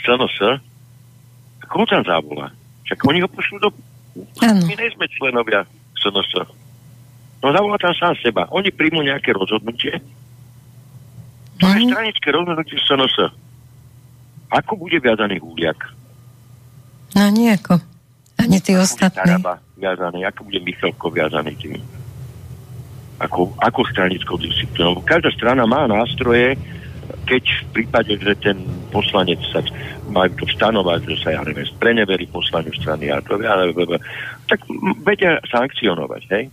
[0.00, 0.36] SNS
[1.60, 2.52] a koho tam zavolá?
[2.88, 3.68] Však oni ho pošlú do...
[4.44, 4.64] Ano.
[4.64, 5.68] My nie sme členovia
[6.00, 6.48] SNS.
[7.44, 8.48] No zavolá tam sám seba.
[8.52, 10.00] Oni príjmu nejaké rozhodnutie
[11.56, 11.88] to je mhm.
[11.92, 13.32] stranické rozhodnutie SNS.
[14.46, 15.80] Ako bude viazaný Huliak?
[17.16, 17.80] No nejako.
[18.36, 19.40] Ani tí ostatní.
[19.40, 21.80] Taraba viazaný, ako bude Michalko viazaný tým?
[23.16, 25.00] Ako, ako stranickou disciplínou?
[25.00, 26.60] Každá strana má nástroje,
[27.24, 28.60] keď v prípade, že ten
[28.92, 29.64] poslanec sa
[30.12, 33.98] majú to stanovať, že sa, ja neviem, spreneverí poslaniu strany, ja to, ja neviem,
[34.46, 34.60] tak
[35.00, 36.44] vedia sankcionovať, hej?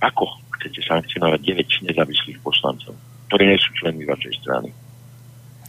[0.00, 0.26] Ako
[0.56, 2.96] chcete sankcionovať 9 nezávislých poslancov?
[3.30, 4.74] Ktorí nie sú členmi vašej strany.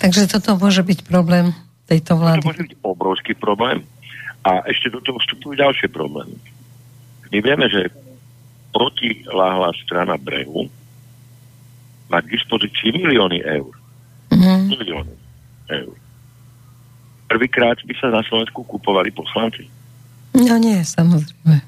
[0.02, 1.54] Takže toto môže byť problém
[1.86, 2.42] tejto vlády.
[2.42, 3.86] To môže byť obrovský problém.
[4.42, 6.34] A ešte do toho vstupujú ďalšie problémy.
[7.30, 7.94] My vieme, že
[8.74, 10.66] protiláhla strana brehu
[12.10, 13.72] má k dispozícii milióny eur.
[14.34, 14.74] Mm.
[14.74, 15.16] Milióny
[15.70, 15.96] eur.
[17.30, 19.70] Prvýkrát by sa na Slovensku kupovali poslanci.
[20.34, 21.62] No nie, samozrejme.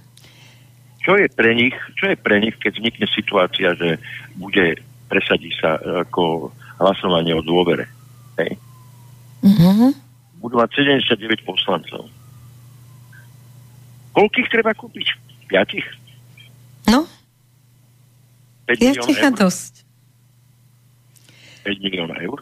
[1.05, 4.01] Čo je pre nich, čo je pre nich, keď vznikne situácia, že
[4.39, 4.81] bude
[5.13, 6.49] presadí sa ako
[6.81, 7.85] hlasovanie o dôvere.
[8.41, 8.57] Hej?
[9.45, 9.91] Mm-hmm.
[10.41, 12.09] Budú mať 79 poslancov.
[14.17, 15.07] Koľkých treba kúpiť?
[15.45, 15.85] Piatich?
[16.89, 17.05] No.
[18.65, 19.85] 5 Piatich a dosť.
[21.69, 22.39] 5 miliónov eur?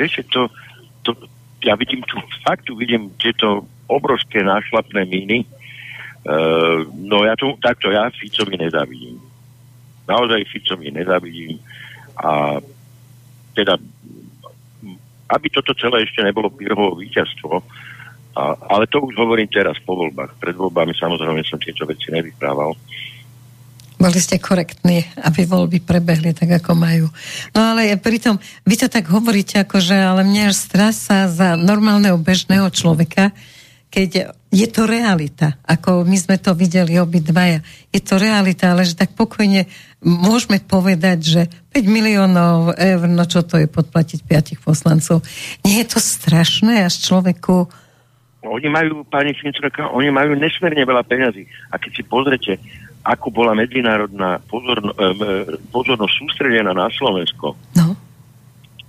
[0.00, 0.48] Vieš, to,
[1.04, 1.12] to,
[1.60, 5.44] ja vidím tu, fakt tu vidím tieto obrovské nášlapné míny,
[6.24, 9.20] Uh, no ja tu, takto ja Ficovi nezávidím.
[10.04, 11.58] Naozaj Ficovi nezávidím
[12.20, 12.60] a
[13.54, 13.80] teda
[15.30, 17.64] aby toto celé ešte nebolo Pirhovo víťazstvo,
[18.34, 18.42] a,
[18.76, 20.36] ale to už hovorím teraz po voľbách.
[20.42, 22.74] Pred voľbami samozrejme som tieto veci nevyprával.
[23.94, 27.06] Boli ste korektní, aby voľby prebehli tak, ako majú.
[27.54, 32.68] No ale pritom, vy to tak hovoríte, akože, ale mne až strasa za normálneho bežného
[32.74, 33.30] človeka,
[33.88, 37.58] keď je to realita, ako my sme to videli obidvaja.
[37.90, 39.66] Je to realita, ale že tak pokojne
[39.98, 41.42] môžeme povedať, že
[41.74, 45.26] 5 miliónov eur, no čo to je podplatiť piatich poslancov.
[45.66, 47.66] Nie je to strašné až človeku...
[48.44, 51.48] Oni majú, pani Finčraka, oni majú nesmierne veľa peňazí.
[51.72, 52.52] A keď si pozrete,
[53.02, 57.96] ako bola medzinárodná pozorno, eh, pozornosť sústredená na Slovensko, no.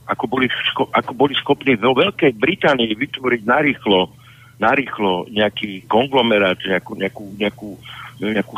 [0.05, 0.51] ako, boli,
[0.91, 4.24] ako boli schopní vo Veľkej Británii vytvoriť narýchlo
[4.59, 7.69] narýchlo nejaký konglomerát, nejakú, nejakú, nejakú
[8.15, 8.55] nejakú,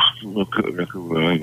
[0.70, 1.00] nejakú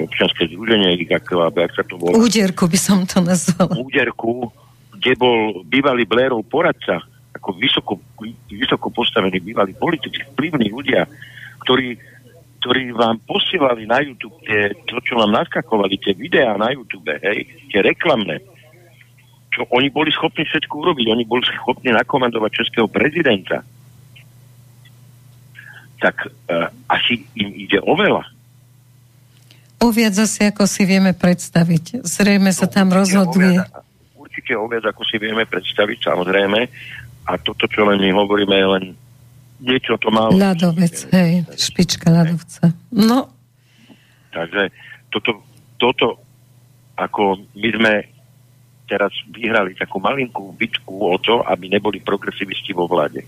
[0.08, 2.16] občianské združenie, ako, ak sa to volá.
[2.16, 3.76] Úderku by som to nazvala.
[3.76, 4.48] Úderku,
[4.96, 7.04] kde bol bývalý Blairov poradca,
[7.36, 7.94] ako vysoko,
[8.48, 11.04] vysoko postavený bývalý politici, vplyvní ľudia,
[11.68, 12.00] ktorí,
[12.64, 17.52] ktorí vám posielali na YouTube tie, to, čo vám naskakovali, tie videá na YouTube, hej,
[17.68, 18.40] tie reklamné,
[19.52, 21.06] čo oni boli schopní všetko urobiť.
[21.12, 23.64] Oni boli schopní nakomandovať českého prezidenta
[26.06, 28.22] tak uh, asi im ide o veľa.
[29.82, 32.06] O viac asi, ako si vieme predstaviť.
[32.06, 33.58] Zrejme sa no, tam rozhodli.
[34.14, 36.60] určite o viac, ako si vieme predstaviť, samozrejme.
[37.26, 38.86] A toto, čo len my hovoríme, je len
[39.58, 40.30] niečo to malo.
[40.38, 42.70] Ľadovec, hej, špička ľadovca.
[42.94, 43.34] No.
[44.30, 44.70] Takže
[45.10, 45.42] toto,
[45.82, 46.22] toto,
[46.94, 47.94] ako my sme
[48.86, 53.26] teraz vyhrali takú malinkú bitku o to, aby neboli progresivisti vo vláde.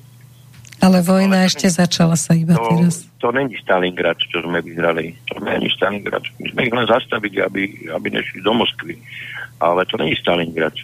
[0.78, 3.10] Ale vojna Ale ešte začala sa iba to, teraz.
[3.18, 5.18] To není Stalingrad, čo sme vyhrali.
[5.34, 6.22] To není Stalingrad.
[6.38, 8.94] My sme ich len zastavili, aby, aby nešli do Moskvy.
[9.58, 10.78] Ale to není Stalingrad.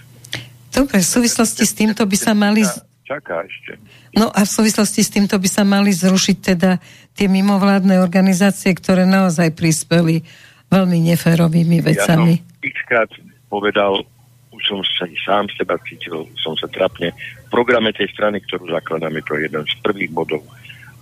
[0.73, 2.65] Dobre, v súvislosti s týmto by sa mali...
[3.05, 3.77] Čaká ešte.
[4.17, 6.81] No a v súvislosti s týmto by sa mali zrušiť teda
[7.13, 10.25] tie mimovládne organizácie, ktoré naozaj prispeli
[10.73, 12.41] veľmi neférovými vecami.
[12.89, 14.01] Ja som povedal,
[14.49, 17.13] už som sa sám seba cítil, som sa trapne
[17.53, 20.41] programe tej strany, ktorú zakladáme, to je jeden z prvých bodov,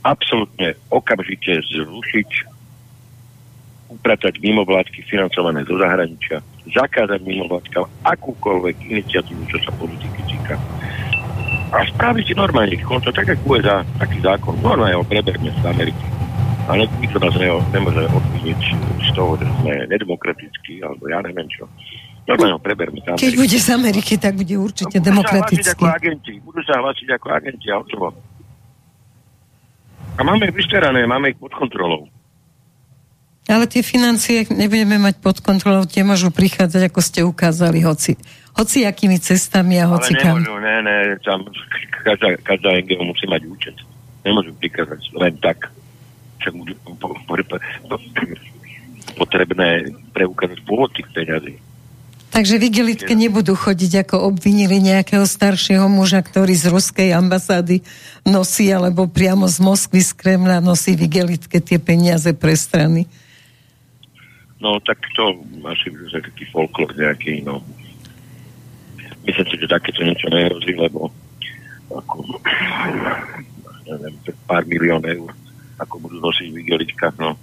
[0.03, 2.51] absolútne okamžite zrušiť,
[3.95, 6.43] upratať mimovládky financované zo zahraničia,
[6.75, 10.59] zakázať mimovládkam akúkoľvek iniciatívu, čo sa politiky týka.
[11.71, 16.03] A spraviť normálne konto, tak ako USA, taký zákon, normálne ho preberme z Ameriky.
[16.67, 17.35] Ale nikto nás
[17.71, 18.61] nemôže obviniť
[18.99, 21.63] z toho, že sme nedemokratickí, alebo ja neviem čo.
[22.29, 23.17] Normálne preberme tam.
[23.17, 25.57] Keď bude z Ameriky, tak bude určite no, demokratický.
[25.57, 27.77] Budú sa ako agenti, budú sa hlasiť ako agenti a
[30.15, 32.05] A máme ich vystarané, máme ich pod kontrolou.
[33.49, 38.13] Ale tie financie nebudeme mať pod kontrolou, tie môžu prichádzať, ako ste ukázali, hoci,
[38.53, 41.41] hoci akými cestami a hoci Ale nemôžu, ne, ne, tam
[42.05, 43.75] každá, každá NGO musí mať účet.
[44.21, 45.73] Nemôžu prikázať len tak.
[46.37, 46.73] Však budú
[49.17, 51.57] potrebné preukázať pôvod tých peňazí.
[52.31, 57.83] Takže v igelitke nebudú chodiť, ako obvinili nejakého staršieho muža, ktorý z ruskej ambasády
[58.23, 63.03] nosí, alebo priamo z Moskvy, z Kremla nosí v igelitke tie peniaze pre strany.
[64.63, 67.59] No tak to asi je taký folklor nejaký, no.
[69.27, 71.11] Myslím si, že takéto niečo nehrozí, lebo
[71.91, 72.15] ako,
[73.91, 74.15] neviem,
[74.47, 75.35] pár milión eur,
[75.83, 77.35] ako budú nosiť v igelitkách, no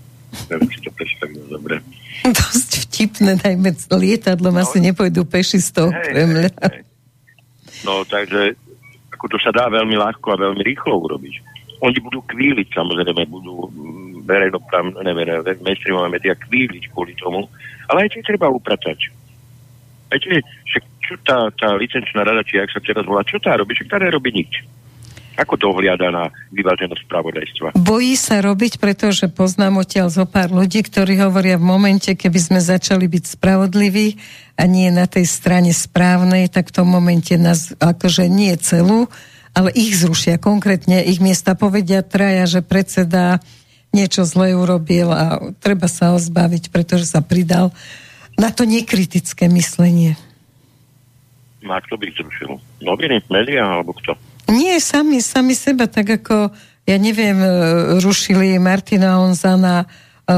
[0.49, 1.81] Neviem si to predstaviť dobre.
[2.39, 6.51] Dosť vtipné, najmä lietadlom no, asi nepôjdu peši z toho hej, Kremľa.
[6.51, 6.83] Hej, hej.
[7.87, 8.59] No takže
[9.19, 11.35] ako to sa dá veľmi ľahko a veľmi rýchlo urobiť.
[11.79, 17.47] Oni budú kvíliť, samozrejme, budú mm, verejnoprávne, neviem, mainstreamové médiá kvíliť kvôli tomu,
[17.87, 18.99] ale aj tie treba upratať.
[20.11, 20.43] Aj tie,
[21.09, 23.73] čo tá, tá licenčná rada, či ak sa teraz volá, čo tá robí?
[23.79, 24.67] Však tá nerobí nič.
[25.39, 27.69] Ako to ohliada na vyváženosť spravodajstva?
[27.79, 32.59] Bojí sa robiť, pretože poznám odtiaľ zo pár ľudí, ktorí hovoria v momente, keby sme
[32.59, 34.19] začali byť spravodliví
[34.59, 39.07] a nie na tej strane správnej, tak v tom momente nás akože nie celú,
[39.55, 40.43] ale ich zrušia.
[40.43, 43.39] Konkrétne ich miesta povedia traja, že predseda
[43.95, 47.71] niečo zle urobil a treba sa ho zbaviť, pretože sa pridal
[48.35, 50.19] na to nekritické myslenie.
[51.63, 52.59] Má kto by zrušil?
[52.83, 54.15] Noviny, médiá alebo kto?
[54.49, 56.49] Nie, sami, sami seba, tak ako,
[56.89, 57.51] ja neviem, e,
[58.01, 59.87] rušili Martina Onza na e,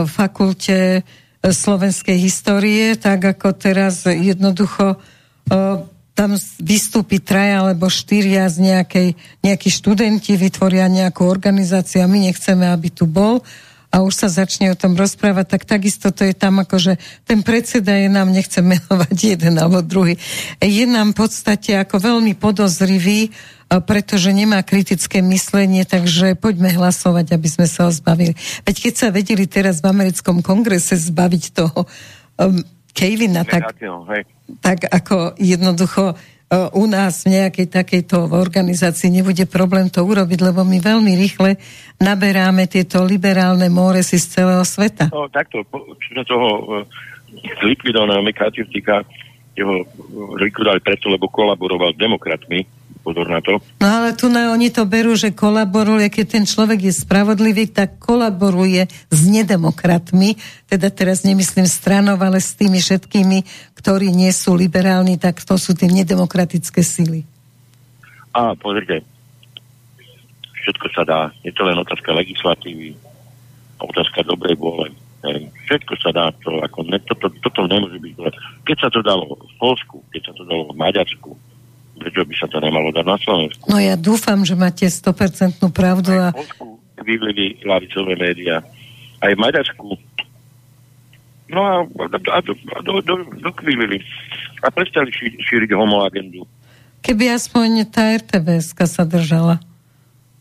[0.03, 1.01] fakulte e,
[1.47, 4.99] slovenskej histórie, tak ako teraz jednoducho
[6.15, 9.09] tam vystúpi traja alebo štyria z nejakej,
[9.43, 13.43] nejakí študenti, vytvoria nejakú organizáciu a my nechceme, aby tu bol.
[13.91, 16.93] A už sa začne o tom rozprávať, tak takisto to je tam ako, že
[17.27, 20.15] ten predseda je nám, nechcem menovať jeden alebo druhý,
[20.63, 23.35] je nám v podstate ako veľmi podozrivý,
[23.79, 28.35] pretože nemá kritické myslenie, takže poďme hlasovať, aby sme sa ho zbavili.
[28.66, 32.59] Veď keď sa vedeli teraz v americkom kongrese zbaviť toho um,
[32.91, 33.79] Kejvina, tak,
[34.59, 40.66] tak ako jednoducho uh, u nás v nejakej takejto organizácii nebude problém to urobiť, lebo
[40.66, 41.55] my veľmi rýchle
[42.03, 45.14] naberáme tieto liberálne móresy z celého sveta.
[45.14, 45.62] No takto,
[46.11, 46.83] sa toho uh,
[47.62, 49.07] likvidovaného Kačivtika,
[49.55, 49.87] jeho
[50.43, 53.59] likvidovali preto, lebo kolaboroval s demokratmi, pozor na to.
[53.80, 57.98] No ale tu na, oni to berú, že kolaboruje, keď ten človek je spravodlivý, tak
[57.98, 60.36] kolaboruje s nedemokratmi,
[60.68, 63.42] teda teraz nemyslím stranov, ale s tými všetkými,
[63.74, 67.24] ktorí nie sú liberálni, tak to sú tie nedemokratické sily.
[68.30, 69.03] A pozrite,
[70.62, 72.94] všetko sa dá, je to len otázka legislatívy,
[73.80, 74.92] otázka dobrej vôle.
[75.68, 78.14] Všetko sa dá, to, ako ne, to, to, toto nemôže byť.
[78.64, 81.36] Keď sa to dalo v Polsku, keď sa to dalo v Maďarsku,
[82.01, 83.64] prečo by sa to nemalo dať na Slovensku?
[83.68, 86.16] No ja dúfam, že máte 100% pravdu.
[86.16, 86.32] A...
[86.32, 88.64] Aj v Polsku vyvlili lavicové médiá.
[89.20, 89.84] Aj v Maďarsku.
[91.51, 94.01] No a, a, do, do, do, dokvílili.
[94.62, 96.46] A prestali ší, šíriť homoagendu.
[97.01, 99.61] Keby aspoň tá RTVS sa držala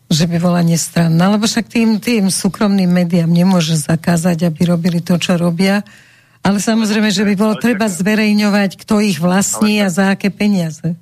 [0.10, 5.22] že by bola nestranná, lebo však tým, tým súkromným médiám nemôže zakázať, aby robili to,
[5.22, 5.86] čo robia.
[6.42, 10.98] Ale samozrejme, že by bolo treba zverejňovať, kto ich vlastní a za aké peniaze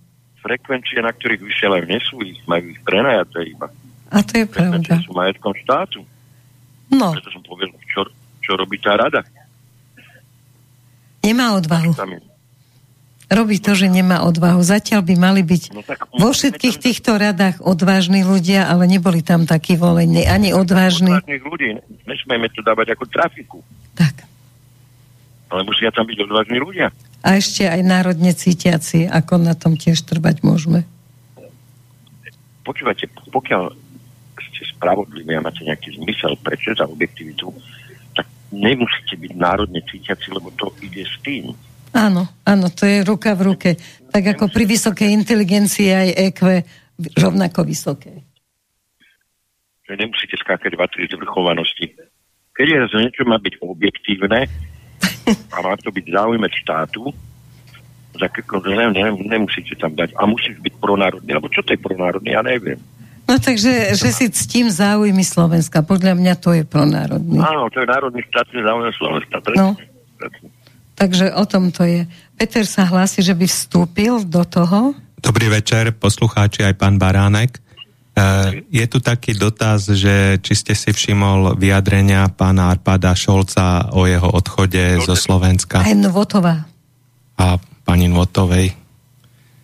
[0.48, 3.68] frekvencie, na ktorých vysielajú, nie sú ich, majú ich prenajaté iba.
[4.08, 5.04] A to je pravda.
[5.04, 6.00] sú majetkom štátu.
[6.88, 7.12] No.
[7.12, 8.08] Preto som povedal, čo,
[8.40, 9.28] čo robí tá rada.
[11.20, 11.92] Nemá odvahu.
[13.28, 14.64] Robí to, že nemá odvahu.
[14.64, 19.44] Zatiaľ by mali byť no tak, vo všetkých týchto radách odvážni ľudia, ale neboli tam
[19.44, 21.12] takí volení, ani odvážni.
[21.12, 21.76] Odvážnych ľudí,
[22.08, 23.60] nesmieme to dávať ako trafiku.
[24.00, 24.24] Tak.
[25.52, 26.88] Ale musia tam byť odvážni ľudia
[27.26, 30.86] a ešte aj národne cítiaci, ako na tom tiež trvať môžeme.
[32.62, 33.74] Počúvate, pokiaľ
[34.38, 37.48] ste spravodliví a máte nejaký zmysel prečo za objektivitu,
[38.14, 41.54] tak nemusíte byť národne cítiaci, lebo to ide s tým.
[41.96, 43.70] Áno, áno, to je ruka v ruke.
[44.12, 46.40] Tak ako pri vysokej inteligencii aj EQ
[47.18, 48.14] rovnako vysoké.
[49.88, 51.96] Že nemusíte skákať vatry z vrchovanosti.
[52.58, 54.50] Keď je niečo má byť objektívne,
[55.28, 57.12] a má to byť záujme štátu,
[58.18, 58.28] za
[58.66, 60.18] ne, ne, nemusíte tam dať.
[60.18, 61.30] A musíš byť pronárodný.
[61.38, 62.82] Lebo čo to je pronárodný, ja neviem.
[63.28, 65.84] No takže, že si ctím záujmy Slovenska.
[65.84, 67.38] Podľa mňa to je pronárodný.
[67.44, 69.36] Áno, to je národný štátny záujem Slovenska.
[69.54, 69.76] No.
[70.98, 72.08] Takže o tom to je.
[72.40, 74.96] Peter sa hlási, že by vstúpil do toho.
[75.20, 77.67] Dobrý večer, poslucháči aj pán Baránek.
[78.74, 84.26] Je tu taký dotaz, že či ste si všimol vyjadrenia pána Arpada Šolca o jeho
[84.34, 85.86] odchode zo Slovenska.
[85.86, 86.66] Aj Nvotová.
[87.38, 88.74] A pani Nvotovej.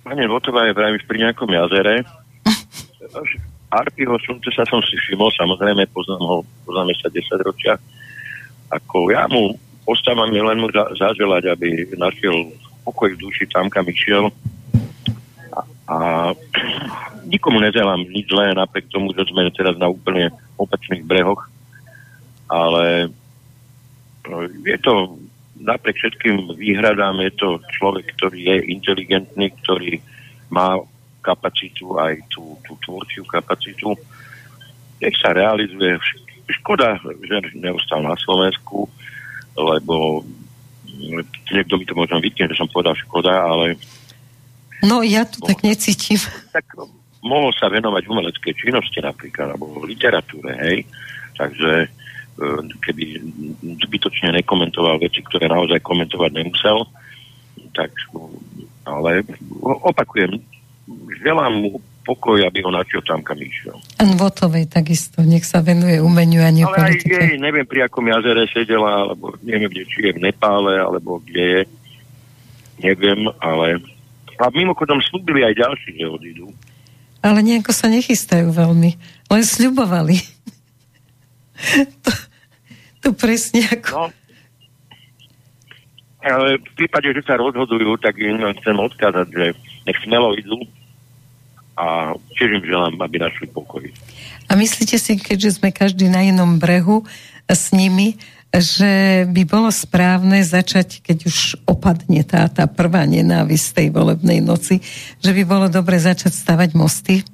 [0.06, 2.06] Pani Nvotová je práve pri nejakom jazere.
[3.74, 6.38] Arpiho Šolca sa som si všimol, samozrejme poznám ho,
[6.70, 7.74] poznáme sa 10 ročia.
[8.70, 9.58] Ako ja mu
[9.90, 12.54] ostávam len mu za, zaželať, aby našiel
[12.86, 14.30] pokoj v duši tam, kam išiel
[15.88, 15.98] a
[17.34, 21.48] nikomu nezelám nič zlé, napriek tomu, že sme teraz na úplne opačných brehoch,
[22.52, 23.10] ale
[24.28, 25.18] no, je to
[25.60, 27.50] napriek všetkým výhradám, je to
[27.80, 30.02] človek, ktorý je inteligentný, ktorý
[30.52, 30.78] má
[31.24, 33.96] kapacitu, aj tú, tú tvorčiu kapacitu.
[35.00, 35.96] Nech sa realizuje.
[36.60, 38.92] Škoda, že neostal na Slovensku,
[39.56, 40.28] lebo
[41.50, 43.80] niekto mi to možno vytkne, že som povedal škoda, ale
[44.84, 46.20] No ja to tak necítim.
[46.52, 46.76] Tak
[47.24, 50.78] mohol sa venovať umeleckej činnosti napríklad, alebo literatúre, hej.
[51.40, 51.88] Takže e,
[52.84, 53.04] keby
[53.88, 56.84] zbytočne nekomentoval veci, ktoré naozaj komentovať nemusel,
[57.72, 57.96] tak
[58.84, 59.24] ale
[59.64, 60.36] opakujem,
[61.24, 63.80] želám mu pokoj, aby ho načiel tam, kam išiel.
[63.96, 68.04] A Votovej takisto, nech sa venuje umeniu a nie Ale aj jej, neviem pri akom
[68.12, 71.62] jazere sedela, alebo neviem, kde, či je v Nepále, alebo kde je.
[72.84, 73.80] Neviem, ale...
[74.42, 76.48] A mimochodom slúbili aj ďalší, že odídu.
[77.24, 78.92] Ale nejako sa nechystajú veľmi,
[79.32, 80.20] len sľubovali.
[82.04, 82.12] to,
[83.00, 84.10] to presne ako...
[84.10, 84.24] No,
[86.24, 89.46] ale v prípade, že sa rozhodujú, tak im chcem odkázať, že
[89.84, 90.56] nech smelo idú
[91.76, 93.84] a tiež im želám, aby našli pokoj.
[94.48, 97.04] A myslíte si, keďže sme každý na inom brehu
[97.50, 98.16] s nimi,
[98.54, 104.78] že by bolo správne začať, keď už opadne tá, tá prvá nenávisť tej volebnej noci,
[105.18, 107.26] že by bolo dobre začať stavať mosty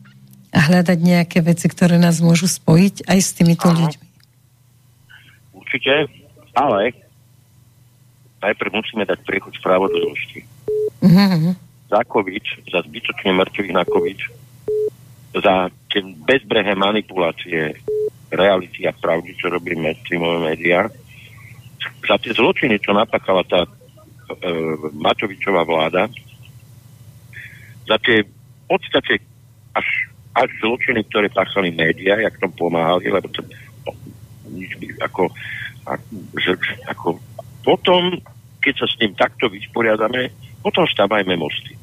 [0.55, 3.83] a hľadať nejaké veci, ktoré nás môžu spojiť aj s týmito Áno.
[3.83, 4.05] ľuďmi.
[5.59, 6.07] Určite,
[6.55, 6.95] ale
[8.39, 10.47] najprv musíme dať priechod spravodlivosti.
[11.03, 11.67] Mhm.
[11.89, 14.19] Za COVID, za zbytočne mŕtvych na COVID,
[15.35, 15.55] za
[16.23, 17.75] bezbrehé manipulácie
[18.29, 20.85] reality a pravdy, čo robí mainstreamové médiá,
[22.07, 23.69] za tie zločiny, čo napákala tá e,
[24.97, 26.11] Matovičová vláda,
[27.89, 28.21] za tie
[28.69, 29.17] podstate
[29.73, 29.87] až,
[30.37, 33.91] až zločiny, ktoré páchali médiá, jak tom pomáhali, lebo to no,
[34.53, 35.33] nič by, ako,
[35.89, 36.07] ako,
[36.85, 37.07] ako
[37.65, 38.21] potom,
[38.61, 40.29] keď sa s tým takto vysporiadame,
[40.61, 41.73] potom stávajme mosty.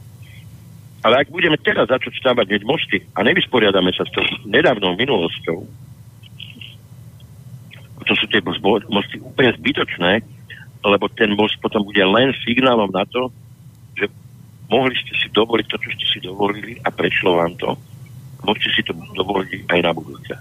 [1.05, 5.63] Ale ak budeme teraz začať stavať hneď mosty a nevysporiadame sa s tou nedávnou minulosťou,
[8.07, 8.41] to sú tie
[8.89, 10.23] mosty úplne zbytočné,
[10.87, 13.29] lebo ten most potom bude len signálom na to,
[13.99, 14.07] že
[14.71, 17.75] mohli ste si dovoliť to, čo ste si dovolili a prešlo vám to.
[18.47, 20.35] Môžete si to dovoliť aj na budúce.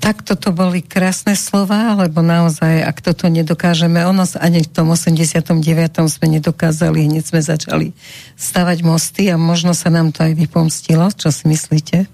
[0.00, 5.60] Tak toto boli krásne slova, lebo naozaj, ak toto nedokážeme, ono ani v tom 89.
[6.08, 7.92] sme nedokázali, hneď sme začali
[8.32, 11.12] stavať mosty a možno sa nám to aj vypomstilo.
[11.12, 12.08] Čo si myslíte?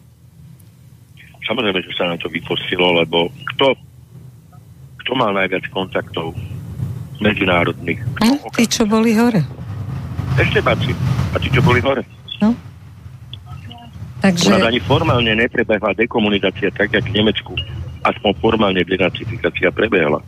[1.47, 3.79] Samozrejme, že sa nám to vypostilo, lebo kto,
[5.07, 6.35] kto mal najviac kontaktov
[7.23, 8.03] medzinárodných?
[8.19, 9.39] No, tí, čo boli hore.
[10.35, 10.91] Ešte baci.
[11.31, 12.03] A tí, čo boli hore.
[12.43, 12.51] No.
[12.51, 17.55] U nás Takže, ani formálne neprebehla dekomunizácia tak, jak v Nemecku.
[18.03, 20.19] Aspoň formálne denacifikácia prebehla.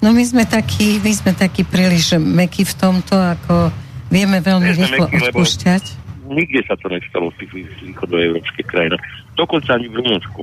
[0.00, 3.68] no my sme takí, my sme takí príliš mekí v tomto, ako
[4.08, 5.84] vieme veľmi sme rýchlo lebo- odpúšťať.
[6.26, 7.50] Nikde sa to nestalo v tých
[7.84, 9.04] východoeurópskych krajinách.
[9.36, 10.42] Dokonca ani v Rumunsku.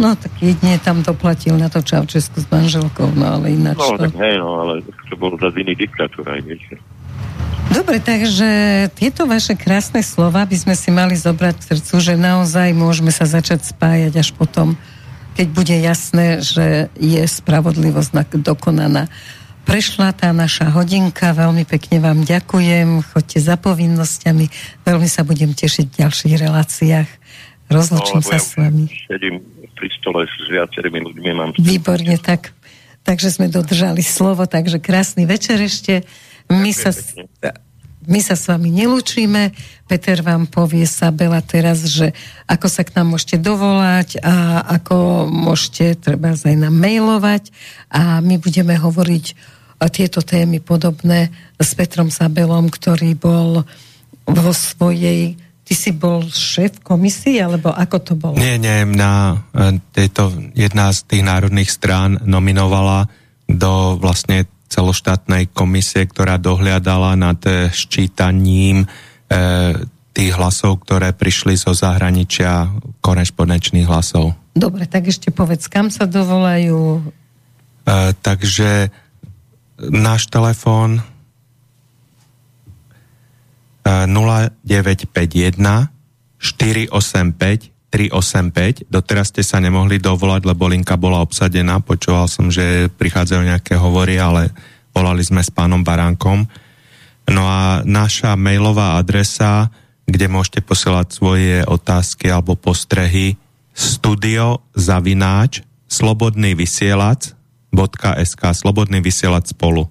[0.00, 4.08] No tak jedine tam doplatil na to Čaučesku s manželkou, no ale ináč No, to...
[4.08, 4.74] tak hej, no, ale
[5.12, 6.80] to bol zase iný diktatúr aj, viete.
[7.70, 8.48] Dobre, takže
[8.98, 13.28] tieto vaše krásne slova by sme si mali zobrať k srdcu, že naozaj môžeme sa
[13.28, 14.74] začať spájať až potom,
[15.38, 19.06] keď bude jasné, že je spravodlivosť na- dokonaná.
[19.68, 24.50] Prešla tá naša hodinka, veľmi pekne vám ďakujem, choďte za povinnosťami,
[24.82, 27.19] veľmi sa budem tešiť v ďalších reláciách.
[27.70, 28.90] Rozlučím No, sa ja s vami.
[29.06, 29.40] Sedím
[29.78, 31.50] pri stole s viacerými ľuďmi, mám...
[31.56, 32.50] Výborne, tak.
[33.06, 36.04] Takže sme dodržali slovo, takže krásny večer ešte.
[36.50, 36.90] My sa,
[38.04, 39.54] my sa s vami nelúčime.
[39.86, 42.12] Peter vám povie Sabela teraz, že
[42.50, 47.54] ako sa k nám môžete dovolať a ako môžete treba aj nám mailovať
[47.88, 49.26] a my budeme hovoriť
[49.80, 53.64] o tieto témy podobné s Petrom Sabelom, ktorý bol
[54.28, 55.40] vo svojej
[55.70, 58.34] Ty si bol šéf komisie, alebo ako to bolo?
[58.34, 63.06] Nie, nie, na e, tejto jedna z tých národných strán nominovala
[63.46, 68.86] do vlastne celoštátnej komisie, ktorá dohliadala nad e, ščítaním e,
[70.10, 72.66] tých hlasov, ktoré prišli zo zahraničia,
[72.98, 74.34] korešpondenčných hlasov.
[74.58, 76.98] Dobre, tak ešte povedz, kam sa dovolajú?
[76.98, 77.02] E,
[78.18, 78.90] takže
[79.80, 81.02] náš telefón e,
[83.84, 85.92] 0951
[86.40, 88.86] 485 385.
[88.86, 91.82] Doteraz ste sa nemohli dovolať, lebo linka bola obsadená.
[91.82, 94.54] Počúval som, že prichádzajú nejaké hovory, ale
[94.94, 96.46] volali sme s pánom Baránkom.
[97.30, 99.74] No a naša mailová adresa,
[100.06, 103.34] kde môžete posielať svoje otázky alebo postrehy,
[103.74, 107.34] studio zavináč slobodný vysielač
[107.70, 109.86] .sk, slobodný vysielač spolu.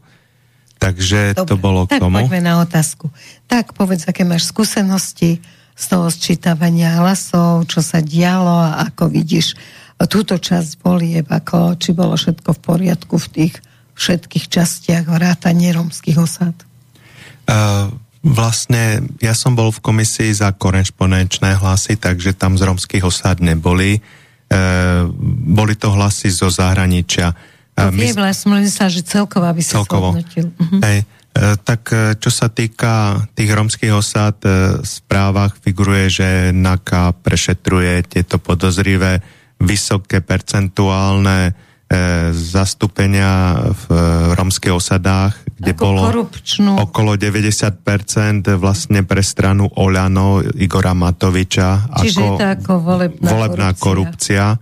[0.80, 2.24] Takže Dobre, to bolo k tak tomu.
[2.24, 3.12] poďme na otázku.
[3.52, 5.44] Tak povedz, aké máš skúsenosti
[5.76, 9.60] z toho sčítavania hlasov, čo sa dialo a ako vidíš
[10.08, 13.54] túto časť volieb, ako, či bolo všetko v poriadku v tých
[14.00, 16.56] všetkých častiach vrátanie rómskych osad.
[17.44, 17.92] Uh,
[18.24, 24.00] vlastne ja som bol v komisii za korešpondenčné hlasy, takže tam z romských osád neboli.
[24.48, 25.12] Uh,
[25.52, 27.36] boli to hlasy zo zahraničia.
[27.80, 30.12] To Uh, vie, vlastne som len myslela, že celkovo by si celkovo.
[30.12, 30.52] zhodnotil.
[30.84, 31.00] Hej,
[31.64, 38.36] tak e, čo sa týka tých romských osad, v správach figuruje, že NAKA prešetruje tieto
[38.36, 39.24] podozrivé
[39.64, 41.56] vysoké percentuálne
[42.30, 43.86] zastúpenia v
[44.38, 46.72] romských osadách, kde Ako bolo korupčnú.
[46.78, 51.90] okolo 90% vlastne pre stranu Oľano Igora Matoviča.
[51.98, 54.54] Čiže ako je to ako volebná, volebná korupcia.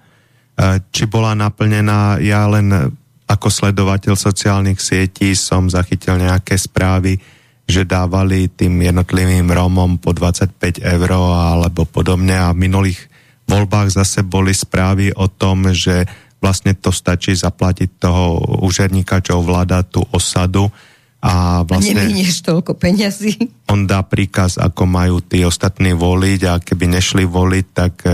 [0.55, 0.87] korupcia.
[0.87, 2.95] Či bola naplnená, ja len
[3.27, 7.19] ako sledovateľ sociálnych sietí som zachytil nejaké správy,
[7.67, 13.11] že dávali tým jednotlivým Rómom po 25 eur alebo podobne a v minulých
[13.43, 16.07] voľbách zase boli správy o tom, že
[16.39, 20.71] vlastne to stačí zaplatiť toho úžerníka, čo ovláda tú osadu
[21.17, 21.97] a vlastne...
[21.97, 23.49] Neminieš toľko peňazí.
[23.73, 28.09] On dá príkaz, ako majú tí ostatní voliť a keby nešli voliť, tak e,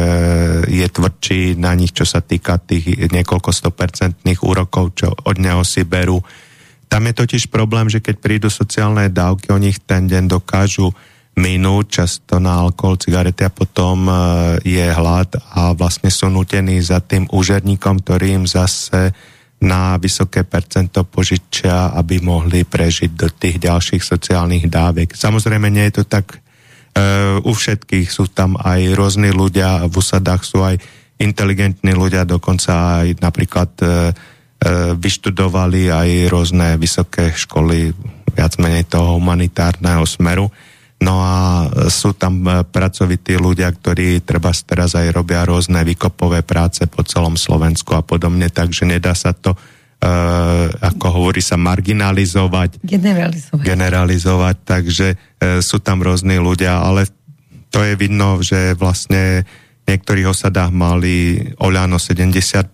[0.72, 5.84] je tvrdší na nich, čo sa týka tých niekoľko stopercentných úrokov, čo od neho si
[5.84, 6.24] berú.
[6.88, 10.96] Tam je totiž problém, že keď prídu sociálne dávky, oni ich ten deň dokážu
[11.34, 14.14] minúť často na alkohol, cigarety a potom e,
[14.64, 19.12] je hlad a vlastne sú nutení za tým úžerníkom, ktorý im zase
[19.64, 25.16] na vysoké percento požičia, aby mohli prežiť do tých ďalších sociálnych dávek.
[25.16, 26.38] Samozrejme, nie je to tak e,
[27.40, 30.84] u všetkých, sú tam aj rôzni ľudia, v usadách sú aj
[31.24, 33.92] inteligentní ľudia, dokonca aj napríklad e, e,
[35.00, 37.96] vyštudovali aj rôzne vysoké školy,
[38.36, 40.52] viac menej toho humanitárneho smeru
[41.04, 46.88] No a sú tam e, pracovití ľudia, ktorí treba teraz aj robia rôzne výkopové práce
[46.88, 49.60] po celom Slovensku a podobne, takže nedá sa to, e,
[50.80, 52.80] ako hovorí sa, marginalizovať.
[52.80, 53.66] Generalizovať.
[53.68, 55.16] Generalizovať, takže e,
[55.60, 57.12] sú tam rôzni ľudia, ale
[57.68, 59.44] to je vidno, že vlastne
[59.84, 62.72] v niektorých osadách mali Oľano 70%,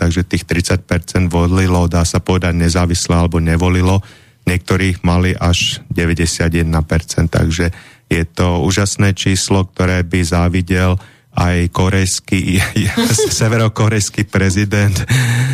[0.00, 4.00] takže tých 30% volilo, dá sa povedať nezávisle alebo nevolilo
[4.46, 6.62] niektorých mali až 91%,
[7.28, 7.74] takže
[8.06, 10.94] je to úžasné číslo, ktoré by závidel
[11.36, 12.62] aj korejský,
[13.42, 14.96] severokorejský prezident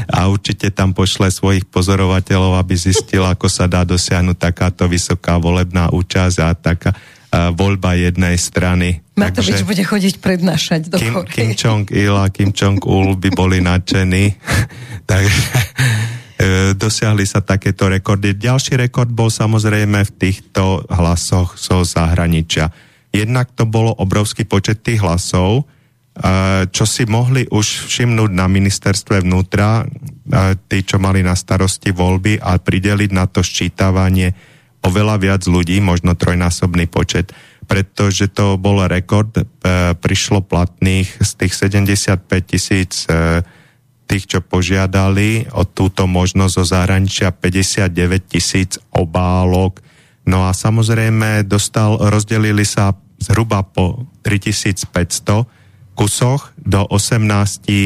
[0.07, 5.91] a určite tam pošle svojich pozorovateľov, aby zistil, ako sa dá dosiahnuť takáto vysoká volebná
[5.91, 6.93] účasť a taká
[7.33, 9.01] a voľba jednej strany.
[9.17, 14.37] Matovič Takže bude chodiť prednášať do Kim, Kim Jong-il a Kim Jong-ul by boli nadšení.
[15.11, 15.49] Takže
[16.75, 18.35] dosiahli sa takéto rekordy.
[18.35, 22.71] Ďalší rekord bol samozrejme v týchto hlasoch zo zahraničia.
[23.13, 25.65] Jednak to bolo obrovský počet tých hlasov, e,
[26.73, 32.41] čo si mohli už všimnúť na ministerstve vnútra, e, tí, čo mali na starosti voľby
[32.41, 34.33] a prideliť na to ščítavanie
[34.83, 37.31] oveľa viac ľudí, možno trojnásobný počet,
[37.71, 39.31] pretože to bol rekord,
[40.03, 43.62] prišlo platných z tých 75 tisíc 000
[44.13, 49.81] tých, čo požiadali o túto možnosť zo zahraničia 59 tisíc obálok.
[50.29, 57.25] No a samozrejme dostal, rozdelili sa zhruba po 3500 kusoch do 18
[57.65, 57.81] e,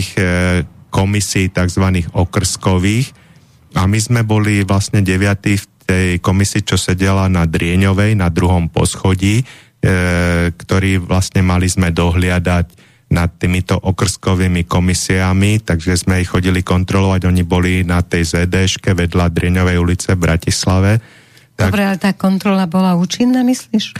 [0.90, 1.84] komisí tzv.
[2.10, 3.14] okrskových
[3.78, 8.66] a my sme boli vlastne deviatí v tej komisii, čo sedela na Drieňovej, na druhom
[8.66, 9.44] poschodí, e,
[10.50, 17.30] ktorý vlastne mali sme dohliadať nad týmito okrskovými komisiami, takže sme ich chodili kontrolovať.
[17.30, 20.90] Oni boli na tej ZDŠke vedľa Dreňovej ulice v Bratislave.
[21.54, 21.70] Tak...
[21.70, 23.94] Dobre, ale tá kontrola bola účinná, myslíš?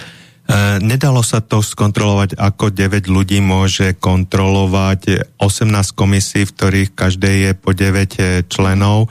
[0.47, 7.31] E, nedalo sa to skontrolovať, ako 9 ľudí môže kontrolovať 18 komisí, v ktorých každé
[7.47, 7.83] je po 9
[8.19, 9.07] e, členov.
[9.07, 9.09] E,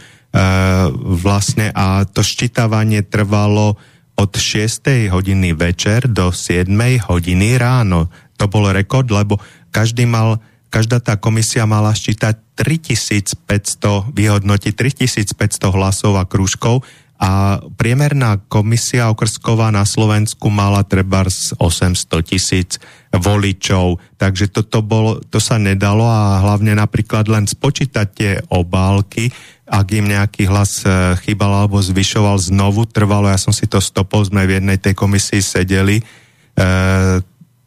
[1.19, 3.79] vlastne a to ščítavanie trvalo
[4.15, 5.11] od 6.
[5.11, 6.71] hodiny večer do 7.
[7.11, 8.07] hodiny ráno.
[8.39, 9.39] To bol rekord, lebo
[9.75, 10.39] každý mal,
[10.71, 19.71] každá tá komisia mala ščítať 3500, vyhodnotiť 3500 hlasov a krúžkov a priemerná komisia okrsková
[19.71, 22.75] na Slovensku mala treba z 800 tisíc
[23.15, 29.31] voličov, takže toto bolo, to sa nedalo a hlavne napríklad len spočítať tie obálky,
[29.63, 34.27] ak im nejaký hlas e, chýbal alebo zvyšoval znovu, trvalo, ja som si to stopol,
[34.27, 36.03] sme v jednej tej komisii sedeli, e,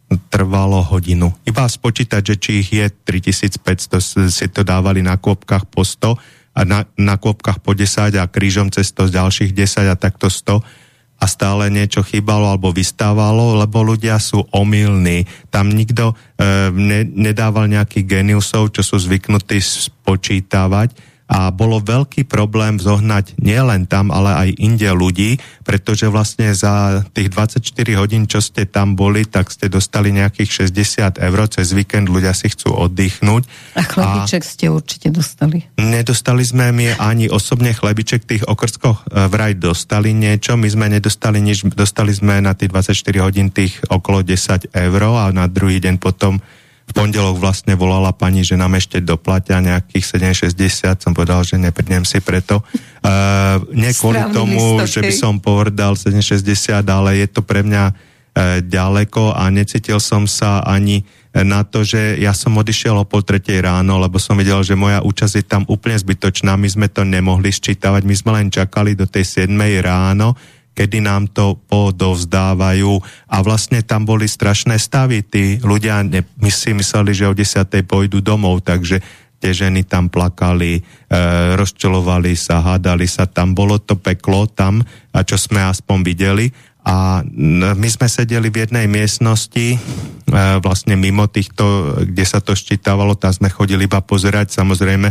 [0.08, 1.36] trvalo hodinu.
[1.44, 6.16] Iba spočítať, že či ich je 3500, si to dávali na kôpkach po 100
[6.56, 10.32] a na, na kôpkach po 10 a krížom cez to z ďalších 10 a takto
[10.32, 10.88] 100
[11.18, 15.26] a stále niečo chýbalo alebo vystávalo, lebo ľudia sú omylní.
[15.50, 20.94] Tam nikto e, ne, nedával nejakých geniusov, čo sú zvyknutí spočítavať,
[21.28, 27.28] a bolo veľký problém zohnať nielen tam, ale aj inde ľudí, pretože vlastne za tých
[27.28, 27.60] 24
[28.00, 32.48] hodín, čo ste tam boli, tak ste dostali nejakých 60 eur, cez víkend ľudia si
[32.48, 33.44] chcú oddychnúť.
[33.76, 35.68] A chlebiček a ste určite dostali?
[35.76, 41.44] Nedostali sme mi ani osobne chlebiček, tých okrskoch e, vraj dostali niečo, my sme nedostali
[41.44, 46.00] nič, dostali sme na tých 24 hodín tých okolo 10 eur a na druhý deň
[46.00, 46.40] potom
[46.88, 52.08] v pondelok vlastne volala pani, že nám ešte doplatia nejakých 760, som povedal, že neprídem
[52.08, 52.64] si preto.
[53.04, 57.60] Uh, nie kvôli Správny tomu, listok, že by som povedal 760, ale je to pre
[57.60, 61.04] mňa uh, ďaleko a necítil som sa ani
[61.36, 65.04] na to, že ja som odišiel o pol tretej ráno, lebo som videl, že moja
[65.04, 69.04] účasť je tam úplne zbytočná, my sme to nemohli sčítavať, my sme len čakali do
[69.04, 69.52] tej 7
[69.84, 70.34] ráno,
[70.78, 75.26] kedy nám to podovzdávajú a vlastne tam boli strašné stavy.
[75.26, 77.66] Tí ľudia ne, my si mysleli, že o 10.
[77.82, 79.02] pôjdu domov, takže
[79.42, 80.82] tie ženy tam plakali, e,
[81.58, 86.46] rozčelovali sa, hádali sa, tam bolo to peklo tam, a čo sme aspoň videli.
[86.88, 87.20] A
[87.74, 89.78] my sme sedeli v jednej miestnosti, e,
[90.62, 95.10] vlastne mimo týchto, kde sa to ščítavalo, tam sme chodili iba pozerať, samozrejme,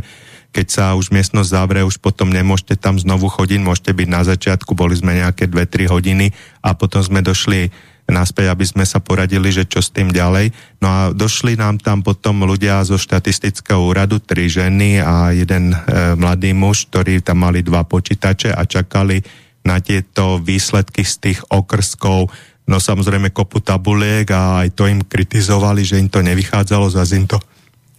[0.58, 4.74] keď sa už miestnosť zavrie, už potom nemôžete tam znovu chodiť, môžete byť na začiatku,
[4.74, 6.34] boli sme nejaké 2-3 hodiny
[6.66, 7.70] a potom sme došli
[8.10, 10.50] naspäť, aby sme sa poradili, že čo s tým ďalej.
[10.82, 16.18] No a došli nám tam potom ľudia zo štatistického úradu, tri ženy a jeden e,
[16.18, 19.22] mladý muž, ktorí tam mali dva počítače a čakali
[19.62, 22.34] na tieto výsledky z tých okrskov.
[22.66, 27.30] No samozrejme kopu tabuliek a aj to im kritizovali, že im to nevychádzalo, zase im
[27.30, 27.38] to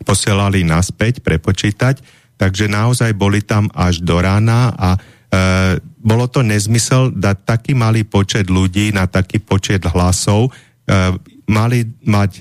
[0.02, 4.98] posielali naspäť prepočítať takže naozaj boli tam až do rána a e,
[5.98, 10.48] bolo to nezmysel dať taký malý počet ľudí na taký počet hlasov.
[10.48, 10.50] E,
[11.50, 12.40] mali mať e,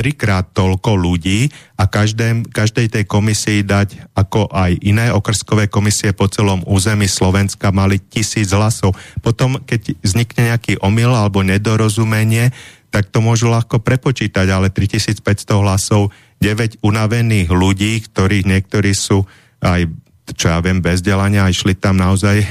[0.00, 6.24] trikrát toľko ľudí a každém, každej tej komisii dať, ako aj iné okrskové komisie po
[6.24, 8.96] celom území Slovenska mali tisíc hlasov.
[9.20, 12.48] Potom, keď vznikne nejaký omyl alebo nedorozumenie,
[12.88, 15.20] tak to môžu ľahko prepočítať, ale 3500
[15.60, 16.08] hlasov
[16.40, 19.28] 9 unavených ľudí, ktorých niektorí sú
[19.60, 19.92] aj,
[20.32, 22.46] čo ja viem, bez delania a išli tam naozaj e,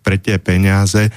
[0.00, 1.12] pre tie peniaze.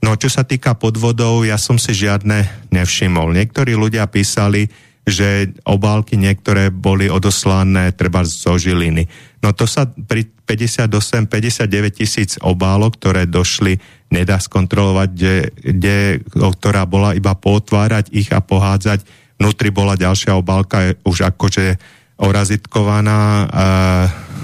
[0.00, 3.36] No čo sa týka podvodov, ja som si žiadne nevšimol.
[3.36, 4.72] Niektorí ľudia písali,
[5.06, 9.06] že obálky niektoré boli odoslané treba zo Žiliny.
[9.38, 13.78] No to sa pri 58-59 tisíc obálok, ktoré došli,
[14.10, 15.98] nedá skontrolovať, kde, kde,
[16.34, 21.76] ktorá bola iba potvárať ich a pohádzať vnútri bola ďalšia obálka už akože
[22.16, 23.46] orazitkovaná, e,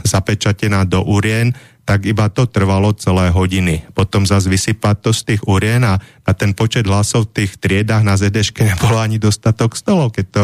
[0.05, 3.83] zapečatená do urien, tak iba to trvalo celé hodiny.
[3.91, 8.07] Potom zase vysypať to z tých urien a na ten počet hlasov v tých triedách
[8.07, 10.15] na ZDŠ nebolo ani dostatok stolov.
[10.15, 10.43] Keď, to,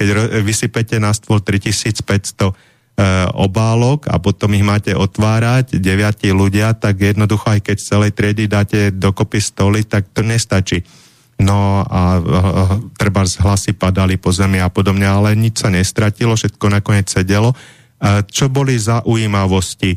[0.00, 0.06] keď
[0.42, 2.52] vysypete na stôl 3500 e,
[3.38, 8.44] obálok a potom ich máte otvárať, deviatí ľudia, tak jednoducho aj keď z celej triedy
[8.50, 10.82] dáte dokopy stoly, tak to nestačí
[11.40, 12.20] no a
[13.00, 17.56] treba z hlasy padali po zemi a podobne, ale nič sa nestratilo, všetko nakoniec sedelo.
[18.28, 19.96] Čo boli zaujímavosti,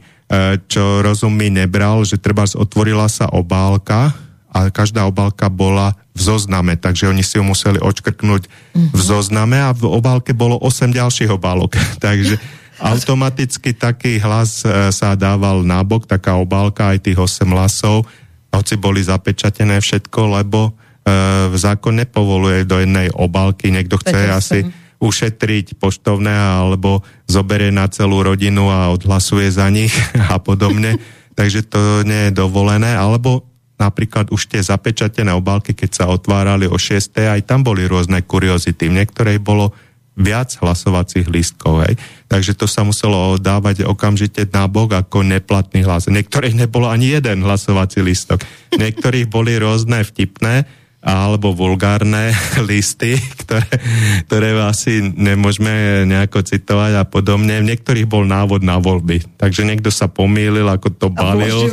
[0.68, 4.12] čo rozum mi nebral, že treba otvorila sa obálka
[4.54, 8.94] a každá obálka bola v zozname, takže oni si ju museli odškrknúť mm-hmm.
[8.94, 9.08] v mhm.
[9.10, 11.74] zozname a v obálke bolo 8 ďalších obálok.
[12.06, 12.38] takže
[12.78, 18.06] automaticky taký hlas e, sa dával nabok, taká obálka aj tých 8 hlasov,
[18.54, 20.78] hoci boli zapečatené všetko, lebo
[21.51, 24.60] v zákon nepovoluje do jednej obálky, niekto chce asi
[25.04, 29.91] ušetriť poštovné alebo zoberie na celú rodinu a odhlasuje za nich
[30.32, 30.95] a podobne.
[31.40, 32.95] Takže to nie je dovolené.
[32.95, 33.44] Alebo
[33.76, 37.19] napríklad už tie zapečatené obálky, keď sa otvárali o 6.
[37.19, 38.88] aj tam boli rôzne kuriozity.
[38.88, 39.76] V niektorej bolo
[40.14, 41.90] viac hlasovacích lístkov.
[41.90, 41.98] Hej.
[42.30, 46.06] Takže to sa muselo dávať okamžite na bok ako neplatný hlas.
[46.06, 48.45] Niektorých nebolo ani jeden hlasovací lístok.
[48.77, 50.69] Niektorých boli rôzne vtipné,
[51.03, 52.31] alebo vulgárne
[52.69, 53.67] listy, ktoré,
[54.25, 57.59] ktoré asi nemôžeme nejako citovať a podobne.
[57.59, 59.19] V niektorých bol návod na voľby.
[59.35, 61.67] Takže niekto sa pomýlil, ako to balil.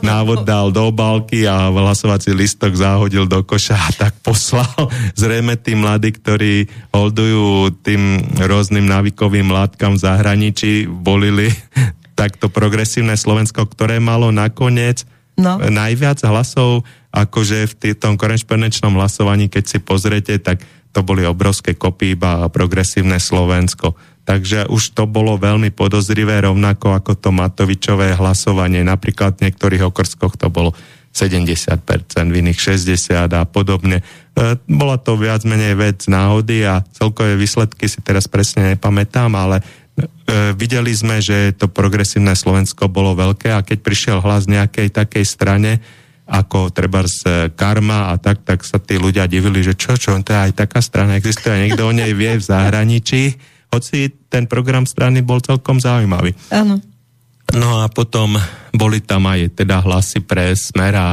[0.00, 4.88] Návod dal do obálky a hlasovací listok zahodil do koša a tak poslal.
[5.20, 6.64] Zrejme tí mladí, ktorí
[6.96, 11.52] holdujú tým rôznym návykovým látkam v zahraničí, volili
[12.20, 15.04] takto progresívne Slovensko, ktoré malo nakoniec
[15.40, 15.60] no.
[15.60, 22.18] najviac hlasov akože v tom korešpondenčnom hlasovaní, keď si pozriete, tak to boli obrovské kopy
[22.18, 23.94] iba progresívne Slovensko.
[24.26, 28.86] Takže už to bolo veľmi podozrivé, rovnako ako to Matovičové hlasovanie.
[28.86, 30.74] Napríklad v niektorých okrskoch to bolo
[31.10, 31.82] 70%,
[32.30, 33.98] v iných 60% a podobne.
[33.98, 34.04] E,
[34.70, 39.66] bola to viac menej vec náhody a celkové výsledky si teraz presne nepamätám, ale
[40.54, 45.82] videli sme, že to progresívne Slovensko bolo veľké a keď prišiel hlas nejakej takej strane,
[46.30, 50.30] ako treba z Karma a tak, tak sa tí ľudia divili, že čo, čo, to
[50.30, 53.34] je aj taká strana, existuje, niekto o nej vie v zahraničí,
[53.74, 56.34] hoci ten program strany bol celkom zaujímavý.
[56.54, 56.78] Áno.
[57.50, 58.38] No a potom
[58.70, 61.08] boli tam aj teda hlasy pre Smer a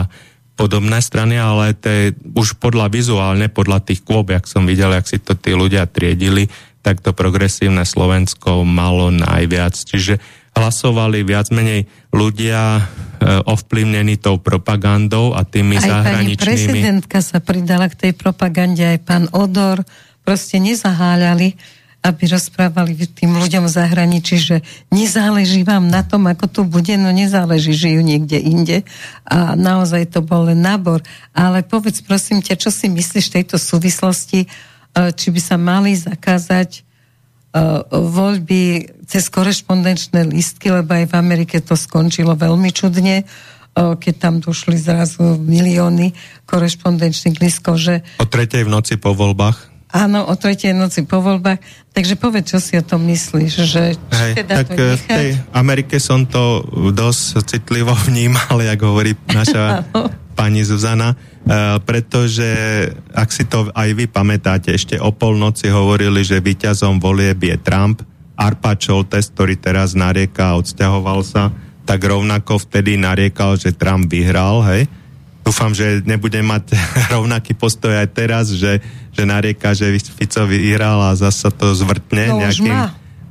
[0.57, 2.03] podobné strany, ale to je
[2.33, 6.49] už podľa vizuálne, podľa tých kôb, jak som videl, jak si to tí ľudia triedili,
[6.81, 9.77] tak to progresívne Slovensko malo najviac.
[9.77, 10.17] Čiže
[10.57, 12.81] hlasovali viac menej ľudia e,
[13.25, 16.13] ovplyvnení tou propagandou a tými aj zahraničnými...
[16.13, 19.81] Aj pani prezidentka sa pridala k tej propagande, aj pán Odor,
[20.21, 21.55] proste nezaháľali,
[22.07, 24.55] aby rozprávali tým ľuďom v zahraničí, že
[24.93, 28.77] nezáleží vám na tom, ako to bude, no nezáleží, žijú niekde inde
[29.27, 31.03] a naozaj to bol len nábor.
[31.35, 34.47] Ale povedz prosím ťa, čo si myslíš v tejto súvislosti, e,
[35.11, 36.86] či by sa mali zakázať
[37.91, 43.23] voľby cez korešpondenčné listky, lebo aj v Amerike to skončilo veľmi čudne,
[43.77, 46.11] keď tam došli zrazu milióny
[46.49, 48.01] korešpondenčných listkov, že...
[48.17, 49.76] O tretej v noci po voľbách?
[49.87, 51.63] Áno, o tretej noci po voľbách.
[51.95, 55.27] Takže povedz, čo si o tom myslíš, že Hej, teda tak to e, v tej
[55.55, 56.59] Amerike som to
[56.91, 59.87] dosť citlivo vnímal, jak hovorí naša
[60.37, 62.45] pani Zuzana, uh, pretože
[63.09, 68.05] ak si to aj vy pamätáte, ešte o polnoci hovorili, že víťazom volieb je Trump,
[68.37, 71.49] Arpa test, ktorý teraz narieka a odsťahoval sa,
[71.89, 74.85] tak rovnako vtedy nariekal, že Trump vyhral, hej.
[75.47, 76.75] Dúfam, že nebude mať
[77.15, 78.83] rovnaký postoj aj teraz, že,
[79.15, 82.75] že narieka, že Fico vyhral a zase to zvrtne no, nejakým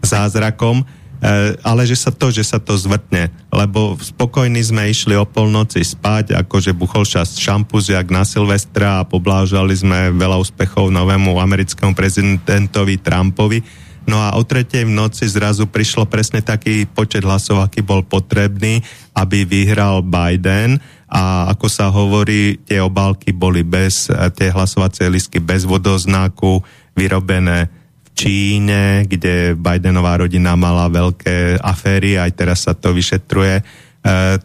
[0.01, 0.81] zázrakom.
[0.81, 5.85] E, ale že sa to, že sa to zvrtne, lebo spokojní sme išli o polnoci
[5.85, 12.97] spať, akože buchol čas šampuziak na Silvestra a poblážali sme veľa úspechov novému americkému prezidentovi
[12.97, 13.61] Trumpovi.
[14.07, 18.81] No a o tretej v noci zrazu prišlo presne taký počet hlasov, aký bol potrebný,
[19.13, 25.63] aby vyhral Biden a ako sa hovorí, tie obálky boli bez, tie hlasovacie listky bez
[25.63, 26.59] vodoznaku,
[26.99, 27.71] vyrobené
[28.17, 33.61] Číne, kde Bidenová rodina mala veľké aféry, aj teraz sa to vyšetruje.
[33.61, 33.63] E,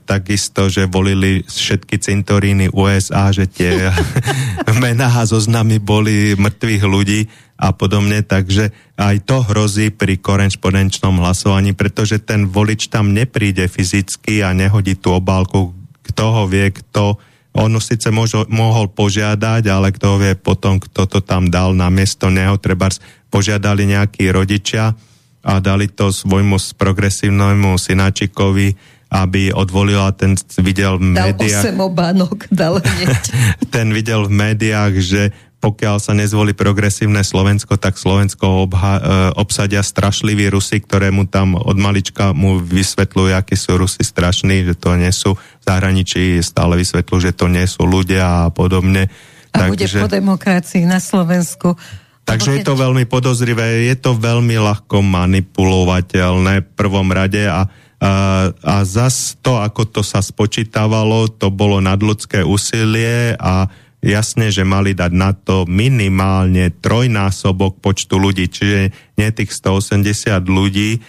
[0.04, 3.88] takisto, že volili všetky cintoríny USA, že tie
[4.84, 7.32] mená a zoznamy boli mŕtvych ľudí
[7.62, 14.44] a podobne, takže aj to hrozí pri korenšponenčnom hlasovaní, pretože ten volič tam nepríde fyzicky
[14.44, 15.72] a nehodí tú obálku,
[16.02, 17.18] kto ho vie, kto
[17.52, 22.32] on síce môžo, mohol požiadať, ale kto vie potom, kto to tam dal na miesto
[22.32, 22.88] neho, treba
[23.28, 24.96] požiadali nejakí rodičia
[25.42, 28.78] a dali to svojmu progresívnemu synáčikovi,
[29.12, 31.76] aby odvolila ten videl v médiách...
[31.76, 32.80] Dal 8 obánok, dal
[33.76, 39.02] ten videl v médiách, že pokiaľ sa nezvolí progresívne Slovensko, tak Slovensko obha, e,
[39.38, 44.74] obsadia strašliví Rusy, ktoré mu tam od malička mu vysvetľujú, akí sú Rusy strašní, že
[44.74, 49.08] to nie sú v zahraničí, stále vysvetľujú, že to nie sú ľudia a podobne.
[49.54, 51.78] A Takže, bude po demokracii na Slovensku
[52.22, 57.66] Takže je to veľmi podozrivé, je to veľmi ľahko manipulovateľné v prvom rade a,
[58.00, 58.12] a,
[58.54, 63.68] a zas to, ako to sa spočítavalo, to bolo nadľudské úsilie a
[64.02, 70.98] jasne, že mali dať na to minimálne trojnásobok počtu ľudí, čiže nie tých 180 ľudí,
[70.98, 71.00] e,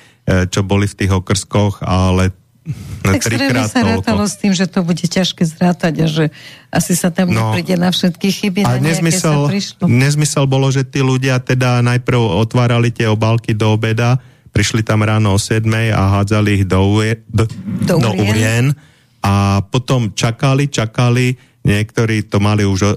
[0.52, 2.36] čo boli v tých okrskoch, ale
[3.02, 6.24] tak zrejme sa rátalo s tým, že to bude ťažké zrátať a že
[6.70, 9.90] asi sa tam no, nepríde na všetky chyby, na nezmysel, sa.
[9.90, 14.22] Nezmysel bolo, že tí ľudia teda najprv otvárali tie obálky do obeda,
[14.54, 17.44] prišli tam ráno o 7 a hádzali ich do, do,
[17.82, 18.70] do, do urien
[19.26, 22.90] a potom čakali, čakali, niektorí to mali už o,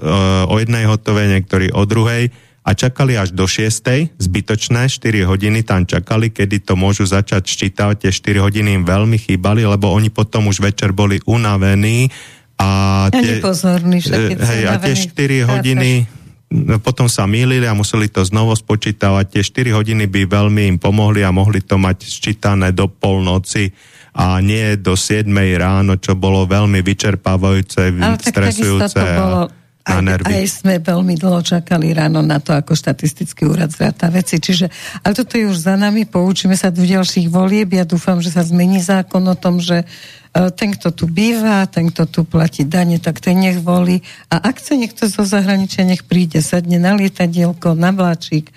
[0.50, 2.30] o jednej hotové, niektorí o druhej
[2.66, 4.18] a čakali až do 6.
[4.18, 7.94] zbytočné 4 hodiny tam čakali, kedy to môžu začať ščítať.
[8.02, 12.10] Tie 4 hodiny im veľmi chýbali, lebo oni potom už večer boli unavení
[12.58, 16.10] a tie, nepozorný, eh, hej, a tie 4 hodiny
[16.50, 19.38] no, potom sa mýlili a museli to znovu spočítavať.
[19.38, 23.70] Tie 4 hodiny by veľmi im pomohli a mohli to mať sčítané do polnoci
[24.16, 25.28] a nie do 7
[25.60, 28.96] ráno, čo bolo veľmi vyčerpávajúce, Ale stresujúce.
[28.96, 29.42] Tak to bolo
[29.86, 30.26] na nervy.
[30.26, 34.40] Aj, aj sme veľmi dlho čakali ráno na to, ako štatistický úrad zráta veci.
[34.40, 34.66] Čiže,
[35.04, 37.70] ale toto je už za nami, poučíme sa do ďalších volieb.
[37.76, 41.92] Ja dúfam, že sa zmení zákon o tom, že uh, ten, kto tu býva, ten,
[41.92, 44.02] kto tu platí dane, tak ten nech volí.
[44.32, 48.50] A ak chce niekto zo zahraničia, nech príde, sadne na lietadielko, na vláčik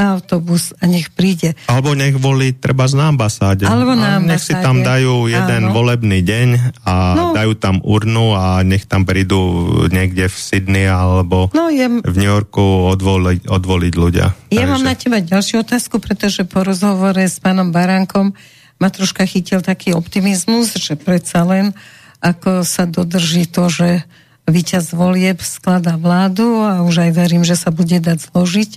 [0.00, 1.52] na autobus a nech príde.
[1.68, 3.68] Alebo nech volí treba z ambasáde.
[3.68, 4.32] Alebo na ambasáde.
[4.32, 5.76] Nech si tam dajú jeden Áno.
[5.76, 6.48] volebný deň
[6.88, 7.24] a no.
[7.36, 12.00] dajú tam urnu a nech tam prídu niekde v Sydney alebo no, je...
[12.00, 14.32] v New Yorku odvoliť, odvoliť ľudia.
[14.48, 14.72] Ja Takže...
[14.72, 18.32] mám na teba ďalšiu otázku, pretože po rozhovore s pánom Baránkom
[18.80, 21.76] ma troška chytil taký optimizmus, že predsa len
[22.24, 24.08] ako sa dodrží to, že
[24.48, 28.70] víťaz volieb skladá vládu a už aj verím, že sa bude dať zložiť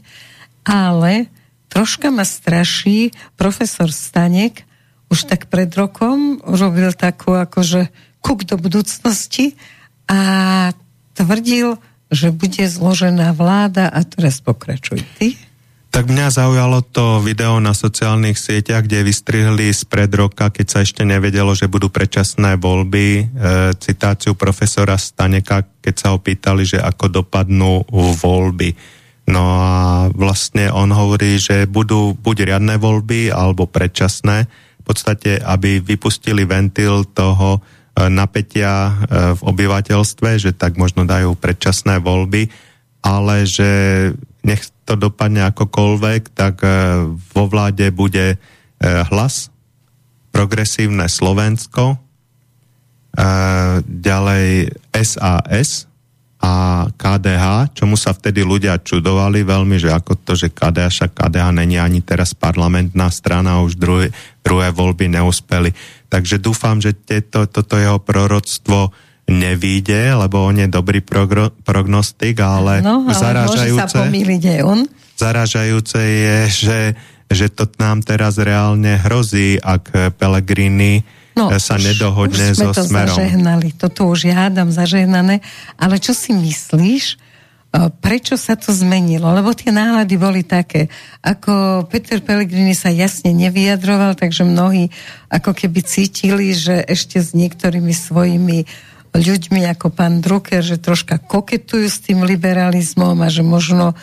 [0.68, 1.28] ale
[1.70, 4.66] troška ma straší profesor Stanek,
[5.14, 9.54] už tak pred rokom robil takú akože kuk do budúcnosti
[10.10, 10.72] a
[11.14, 11.78] tvrdil,
[12.10, 15.38] že bude zložená vláda a teraz pokračuj ty.
[15.94, 21.06] Tak mňa zaujalo to video na sociálnych sieťach, kde vystrihli spred roka, keď sa ešte
[21.06, 23.24] nevedelo, že budú predčasné voľby, e,
[23.78, 28.74] citáciu profesora Staneka, keď sa ho pýtali, že ako dopadnú voľby.
[29.24, 29.74] No a
[30.12, 34.48] vlastne on hovorí, že budú buď riadne voľby alebo predčasné,
[34.84, 37.60] v podstate, aby vypustili ventil toho e,
[38.12, 38.94] napätia e,
[39.32, 42.52] v obyvateľstve, že tak možno dajú predčasné voľby,
[43.00, 43.72] ale že
[44.44, 46.70] nech to dopadne akokoľvek, tak e,
[47.16, 48.36] vo vláde bude
[48.84, 49.48] hlas,
[50.36, 51.96] progresívne Slovensko,
[53.88, 55.88] ďalej SAS,
[56.44, 61.56] a KDH, čomu sa vtedy ľudia čudovali veľmi, že ako to, že KDH, však KDH
[61.56, 64.12] není ani teraz parlamentná strana, už druhé,
[64.44, 65.72] druhé voľby neúspeli.
[66.12, 68.92] Takže dúfam, že tieto, toto jeho proroctvo
[69.24, 74.80] nevíde, lebo on je dobrý progro, prognostik, ale, no, ale zaražajúce, sa aj on.
[75.16, 76.80] zaražajúce je, že,
[77.32, 81.08] že to nám teraz reálne hrozí, ak Pelegrini
[81.38, 83.16] no, sa už, nedohodne už sme so to smerom.
[83.16, 85.42] zažehnali, toto už ja hádam zažehnané,
[85.78, 87.16] ale čo si myslíš, e,
[88.02, 89.30] prečo sa to zmenilo?
[89.34, 90.90] Lebo tie nálady boli také,
[91.26, 94.94] ako Peter Pellegrini sa jasne nevyjadroval, takže mnohí
[95.30, 98.66] ako keby cítili, že ešte s niektorými svojimi
[99.14, 103.94] ľuďmi ako pán Drucker, že troška koketujú s tým liberalizmom a že možno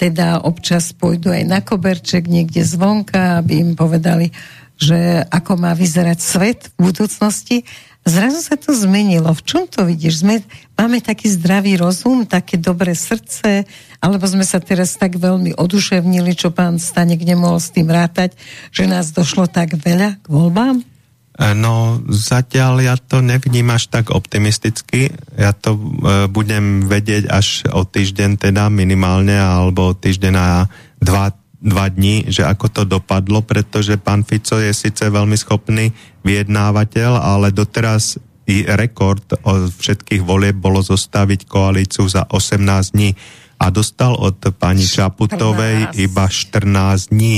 [0.00, 4.32] teda občas pôjdu aj na koberček niekde zvonka, aby im povedali,
[4.80, 7.68] že ako má vyzerať svet v budúcnosti.
[8.00, 9.28] Zrazu sa to zmenilo.
[9.36, 10.24] V čom to vidíš?
[10.24, 10.40] Sme,
[10.72, 13.68] máme taký zdravý rozum, také dobré srdce,
[14.00, 18.32] alebo sme sa teraz tak veľmi oduševnili, čo pán Stanek nemohol s tým rátať,
[18.72, 20.80] že nás došlo tak veľa k voľbám?
[20.80, 25.12] E, no, zatiaľ ja to nevnímam až tak optimisticky.
[25.36, 25.80] Ja to e,
[26.32, 30.72] budem vedieť až o týždeň teda minimálne, alebo týždeň a
[31.04, 35.92] dva dva dní, že ako to dopadlo, pretože pán Fico je síce veľmi schopný
[36.24, 38.16] vyjednávateľ, ale doteraz
[38.48, 43.12] i rekord od všetkých volieb bolo zostaviť koalíciu za 18 dní
[43.60, 46.04] a dostal od pani Čaputovej 14.
[46.08, 47.36] iba 14 dní.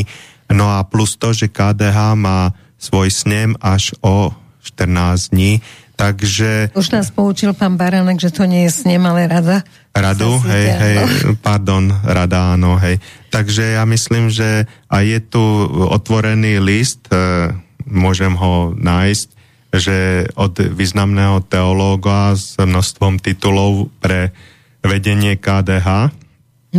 [0.54, 4.30] No a plus to, že KDH má svoj snem až o
[4.62, 5.58] 14 dní,
[6.02, 6.74] takže...
[6.74, 9.62] Už nás poučil pán Baranek, že to nie je snem, ale rada.
[9.94, 10.96] Radu, hej, hej,
[11.46, 12.98] pardon, rada, áno, hej.
[13.30, 15.44] Takže ja myslím, že aj je tu
[15.86, 17.54] otvorený list, e,
[17.86, 19.28] môžem ho nájsť,
[19.72, 24.34] že od významného teológa s množstvom titulov pre
[24.82, 26.12] vedenie KDH,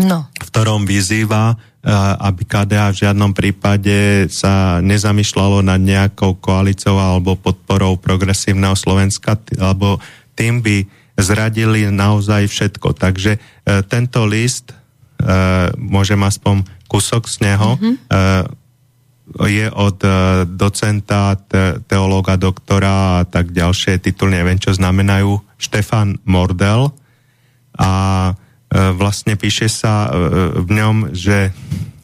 [0.04, 0.30] no.
[0.30, 1.58] v ktorom vyzýva,
[1.92, 10.00] aby KDH v žiadnom prípade sa nezamýšľalo nad nejakou koalíciou alebo podporou progresívneho Slovenska, alebo
[10.40, 10.88] tým by
[11.20, 12.96] zradili naozaj všetko.
[12.96, 13.40] Takže e,
[13.86, 14.76] tento list, e,
[15.76, 17.96] môžem aspoň kusok z neho, mm-hmm.
[19.50, 19.98] je od
[20.46, 26.94] docenta, te, teológa, doktora a tak ďalšie tituly, neviem čo znamenajú, Štefan Mordel
[27.74, 27.92] a
[28.74, 31.54] vlastne píše sa e, v ňom, že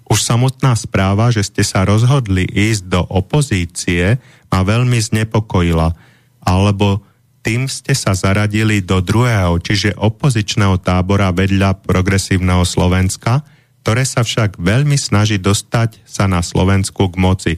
[0.09, 4.17] už samotná správa, že ste sa rozhodli ísť do opozície,
[4.49, 5.93] ma veľmi znepokojila.
[6.41, 7.05] Alebo
[7.45, 13.45] tým ste sa zaradili do druhého, čiže opozičného tábora vedľa progresívneho Slovenska,
[13.85, 17.53] ktoré sa však veľmi snaží dostať sa na Slovensku k moci.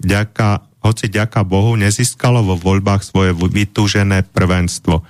[0.00, 5.04] Ďaka, hoci ďaka Bohu nezískalo vo voľbách svoje vytúžené prvenstvo.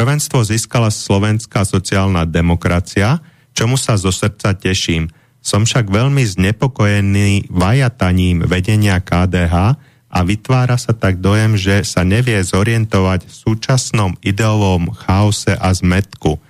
[0.00, 3.20] Prvenstvo získala slovenská sociálna demokracia,
[3.52, 5.12] čomu sa zo srdca teším.
[5.44, 9.76] Som však veľmi znepokojený vajataním vedenia KDH,
[10.08, 16.40] a vytvára sa tak dojem, že sa nevie zorientovať v súčasnom ideovom chaose a zmetku.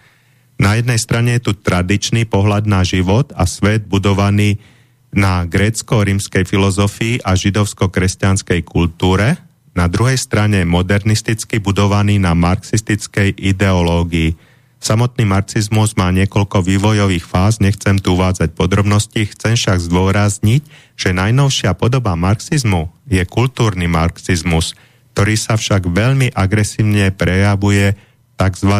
[0.62, 4.62] Na jednej strane je tu tradičný pohľad na život a svet budovaný
[5.10, 9.49] na grécko-rímskej filozofii a židovsko-kresťanskej kultúre,
[9.80, 14.36] na druhej strane modernisticky budovaný na marxistickej ideológii.
[14.76, 20.62] Samotný marxizmus má niekoľko vývojových fáz, nechcem tu uvádzať podrobnosti, chcem však zdôrazniť,
[21.00, 24.76] že najnovšia podoba marxizmu je kultúrny marxizmus,
[25.16, 27.96] ktorý sa však veľmi agresívne prejavuje
[28.36, 28.74] tzv.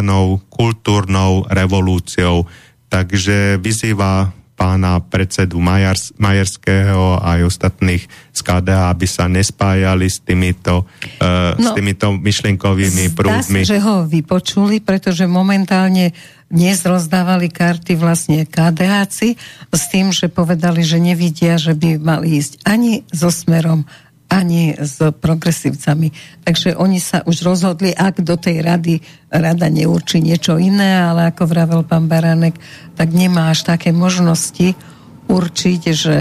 [0.53, 2.45] kultúrnou revolúciou.
[2.89, 8.05] Takže vyzýva pána predsedu Majars, Majerského a aj ostatných
[8.37, 13.65] z KDA, aby sa nespájali s týmito, uh, no, s týmito myšlienkovými prúdmi.
[13.65, 16.13] Sa, že ho vypočuli, pretože momentálne
[16.53, 19.29] dnes rozdávali karty vlastne KDHci
[19.73, 23.89] s tým, že povedali, že nevidia, že by mali ísť ani so smerom,
[24.31, 26.15] ani s progresívcami.
[26.47, 31.51] Takže oni sa už rozhodli, ak do tej rady rada neurčí niečo iné, ale ako
[31.51, 32.55] vravel pán Baranek,
[32.95, 34.79] tak nemá až také možnosti
[35.27, 36.19] určiť, že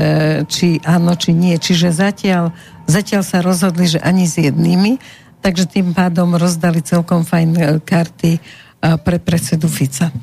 [0.50, 1.58] či áno, či nie.
[1.58, 2.54] Čiže zatiaľ,
[2.90, 4.98] zatiaľ sa rozhodli, že ani s jednými,
[5.42, 8.40] takže tým pádom rozdali celkom fajn e, karty e,
[9.02, 10.14] pre predsedu Fica.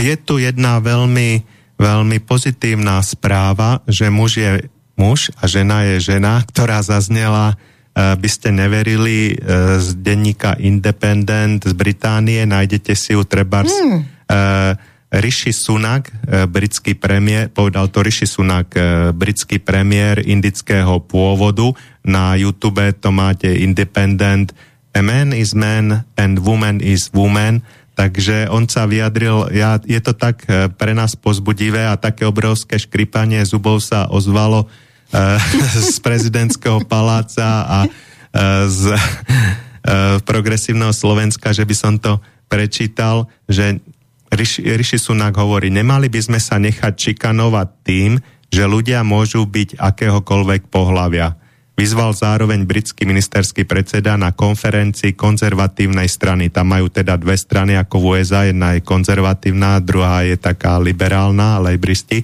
[0.00, 1.44] Je tu jedna veľmi,
[1.76, 4.50] veľmi pozitívna správa, že muž je
[4.98, 7.58] muž a žena je žena, ktorá zaznela,
[7.94, 13.98] by ste neverili, uh, z denníka Independent z Británie, nájdete si ju treba hmm.
[14.26, 14.74] uh,
[15.14, 16.10] Rishi Sunak,
[16.50, 18.74] britský premiér, povedal to Rishi Sunak,
[19.14, 21.70] britský premiér indického pôvodu.
[22.02, 24.50] Na YouTube to máte Independent.
[24.90, 27.62] A man is man and woman is woman.
[27.94, 30.42] Takže on sa vyjadril, ja, je to tak
[30.74, 34.66] pre nás pozbudivé a také obrovské škripanie zubov sa ozvalo
[35.92, 38.98] z prezidentského paláca a eh, z eh,
[40.22, 42.18] progresívneho Slovenska, že by som to
[42.48, 43.82] prečítal, že
[44.34, 48.18] Rishi, Rishi Sunak hovorí, nemali by sme sa nechať čikanovať tým,
[48.50, 51.38] že ľudia môžu byť akéhokoľvek pohľavia.
[51.74, 56.46] Vyzval zároveň britský ministerský predseda na konferencii konzervatívnej strany.
[56.46, 61.58] Tam majú teda dve strany ako v USA, jedna je konzervatívna, druhá je taká liberálna,
[61.58, 62.22] lejbristi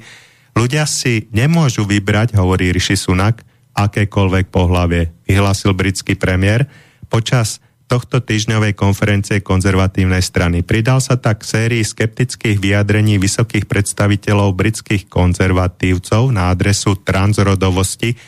[0.60, 3.40] Ľudia si nemôžu vybrať, hovorí Rishi Sunak,
[3.72, 6.68] akékoľvek pohlavie, vyhlásil britský premiér
[7.08, 10.60] počas tohto týždňovej konferencie konzervatívnej strany.
[10.60, 18.20] Pridal sa tak k sérii skeptických vyjadrení vysokých predstaviteľov britských konzervatívcov na adresu transrodovosti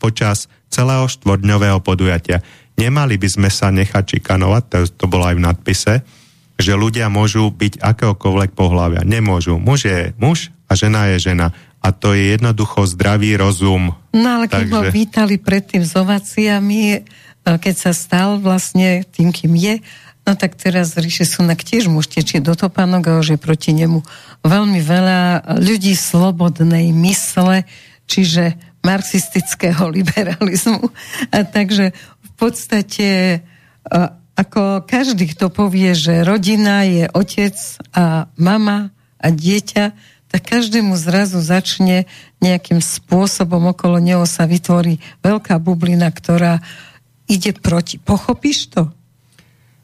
[0.00, 2.40] počas celého štvordňového podujatia.
[2.80, 5.94] Nemali by sme sa nechať čikanovať, to, to bolo aj v nadpise,
[6.56, 9.04] že ľudia môžu byť akéhokoľvek pohľavia.
[9.04, 9.60] Nemôžu.
[9.60, 11.56] Muž je muž a žena je žena.
[11.80, 13.96] A to je jednoducho zdravý rozum.
[14.12, 14.74] No ale keď Takže...
[14.76, 17.00] ho vítali predtým s ovaciami, e,
[17.42, 19.80] keď sa stal vlastne tým, kým je,
[20.28, 24.04] no tak teraz Ríše Sunak tiež muž tečie do topánok a už je proti nemu
[24.44, 27.64] veľmi veľa ľudí slobodnej mysle,
[28.04, 30.84] čiže marxistického liberalizmu.
[31.32, 33.38] A takže v podstate e,
[34.38, 37.58] ako každý, kto povie, že rodina je otec
[37.90, 39.84] a mama a dieťa,
[40.28, 42.04] tak každému zrazu začne
[42.44, 46.60] nejakým spôsobom okolo neho sa vytvorí veľká bublina, ktorá
[47.28, 47.96] ide proti.
[47.96, 48.82] Pochopíš to?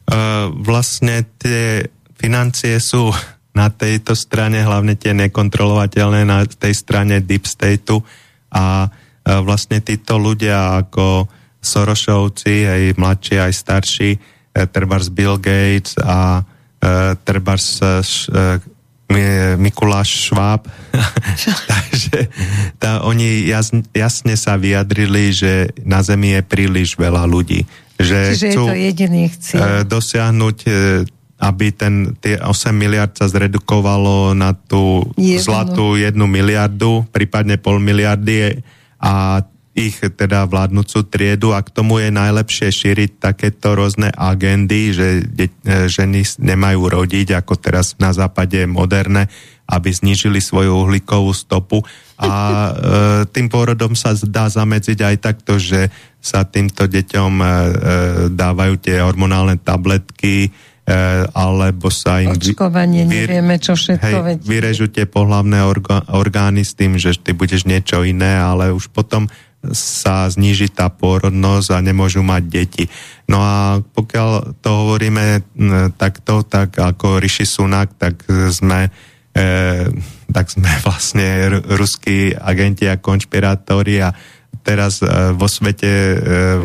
[0.05, 3.09] Uh, vlastne tie financie sú
[3.59, 8.05] na tejto strane, hlavne tie nekontrolovateľné na tej strane Deep Stateu
[8.53, 11.25] a uh, vlastne títo ľudia ako
[11.65, 14.11] Sorošovci, aj mladší, aj starší,
[14.55, 16.47] E, trebárs Bill Gates a
[17.25, 17.81] trebárs
[19.11, 20.65] e, Mikuláš Šváb.
[21.71, 22.29] Takže
[22.81, 27.65] tá, oni jasne, jasne sa vyjadrili, že na Zemi je príliš veľa ľudí.
[27.95, 29.23] Že Čiže chcú je to jediný
[29.87, 30.57] dosiahnuť
[31.35, 35.43] aby ten, tie 8 miliard sa zredukovalo na tú Jednu.
[35.43, 38.63] zlatú 1 miliardu, prípadne pol miliardy
[38.97, 39.43] a
[39.75, 45.51] ich teda vládnúcu triedu a k tomu je najlepšie šíriť takéto rôzne agendy, že de-
[45.67, 49.27] e, ženy nemajú rodiť, ako teraz na západe je moderné,
[49.67, 51.83] aby znížili svoju uhlíkovú stopu
[52.15, 52.71] a e,
[53.27, 55.91] tým pôrodom sa dá zamedziť aj takto, že
[56.23, 57.51] sa týmto deťom e, e,
[58.33, 60.49] dávajú tie hormonálne tabletky, e,
[61.35, 62.33] alebo sa im...
[62.33, 64.17] Očkovanie, vy, nevieme čo všetko.
[64.23, 65.61] Hej, vyrežu tie pohlavné
[66.09, 69.27] orgány s tým, že ty budeš niečo iné, ale už potom
[69.73, 72.85] sa zníži tá pôrodnosť a nemôžu mať deti.
[73.25, 75.41] No a pokiaľ to hovoríme
[75.97, 78.93] takto, tak ako Rishi Sunak, tak sme
[79.35, 79.89] e,
[80.31, 84.09] tak sme vlastne ruskí agenti a konšpirátori a
[84.65, 86.15] teraz e, vo svete e,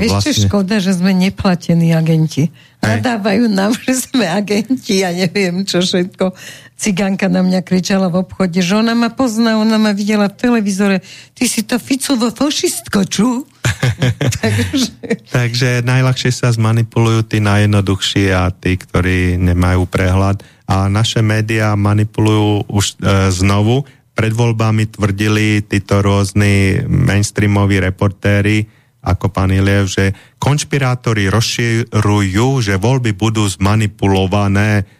[0.00, 0.32] Vieš, vlastne...
[0.32, 2.48] Vieš, škoda, že sme neplatení agenti.
[2.80, 6.32] Nadávajú nám, že sme agenti a ja neviem čo všetko
[6.80, 11.04] cigánka na mňa kričala v obchode, že ona ma pozná, ona ma videla v televízore.
[11.36, 13.44] Ty si to Ficovo fašistko, ču?
[14.40, 14.88] Takže...
[15.28, 20.40] Takže najľahšie sa zmanipulujú tí najjednoduchší a tí, ktorí nemajú prehľad.
[20.64, 23.84] a naše médiá manipulujú už e, znovu.
[24.16, 28.64] Pred voľbami tvrdili títo rôzni mainstreamoví reportéri,
[29.00, 34.99] ako pán Iliev, že konšpirátori rozširujú, že voľby budú zmanipulované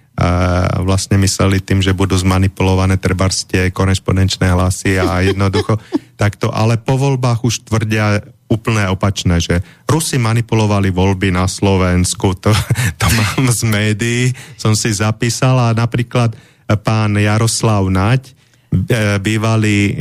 [0.84, 5.80] vlastne mysleli tým, že budú zmanipulované treba tie korešpondenčné hlasy a jednoducho
[6.20, 8.20] takto, ale po voľbách už tvrdia
[8.51, 12.51] úplne opačné, že Rusi manipulovali voľby na Slovensku, to,
[13.01, 14.22] to mám z médií,
[14.59, 16.34] som si zapísal a napríklad
[16.82, 18.32] pán Jaroslav Naď, e,
[19.22, 19.92] bývalý e,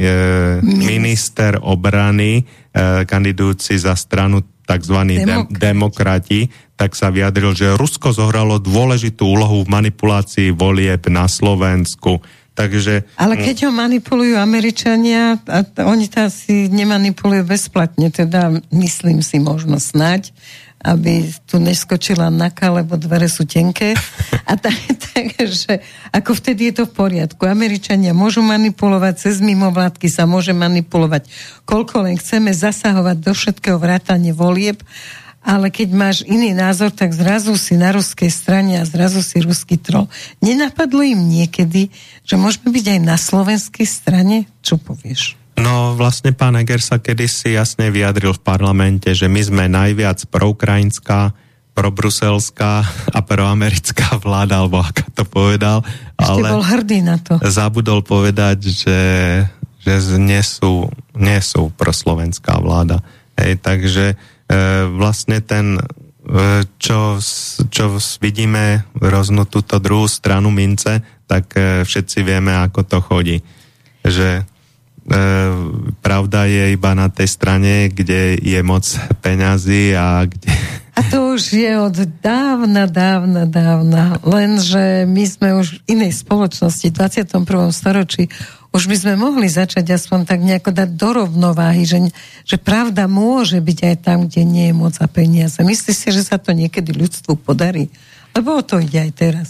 [0.65, 2.43] minister obrany, e,
[3.05, 4.93] kandidujúci za stranu tzv.
[4.93, 5.57] Demokrati.
[5.57, 6.39] demokrati,
[6.77, 12.21] tak sa vyjadril, že Rusko zohralo dôležitú úlohu v manipulácii volieb na Slovensku.
[12.53, 19.23] Takže, Ale keď ho manipulujú Američania, a t- oni to asi nemanipulujú bezplatne, teda myslím
[19.23, 20.35] si možno snať,
[20.79, 23.99] aby tu neskočila naka, lebo dvere sú tenké.
[24.47, 24.75] A tak,
[25.11, 25.83] takže
[26.15, 27.43] ako vtedy je to v poriadku.
[27.43, 31.27] Američania môžu manipulovať, cez mimovládky sa môže manipulovať,
[31.67, 34.79] koľko len chceme zasahovať do všetkého vrátane volieb,
[35.39, 39.79] ale keď máš iný názor, tak zrazu si na ruskej strane a zrazu si ruský
[39.79, 40.11] trol.
[40.43, 41.95] Nenapadlo im niekedy,
[42.27, 44.51] že môžeme byť aj na slovenskej strane?
[44.59, 45.38] Čo povieš?
[45.59, 51.35] No vlastne pán Eger sa kedysi jasne vyjadril v parlamente, že my sme najviac proukrajinská,
[51.75, 55.83] probruselská a proamerická vláda, alebo ako to povedal.
[56.15, 57.39] Ešte ale bol hrdý na to.
[57.43, 59.01] Zabudol povedať, že,
[59.83, 63.03] že nie, sú, nie sú proslovenská vláda.
[63.39, 64.15] Hej, takže e,
[64.95, 65.83] vlastne ten, e,
[66.79, 67.19] čo,
[67.71, 67.83] čo
[68.19, 73.37] vidíme roznú túto druhú stranu mince, tak e, všetci vieme, ako to chodí.
[74.03, 74.43] Že
[76.03, 78.85] pravda je iba na tej strane, kde je moc
[79.23, 80.49] peňazí a kde...
[80.99, 84.19] A to už je od dávna, dávna, dávna.
[84.19, 87.71] Lenže my sme už v inej spoločnosti, v 21.
[87.71, 88.27] storočí,
[88.69, 92.13] už by sme mohli začať aspoň tak nejako dať do rovnováhy, že,
[92.45, 95.57] že pravda môže byť aj tam, kde nie je moc a peniaze.
[95.57, 97.89] Myslíš si, že sa to niekedy ľudstvu podarí?
[98.35, 99.47] Lebo o to ide aj teraz.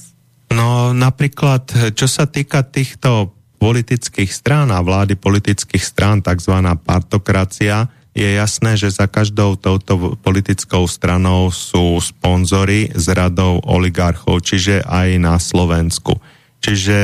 [0.54, 6.56] No napríklad, čo sa týka týchto politických strán a vlády politických strán, tzv.
[6.80, 14.82] partokracia, je jasné, že za každou touto politickou stranou sú sponzory z radou oligarchov, čiže
[14.82, 16.18] aj na Slovensku.
[16.60, 16.98] Čiže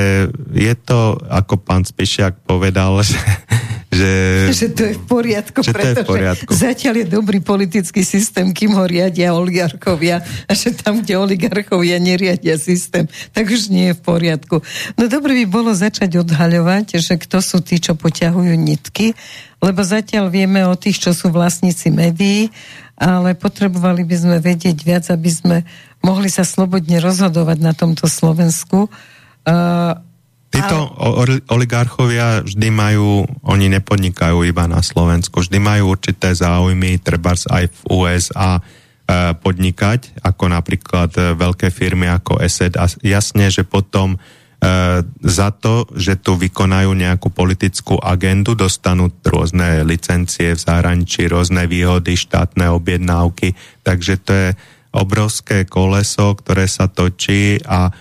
[0.52, 2.99] je to, ako pán Spišiak povedal,
[3.95, 6.49] že, že, že to je v poriadku, že pretože to je v poriadku.
[6.52, 12.60] zatiaľ je dobrý politický systém, kým ho riadia oligarchovia a že tam, kde oligarchovia neriadia
[12.60, 14.60] systém, tak už nie je v poriadku.
[14.99, 19.15] No dobre by bolo začať odhaľovať, že kto sú tí, čo poťahujú nitky,
[19.64, 22.52] lebo zatiaľ vieme o tých, čo sú vlastníci médií,
[22.99, 25.57] ale potrebovali by sme vedieť viac, aby sme
[26.03, 28.91] mohli sa slobodne rozhodovať na tomto Slovensku
[29.45, 30.01] Uh,
[30.55, 31.43] Títo ale...
[31.51, 37.80] oligarchovia vždy majú, oni nepodnikajú iba na Slovensku, vždy majú určité záujmy, treba aj v
[37.91, 38.61] USA e,
[39.35, 44.17] podnikať, ako napríklad e, veľké firmy ako ESET a jasne, že potom e,
[45.27, 52.15] za to, že tu vykonajú nejakú politickú agendu, dostanú rôzne licencie v zahraničí, rôzne výhody,
[52.15, 54.49] štátne objednávky, takže to je
[54.95, 57.91] obrovské koleso, ktoré sa točí a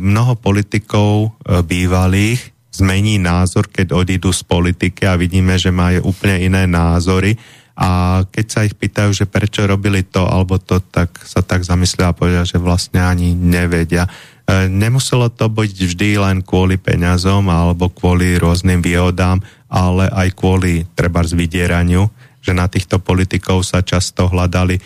[0.00, 6.40] mnoho politikov e, bývalých zmení názor, keď odídu z politiky a vidíme, že majú úplne
[6.40, 7.36] iné názory
[7.76, 12.12] a keď sa ich pýtajú, že prečo robili to alebo to, tak sa tak zamyslia
[12.12, 14.04] a povedia, že vlastne ani nevedia.
[14.44, 19.40] E, nemuselo to byť vždy len kvôli peňazom alebo kvôli rôznym výhodám,
[19.72, 22.12] ale aj kvôli treba vydieraniu,
[22.44, 24.82] že na týchto politikov sa často hľadali e,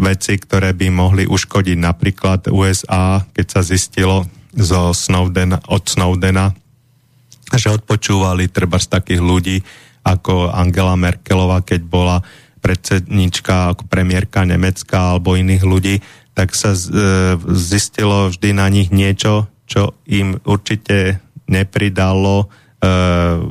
[0.00, 1.76] veci, ktoré by mohli uškodiť.
[1.76, 4.24] Napríklad USA, keď sa zistilo
[4.56, 6.56] zo Snowdena, od Snowdena,
[7.52, 9.56] že odpočúvali treba z takých ľudí
[10.04, 12.16] ako Angela Merkelová, keď bola
[12.60, 15.96] predsednička, ako premiérka Nemecka alebo iných ľudí,
[16.32, 16.80] tak sa e,
[17.56, 22.46] zistilo vždy na nich niečo, čo im určite nepridalo e,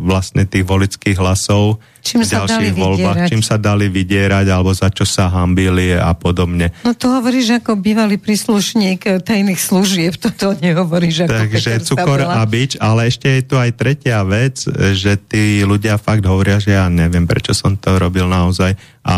[0.03, 5.07] vlastne tých volických hlasov čím v ďalších voľbách, čím sa dali vydierať alebo za čo
[5.07, 6.75] sa hambili a podobne.
[6.83, 12.75] No to hovoríš ako bývalý príslušník tajných služieb, toto nehovoríš ako Takže cukor a bič,
[12.77, 17.23] ale ešte je tu aj tretia vec, že tí ľudia fakt hovoria, že ja neviem,
[17.23, 18.75] prečo som to robil naozaj.
[19.03, 19.15] A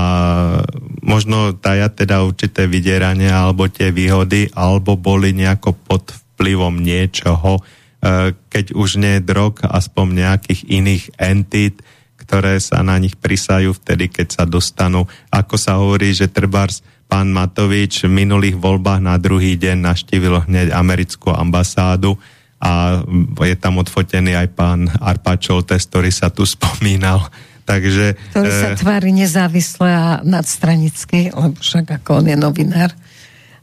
[1.05, 7.74] možno daja teda určité vydieranie alebo tie výhody, alebo boli nejako pod vplyvom niečoho, e,
[8.49, 11.81] keď už nie drog, aspoň nejakých iných entít,
[12.15, 15.05] ktoré sa na nich prisajú vtedy, keď sa dostanú.
[15.29, 20.73] Ako sa hovorí, že trebárs pán Matovič v minulých voľbách na druhý deň naštívil hneď
[20.73, 22.17] americkú ambasádu
[22.57, 23.03] a
[23.45, 27.29] je tam odfotený aj pán Arpačoltes, ktorý sa tu spomínal.
[27.65, 28.77] Takže, ktorý sa e...
[28.77, 32.93] tvári nezávisle a nadstranicky, lebo však ako on je novinár.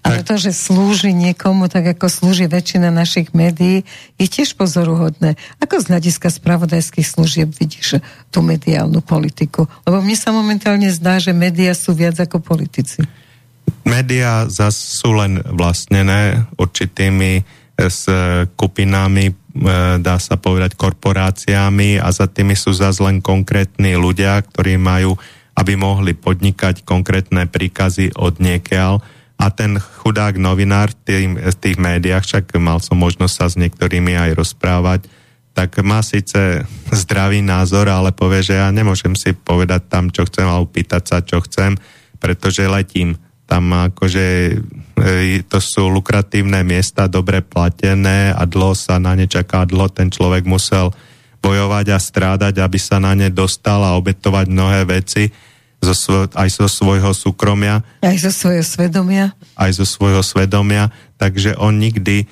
[0.02, 3.86] Ale to, že slúži niekomu, tak ako slúži väčšina našich médií,
[4.18, 5.38] je tiež pozoruhodné.
[5.62, 8.02] Ako z hľadiska spravodajských služieb vidíš
[8.34, 9.70] tú mediálnu politiku?
[9.86, 12.98] Lebo mne sa momentálne zdá, že médiá sú viac ako politici.
[13.86, 18.10] Média zase sú len vlastnené určitými s
[18.58, 19.34] kupinami, e,
[20.02, 25.14] dá sa povedať, korporáciami a za tými sú zase len konkrétni ľudia, ktorí majú,
[25.54, 29.02] aby mohli podnikať konkrétne príkazy od niekiaľ
[29.42, 34.14] a ten chudák novinár tým, v tých médiách, však mal som možnosť sa s niektorými
[34.14, 35.10] aj rozprávať,
[35.52, 36.62] tak má síce
[36.94, 41.18] zdravý názor, ale povie, že ja nemôžem si povedať tam, čo chcem, alebo pýtať sa,
[41.26, 41.74] čo chcem,
[42.22, 43.18] pretože letím.
[43.44, 44.26] Tam akože
[45.02, 50.08] e, to sú lukratívne miesta, dobre platené a dlho sa na ne čaká, dlho ten
[50.08, 50.94] človek musel
[51.42, 55.28] bojovať a strádať, aby sa na ne dostal a obetovať mnohé veci
[55.82, 57.82] zo svo, aj zo svojho súkromia.
[58.00, 59.34] Aj zo svojho svedomia.
[59.58, 62.26] Aj zo svojho svedomia, takže on nikdy e,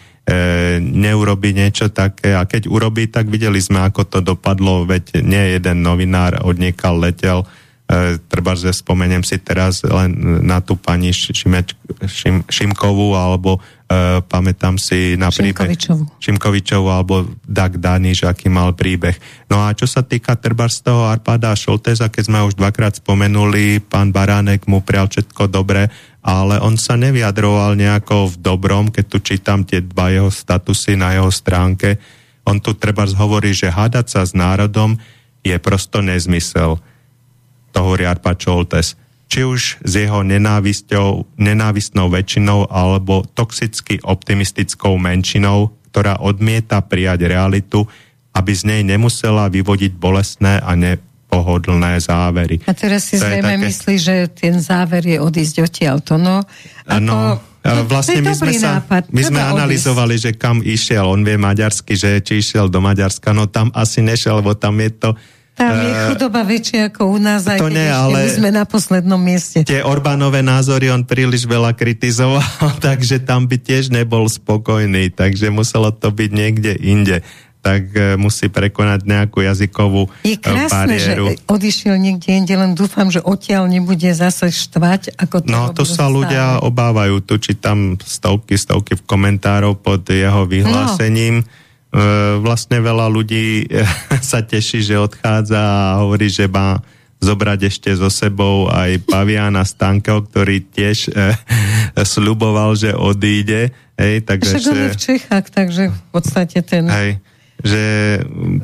[0.78, 5.82] neurobi niečo také a keď urobí, tak videli sme, ako to dopadlo, veď nie jeden
[5.82, 7.42] novinár odniekal letel
[8.30, 10.14] treba, že spomeniem si teraz len
[10.46, 11.74] na tú pani Šimeč,
[12.06, 15.74] Šim, Šimkovú, alebo e, pamätám si na príbeh
[16.22, 16.86] Šimkovičovú.
[16.86, 19.18] Alebo Dag Daniš, aký mal príbeh.
[19.50, 23.82] No a čo sa týka treba z toho Arpada Šolteza, keď sme už dvakrát spomenuli,
[23.82, 25.90] pán Baránek mu prial všetko dobre,
[26.22, 31.18] ale on sa nevyjadroval nejako v dobrom, keď tu čítam tie dva jeho statusy na
[31.18, 31.98] jeho stránke.
[32.46, 34.94] On tu treba hovorí, že hádať sa s národom
[35.42, 36.78] je prosto nezmysel
[37.70, 38.98] to hovorí Arpa Čoltes,
[39.30, 47.86] či už s jeho nenávisťou, nenávistnou väčšinou alebo toxicky optimistickou menšinou, ktorá odmieta prijať realitu,
[48.34, 52.62] aby z nej nemusela vyvodiť bolestné a nepohodlné závery.
[52.66, 53.66] A teraz si to zrejme také...
[53.70, 56.18] myslí, že ten záver je odísť odtiaľto.
[56.18, 56.42] No,
[56.86, 57.02] ako...
[57.02, 57.38] no
[57.86, 59.14] vlastne my sme, sa, nápad.
[59.14, 61.06] my sme analyzovali, že kam išiel.
[61.06, 63.30] On vie maďarsky, že či išiel do Maďarska.
[63.30, 65.10] No tam asi nešiel, lebo tam je to
[65.54, 68.64] tam je eh, chudoba väčšia ako u nás, aj to nie, ale my sme na
[68.64, 69.60] poslednom mieste.
[69.66, 72.44] Tie Orbánové názory on príliš veľa kritizoval,
[72.86, 77.20] takže tam by tiež nebol spokojný, takže muselo to byť niekde inde
[77.60, 81.36] tak uh, musí prekonať nejakú jazykovú Je eh, krásne, bariéru.
[81.36, 85.84] že odišiel niekde inde, len dúfam, že odtiaľ nebude zase štvať, ako to No to
[85.84, 86.24] sa stále.
[86.24, 91.44] ľudia obávajú, tu či tam stovky, stovky v komentárov pod jeho vyhlásením.
[91.44, 91.68] No
[92.40, 93.66] vlastne veľa ľudí
[94.30, 96.78] sa teší, že odchádza a hovorí, že má
[97.20, 101.36] zobrať ešte so sebou aj Paviana Stanko, ktorý tiež e,
[102.16, 103.76] sluboval, že odíde.
[104.00, 106.88] Hej, takže, Však on je v Čechách, takže v podstate ten...
[106.88, 107.20] Hej,
[107.60, 107.82] že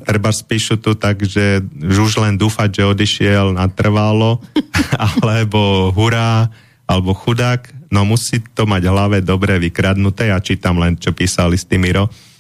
[0.08, 4.40] treba spíšu tu tak, že už len dúfať, že odišiel natrvalo,
[5.20, 6.48] alebo hurá,
[6.88, 10.32] alebo chudák, no musí to mať hlave dobre vykradnuté.
[10.32, 12.35] Ja čítam len, čo písali s Timiro E,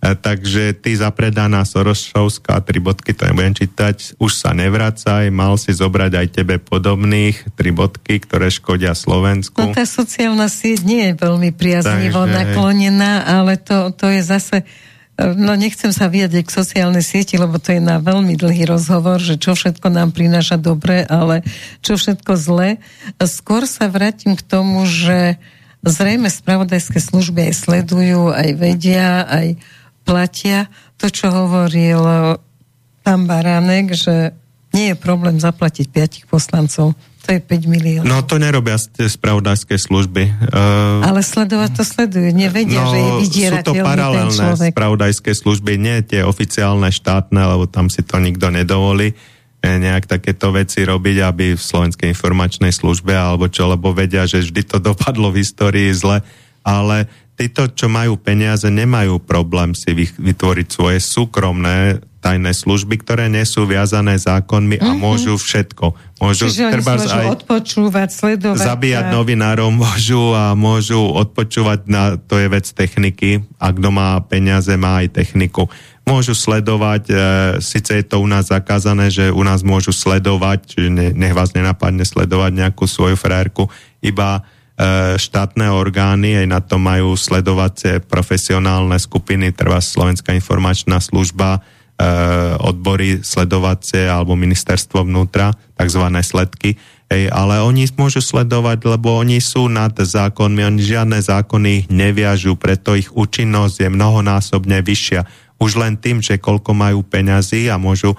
[0.00, 6.12] takže ty zapredaná Sorošovská, tri bodky, to nebudem čítať, už sa nevracaj, mal si zobrať
[6.16, 9.60] aj tebe podobných, tri bodky, ktoré škodia Slovensku.
[9.60, 12.32] No tá sociálna sieť nie je veľmi priaznivo Takže...
[12.32, 14.64] naklonená, ale to, to je zase e,
[15.36, 19.36] no nechcem sa vyjadriť k sociálnej sieti, lebo to je na veľmi dlhý rozhovor, že
[19.36, 21.44] čo všetko nám prináša dobre, ale
[21.84, 22.80] čo všetko zle.
[23.20, 25.36] Skôr sa vrátim k tomu, že
[25.84, 29.60] zrejme spravodajské služby aj sledujú, aj vedia, aj
[30.10, 30.66] platia
[30.98, 32.02] to, čo hovoril
[33.06, 34.34] pán Baránek, že
[34.74, 36.94] nie je problém zaplatiť piatich poslancov.
[37.26, 38.08] To je 5 miliónov.
[38.08, 40.50] No to nerobia spravodajské služby.
[40.50, 42.32] Uh, Ale sledovať to sledujú.
[42.32, 47.68] Nevedia, no, že je vydierateľný sú to paralelné spravodajské služby, nie tie oficiálne štátne, lebo
[47.68, 53.12] tam si to nikto nedovolí eh, nejak takéto veci robiť, aby v Slovenskej informačnej službe
[53.12, 56.24] alebo čo, lebo vedia, že vždy to dopadlo v histórii zle,
[56.64, 57.10] ale
[57.40, 63.64] títo, čo majú peniaze, nemajú problém si vytvoriť svoje súkromné tajné služby, ktoré nie sú
[63.64, 64.92] viazané zákonmi mm-hmm.
[64.92, 65.00] a mhm.
[65.00, 65.96] môžu všetko.
[66.20, 68.60] Môžu, Čiže môžu aj odpočúvať, sledovať.
[68.60, 69.12] Zabíjať a...
[69.16, 73.40] novinárov môžu a môžu odpočúvať, na, to je vec techniky.
[73.56, 75.72] A kto má peniaze, má aj techniku.
[76.04, 77.14] Môžu sledovať, e,
[77.64, 81.56] síce je to u nás zakázané, že u nás môžu sledovať, čiže ne, nech vás
[81.56, 83.72] nenapadne sledovať nejakú svoju frérku,
[84.04, 84.44] iba
[85.20, 91.60] štátne orgány aj na to majú sledovacie profesionálne skupiny, trvá Slovenská informačná služba, e,
[92.56, 96.04] odbory sledovacie alebo ministerstvo vnútra, tzv.
[96.24, 96.80] sledky,
[97.10, 102.54] Hej, ale oni môžu sledovať, lebo oni sú nad zákonmi, oni žiadne zákony ich neviažu,
[102.54, 105.26] preto ich účinnosť je mnohonásobne vyššia.
[105.58, 108.18] Už len tým, že koľko majú peňazí a môžu, e,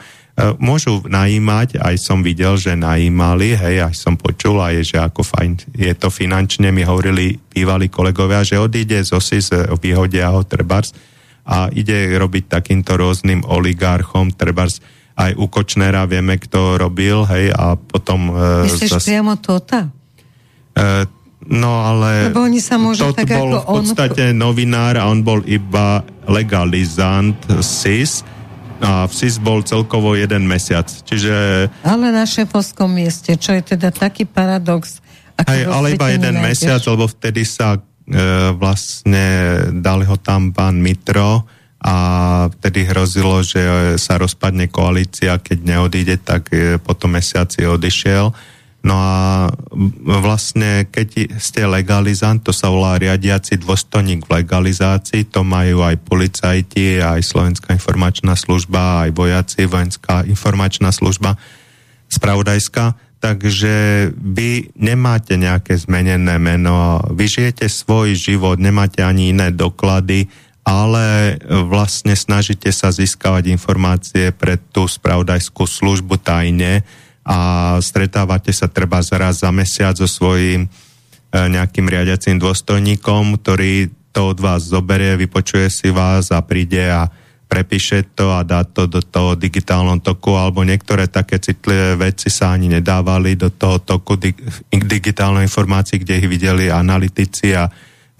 [0.57, 5.75] môžu najímať, aj som videl, že najímali, hej, aj som počul, aj že ako fajn
[5.75, 9.51] je to finančne, mi hovorili bývalí kolegovia, že odíde z OSIS,
[9.83, 10.95] vyhodia ho trebárs
[11.43, 14.79] a ide robiť takýmto rôznym oligarchom, trebárs
[15.19, 18.31] aj u Kočnera vieme, kto robil, hej, a potom...
[18.31, 19.05] E, Myslíš zas...
[19.05, 19.91] priamo Tota?
[20.71, 21.05] E,
[21.51, 22.31] no ale...
[22.31, 24.39] Lebo oni sa môžu tak bol ako v podstate on...
[24.39, 26.01] novinár a on bol iba
[26.31, 28.23] legalizant SIS
[28.81, 31.69] a v SIS bol celkovo jeden mesiac, čiže...
[31.85, 34.99] Ale na šefovskom mieste, čo je teda taký paradox.
[35.45, 36.49] Hej, ale iba jeden nenájdeš.
[36.49, 37.81] mesiac, lebo vtedy sa e,
[38.57, 39.25] vlastne
[39.81, 41.45] dali ho tam pán Mitro,
[41.81, 41.95] a
[42.61, 48.29] vtedy hrozilo, že sa rozpadne koalícia, keď neodíde, tak e, potom mesiaci odišiel.
[48.81, 49.53] No a
[50.01, 56.97] vlastne, keď ste legalizant, to sa volá riadiaci dôstojník v legalizácii, to majú aj policajti,
[56.97, 61.37] aj Slovenská informačná služba, aj vojaci, vojenská informačná služba,
[62.09, 70.25] spravodajská, takže vy nemáte nejaké zmenené meno, vy žijete svoj život, nemáte ani iné doklady,
[70.65, 71.37] ale
[71.69, 76.81] vlastne snažíte sa získavať informácie pre tú spravodajskú službu tajne
[77.22, 77.38] a
[77.77, 80.69] stretávate sa treba raz za mesiac so svojím e,
[81.38, 87.07] nejakým riadiacím dôstojníkom, ktorý to od vás zoberie, vypočuje si vás a príde a
[87.52, 92.56] prepíše to a dá to do toho digitálnom toku, alebo niektoré také citlivé veci sa
[92.56, 94.39] ani nedávali do toho toku dig-
[94.72, 97.68] digitálnej informácií, kde ich videli analytici a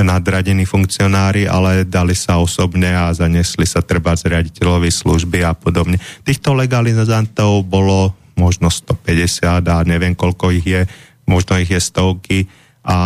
[0.02, 6.02] nadradení funkcionári, ale dali sa osobne a zanesli sa treba z riaditeľovi služby a podobne.
[6.26, 10.82] Týchto legalizantov bolo možno 150 a neviem koľko ich je,
[11.30, 12.50] možno ich je stovky.
[12.82, 12.98] A,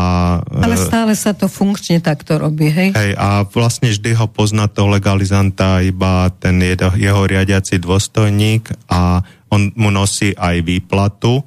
[0.47, 2.95] ale stále sa to funkčne takto robí, hej?
[2.95, 9.19] Hej, a vlastne vždy ho pozná toho legalizanta iba ten jeho, jeho riadiaci dôstojník a
[9.51, 11.43] on mu nosí aj výplatu,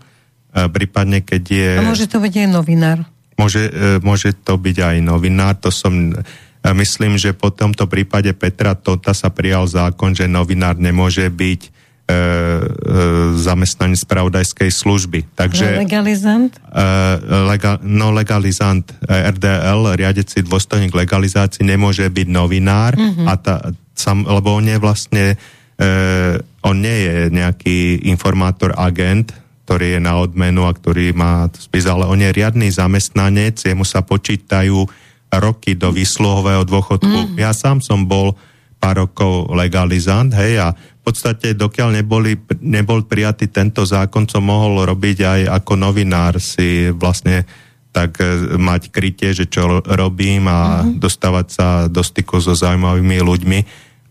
[0.52, 1.70] e, prípadne keď je...
[1.80, 2.98] A môže to byť aj novinár.
[3.40, 6.20] Môže, e, môže to byť aj novinár, to som e,
[6.68, 11.68] myslím, že po tomto prípade Petra Tota sa prijal zákon, že novinár nemôže byť e,
[11.68, 11.78] e,
[13.38, 15.28] zamestnanec spravodajskej služby.
[15.36, 16.52] Takže, no, legalizant?
[16.56, 16.84] E,
[17.52, 23.26] lega, no legalizant e, RDL, riadeci dôstojník legalizácii nemôže byť novinár, mm-hmm.
[23.28, 23.54] a ta,
[23.92, 25.24] sam, lebo on je vlastne
[25.76, 25.86] e,
[26.64, 29.36] on nie je nejaký informátor, agent,
[29.68, 34.00] ktorý je na odmenu a ktorý má spis, ale on je riadny zamestnanec, jemu sa
[34.00, 34.88] počítajú
[35.28, 37.36] roky do výsluhového dôchodku.
[37.36, 37.36] Mm.
[37.36, 38.32] Ja sám som bol
[38.80, 40.72] pár rokov legalizant, hej, a
[41.08, 47.48] podstate dokiaľ neboli, nebol prijatý tento zákon, som mohol robiť aj ako novinár si vlastne
[47.88, 51.00] tak e, mať krytie, že čo robím a mm-hmm.
[51.00, 53.60] dostávať sa do styku so zaujímavými ľuďmi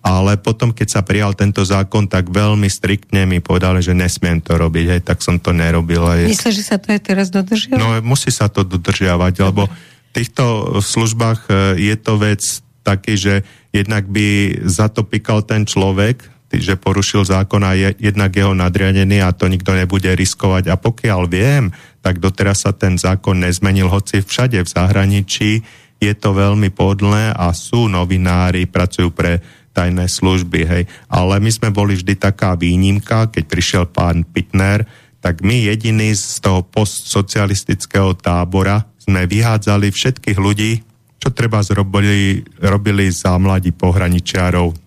[0.08, 4.56] ale potom, keď sa prijal tento zákon, tak veľmi striktne mi povedali, že nesmiem to
[4.56, 6.08] robiť, hej, tak som to nerobil.
[6.08, 6.32] Hej.
[6.32, 7.76] Myslíš, že sa to aj teraz dodržiava?
[7.76, 9.46] No, musí sa to dodržiavať, Dobre.
[9.52, 10.44] lebo v týchto
[10.80, 11.54] službách e,
[11.92, 12.42] je to vec
[12.88, 13.34] taký, že
[13.76, 19.20] jednak by za to pikal ten človek, že porušil zákon a je jednak jeho nadriadený
[19.20, 20.72] a to nikto nebude riskovať.
[20.72, 25.52] A pokiaľ viem, tak doteraz sa ten zákon nezmenil, hoci všade v zahraničí
[25.98, 29.42] je to veľmi podlé a sú novinári, pracujú pre
[29.74, 30.84] tajné služby, hej.
[31.10, 34.86] Ale my sme boli vždy taká výnimka, keď prišiel pán Pitner,
[35.22, 40.82] tak my jediní z toho postsocialistického tábora sme vyhádzali všetkých ľudí,
[41.18, 44.87] čo treba zrobili, robili za mladí pohraničiarov.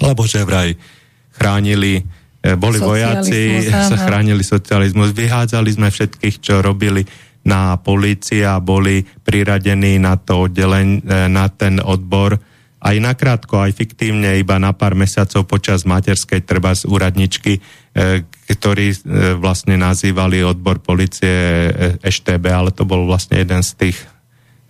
[0.00, 0.74] Lebo že vraj
[1.36, 2.02] chránili,
[2.40, 5.12] e, boli vojaci, sa chránili socializmus.
[5.12, 7.04] Vyhádzali sme všetkých, čo robili
[7.40, 12.36] na polícii a boli priradení na to oddelenie, na ten odbor
[12.80, 18.86] aj nakrátko, aj fiktívne, iba na pár mesiacov počas materskej treba z úradničky, e, ktorí
[18.88, 18.96] e,
[19.36, 21.68] vlastne nazývali odbor policie
[22.00, 24.04] EŠTB, ale to bol vlastne jeden z tých e,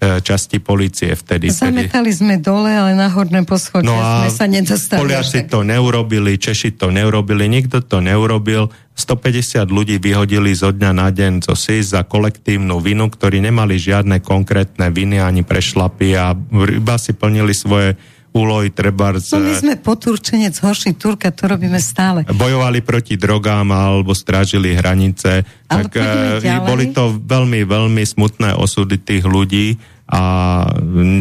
[0.01, 1.53] časti policie vtedy.
[1.53, 5.05] Zametali sme dole, ale na horné poschodie no sme sa nedostali.
[5.05, 8.73] Poliaci to neurobili, Češi to neurobili, nikto to neurobil.
[8.97, 14.21] 150 ľudí vyhodili zo dňa na deň zo SIS za kolektívnu vinu, ktorí nemali žiadne
[14.21, 17.97] konkrétne viny ani prešlapy a iba si plnili svoje
[18.31, 19.19] úlohy treba...
[19.19, 19.35] Z...
[19.35, 22.23] No my sme poturčenec horší Turka, to robíme stále.
[22.31, 25.43] Bojovali proti drogám alebo strážili hranice.
[25.67, 29.75] Ale tak uh, boli to veľmi, veľmi smutné osudy tých ľudí
[30.11, 30.23] a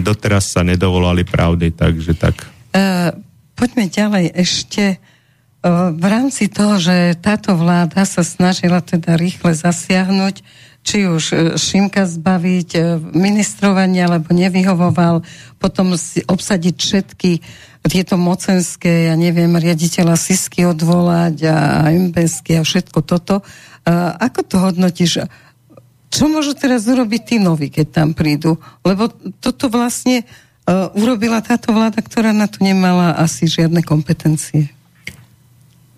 [0.02, 2.50] doteraz sa nedovolali pravdy, takže tak.
[2.74, 3.14] Uh,
[3.54, 4.98] poďme ďalej ešte
[5.92, 10.36] v rámci toho, že táto vláda sa snažila teda rýchle zasiahnuť,
[10.80, 15.20] či už e, Šimka zbaviť e, ministrovania, alebo nevyhovoval,
[15.60, 17.32] potom si obsadiť všetky
[17.92, 23.40] tieto mocenské, ja neviem, riaditeľa Sisky odvolať a MBSky a všetko toto.
[24.20, 25.24] Ako to hodnotíš?
[26.10, 28.58] Čo môžu teraz urobiť tí noví, keď tam prídu?
[28.82, 34.74] Lebo toto vlastne uh, urobila táto vláda, ktorá na to nemala asi žiadne kompetencie.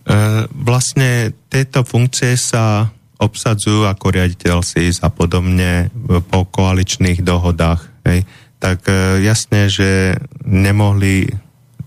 [0.03, 5.93] Uh, vlastne tieto funkcie sa obsadzujú ako riaditeľ SIS a podobne
[6.27, 7.87] po koaličných dohodách.
[8.03, 8.27] Hej.
[8.59, 11.31] Tak uh, jasne, že nemohli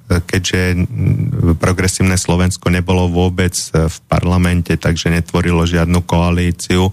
[0.04, 0.84] keďže
[1.56, 6.92] progresívne Slovensko nebolo vôbec v parlamente, takže netvorilo žiadnu koalíciu,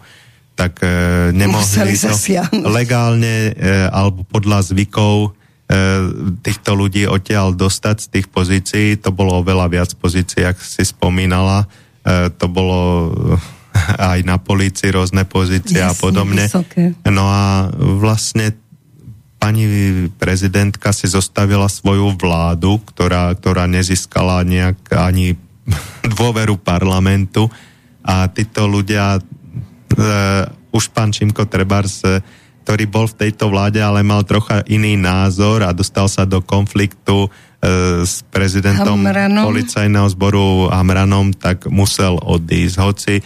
[0.61, 0.89] tak e,
[1.33, 2.13] nemohli to
[2.69, 5.29] legálne e, alebo podľa zvykov e,
[6.45, 8.87] týchto ľudí odtiaľ dostať z tých pozícií.
[9.01, 11.65] To bolo oveľa viac pozícií, ak si spomínala.
[12.05, 13.09] E, to bolo
[14.13, 16.45] aj na polícii rôzne pozície Jasne, a podobne.
[16.45, 16.93] Vysoké.
[17.09, 18.53] No a vlastne
[19.41, 19.65] pani
[20.21, 25.33] prezidentka si zostavila svoju vládu, ktorá, ktorá nezískala nejak ani
[26.21, 27.49] dôveru parlamentu
[28.05, 29.17] a títo ľudia,
[29.93, 30.03] e,
[30.71, 32.23] už pán Čimko Trebars, e,
[32.61, 37.25] ktorý bol v tejto vláde, ale mal trocha iný názor a dostal sa do konfliktu
[37.25, 37.29] e,
[38.05, 39.43] s prezidentom Hamranom.
[39.49, 42.75] policajného zboru Hamranom, tak musel odísť.
[42.77, 43.23] Hoci e,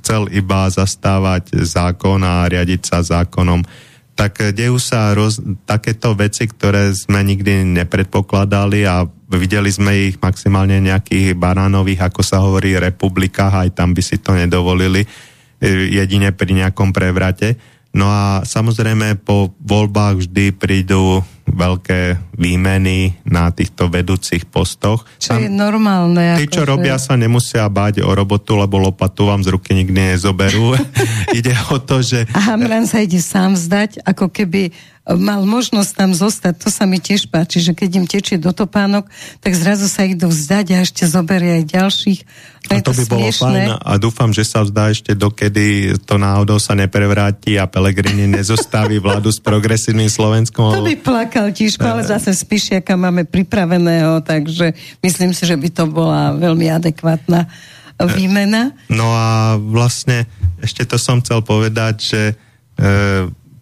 [0.00, 6.92] chcel iba zastávať zákon a riadiť sa zákonom tak dejú sa roz, takéto veci, ktoré
[6.92, 13.68] sme nikdy nepredpokladali a videli sme ich maximálne nejakých banánových, ako sa hovorí, republikách, aj
[13.72, 15.08] tam by si to nedovolili,
[15.68, 17.56] jedine pri nejakom prevrate.
[17.92, 25.04] No a samozrejme po voľbách vždy prídu veľké výmeny na týchto vedúcich postoch.
[25.20, 26.40] Čo Tam, je normálne.
[26.40, 26.70] Tí, čo že...
[26.72, 30.72] robia, sa nemusia báť o robotu, lebo lopatu vám z ruky nikdy nezoberú.
[31.38, 32.24] ide o to, že...
[32.32, 34.72] A Hamran sa ide sám zdať, ako keby
[35.02, 39.10] mal možnosť tam zostať, to sa mi tiež páči, že keď im tečie do topánok,
[39.42, 42.20] tak zrazu sa idú vzdať a ešte zoberie aj ďalších.
[42.70, 46.62] A to, to by bolo fajn a dúfam, že sa vzdá ešte dokedy to náhodou
[46.62, 50.70] sa neprevráti a Pelegrini nezostaví vládu s progresívnym Slovenskom.
[50.70, 54.70] To by plakal tiež, ale zase Spišiaka máme pripraveného, takže
[55.02, 57.50] myslím si, že by to bola veľmi adekvátna
[57.98, 58.70] výmena.
[58.86, 60.30] No a vlastne
[60.62, 62.34] ešte to som chcel povedať, že e,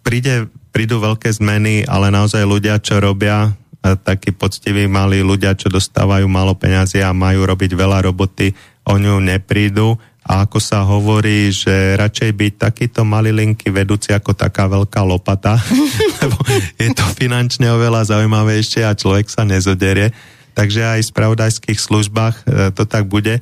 [0.05, 6.29] príde prídu veľké zmeny, ale naozaj ľudia, čo robia, takí poctiví malí ľudia, čo dostávajú
[6.29, 8.53] málo peňazí a majú robiť veľa roboty,
[8.85, 9.97] o ňu neprídu.
[10.21, 15.57] A ako sa hovorí, že radšej byť takýto malilinky vedúci ako taká veľká lopata,
[16.21, 16.37] lebo
[16.77, 20.13] je to finančne oveľa zaujímavejšie a človek sa nezoderie.
[20.53, 23.41] Takže aj v spravodajských službách e, to tak bude.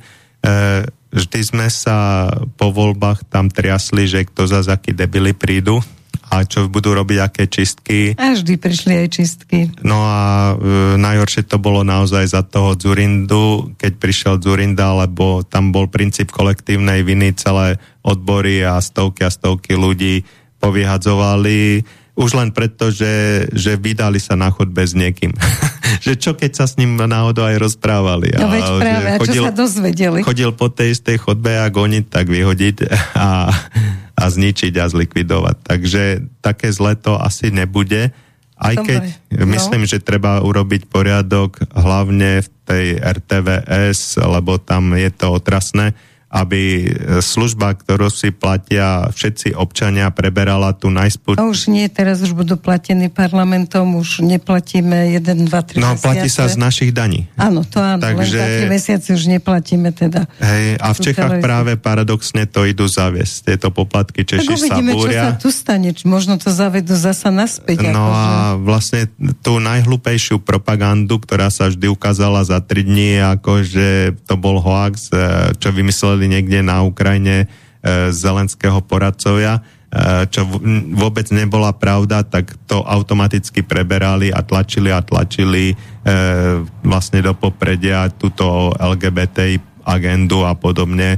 [1.12, 5.84] vždy sme sa po voľbách tam triasli, že kto za akí debily prídu,
[6.30, 8.14] a čo budú robiť aké čistky.
[8.14, 9.58] A vždy prišli aj čistky.
[9.82, 15.74] No a e, najhoršie to bolo naozaj za toho Zurindu, keď prišiel Zurinda, lebo tam
[15.74, 20.22] bol princíp kolektívnej viny, celé odbory a stovky a stovky ľudí
[20.62, 21.82] povyhadzovali
[22.20, 25.32] už len preto, že, že vydali sa na chodbe s niekým.
[26.04, 28.36] že čo keď sa s ním náhodou aj rozprávali.
[28.36, 30.20] No veď práve, a chodil, čo sa dozvedeli?
[30.20, 32.76] Chodil po tej istej chodbe a goniť, tak vyhodiť
[33.16, 33.48] a
[34.20, 35.56] a zničiť a zlikvidovať.
[35.64, 36.02] Takže
[36.44, 38.12] také zle to asi nebude.
[38.60, 39.48] Aj keď no.
[39.56, 45.96] myslím, že treba urobiť poriadok hlavne v tej RTVS, lebo tam je to otrasné
[46.30, 46.86] aby
[47.18, 51.36] služba, ktorú si platia všetci občania, preberala tu najspôsob.
[51.36, 56.00] A už nie, teraz už budú platení parlamentom, už neplatíme 1, 2, 3 No, mesiace.
[56.00, 57.26] platí sa z našich daní.
[57.34, 60.30] Áno, to áno, Takže, len 2, 3 mesiace už neplatíme teda.
[60.38, 61.44] Hej, a v Čechách televíziu.
[61.44, 65.10] práve paradoxne to idú zaviesť, tieto poplatky Češi sa búria.
[65.10, 67.82] čo sa tu stane, možno to zavedú zasa naspäť.
[67.84, 68.14] No akože.
[68.14, 69.00] a vlastne
[69.40, 73.88] tú najhlupejšiu propagandu, ktorá sa vždy ukázala za 3 dní, ako že
[74.24, 75.18] to bol hoax, e,
[75.58, 77.48] čo vymysleli dostali niekde na Ukrajine
[77.80, 80.44] e, zelenského poradcovia, e, čo
[80.92, 85.74] vôbec nebola pravda, tak to automaticky preberali a tlačili a tlačili e,
[86.84, 89.56] vlastne do popredia túto LGBT
[89.88, 91.16] agendu a podobne,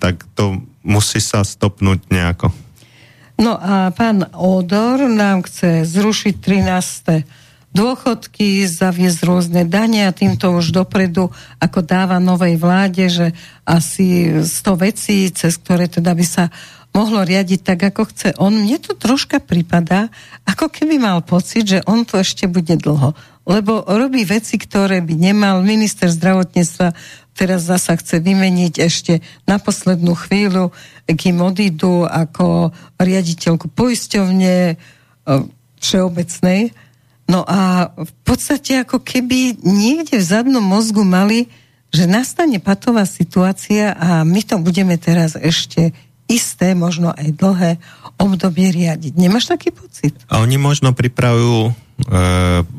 [0.00, 2.48] tak to musí sa stopnúť nejako.
[3.38, 7.43] No a pán Odor nám chce zrušiť 13
[7.74, 13.26] dôchodky, zaviesť rôzne dane a týmto už dopredu, ako dáva novej vláde, že
[13.66, 16.44] asi 100 vecí, cez ktoré teda by sa
[16.94, 18.54] mohlo riadiť tak, ako chce on.
[18.54, 20.14] Mne to troška pripadá,
[20.46, 23.18] ako keby mal pocit, že on to ešte bude dlho.
[23.44, 25.60] Lebo robí veci, ktoré by nemal.
[25.66, 26.94] Minister zdravotníctva
[27.34, 30.70] teraz zasa chce vymeniť ešte na poslednú chvíľu,
[31.10, 32.70] kým odídu ako
[33.02, 34.74] riaditeľku poisťovne e,
[35.82, 36.83] všeobecnej.
[37.24, 41.48] No a v podstate ako keby niekde v zadnom mozgu mali,
[41.94, 45.94] že nastane patová situácia a my to budeme teraz ešte
[46.26, 47.72] isté, možno aj dlhé
[48.16, 49.12] obdobie riadiť.
[49.16, 50.16] Nemáš taký pocit?
[50.26, 51.72] A oni možno pripravujú e,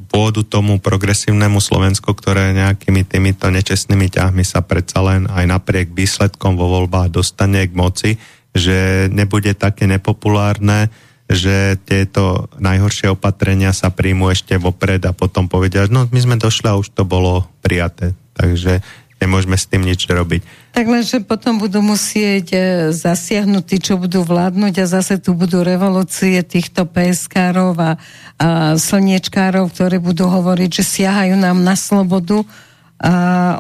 [0.10, 6.58] pôdu tomu progresívnemu Slovensku, ktoré nejakými týmito nečestnými ťahmi sa predsa len aj napriek výsledkom
[6.58, 8.10] vo voľbách dostane k moci,
[8.56, 10.90] že nebude také nepopulárne,
[11.26, 16.70] že tieto najhoršie opatrenia sa príjmu ešte vopred a potom povedia, no my sme došli
[16.70, 18.14] a už to bolo prijaté.
[18.38, 18.86] Takže
[19.18, 20.46] nemôžeme s tým nič robiť.
[20.76, 22.60] Tak lenže potom budú musieť e,
[22.92, 27.92] zasiahnuť tí, čo budú vládnuť a zase tu budú revolúcie týchto PSK-rov a,
[28.38, 32.44] a slniečkárov, ktorí budú hovoriť, že siahajú nám na slobodu
[33.00, 33.14] a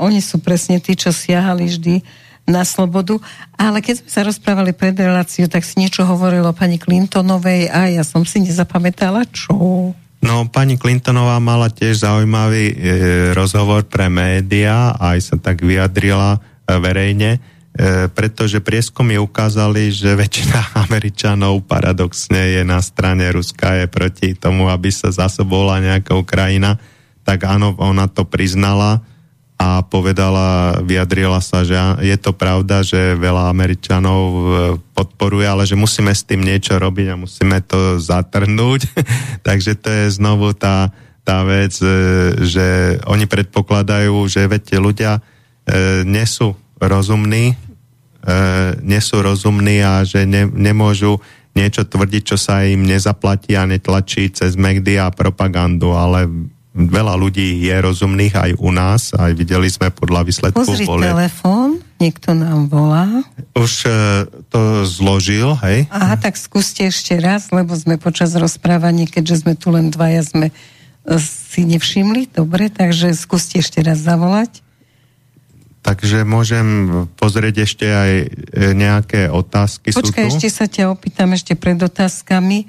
[0.03, 1.95] oni sú presne tí, čo siahali vždy
[2.45, 3.17] na slobodu.
[3.57, 8.05] Ale keď sme sa rozprávali pred reláciou, tak si niečo hovorilo pani Clintonovej a ja
[8.05, 9.53] som si nezapamätala, čo?
[10.25, 12.75] No, pani Clintonová mala tiež zaujímavý e,
[13.37, 16.39] rozhovor pre média a aj sa tak vyjadrila e,
[16.81, 17.39] verejne, e,
[18.09, 24.89] pretože prieskumy ukázali, že väčšina Američanov paradoxne je na strane Ruska, je proti tomu, aby
[24.89, 26.81] sa zasobovala nejaká Ukrajina,
[27.21, 29.05] tak áno, ona to priznala
[29.55, 34.43] a povedala, vyjadrila sa, že je to pravda, že veľa Američanov e,
[34.91, 38.91] podporuje, ale že musíme s tým niečo robiť a musíme to zatrhnúť.
[39.47, 40.91] Takže to je znovu tá,
[41.23, 41.87] tá vec, e,
[42.43, 45.21] že oni predpokladajú, že veď ľudia e,
[46.03, 47.55] nie sú rozumní,
[48.81, 51.21] nie sú rozumní a že ne, nemôžu
[51.53, 56.25] niečo tvrdiť, čo sa im nezaplatí a netlačí cez médiá a propagandu, ale
[56.75, 62.35] veľa ľudí je rozumných aj u nás, aj videli sme podľa výsledku Pozri telefón, niekto
[62.35, 63.23] nám volá.
[63.55, 65.87] Už uh, to zložil, hej?
[65.87, 70.51] Aha, tak skúste ešte raz, lebo sme počas rozprávania, keďže sme tu len dvaja, sme
[70.51, 72.35] uh, si nevšimli.
[72.35, 74.59] Dobre, takže skúste ešte raz zavolať.
[75.85, 76.65] Takže môžem
[77.13, 78.27] pozrieť ešte aj e,
[78.73, 79.93] nejaké otázky.
[79.93, 82.65] Počkaj, ešte sa ťa opýtam ešte pred otázkami.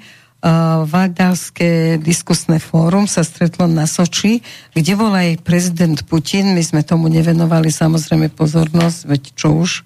[0.87, 4.39] Valdavské diskusné fórum sa stretlo na Soči,
[4.71, 6.55] kde bol aj prezident Putin.
[6.55, 9.83] My sme tomu nevenovali samozrejme pozornosť, veď čo už.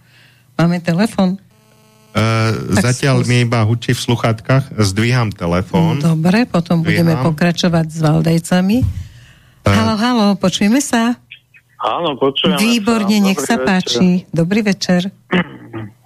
[0.60, 1.42] Máme telefon?
[2.12, 3.30] Uh, zatiaľ skús.
[3.32, 6.04] mi iba hučí v sluchatkách, zdvíham telefón.
[6.04, 7.08] Dobre, potom Zdvíham.
[7.08, 8.78] budeme pokračovať s Valdejcami.
[8.84, 11.16] Uh, halo, halo, počujeme sa?
[11.80, 13.26] Áno, počujeme Výborne, sa.
[13.32, 13.66] nech Dobrý sa večer.
[13.66, 14.08] páči.
[14.30, 15.02] Dobrý večer.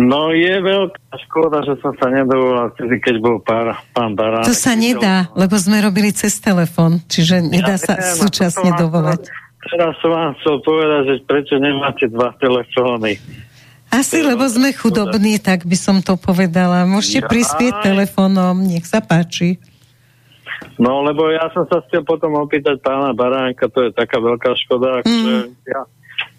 [0.00, 4.48] No je veľká škoda, že som sa nedovolal vtedy, keď bol pár, pán Barán.
[4.48, 9.28] To sa nedá, lebo sme robili cez telefon, čiže nedá ja sa neviem, súčasne dovolať.
[9.60, 13.20] Teraz som vám chcel povedať, že prečo nemáte dva telefóny.
[13.92, 16.88] Asi, lebo sme chudobní, tak by som to povedala.
[16.88, 19.60] Môžete ja, prispieť telefónom, nech sa páči.
[20.80, 25.04] No, lebo ja som sa chcel potom opýtať pána Baránka, to je taká veľká škoda,
[25.04, 25.12] mm.
[25.12, 25.34] že
[25.68, 25.80] ja,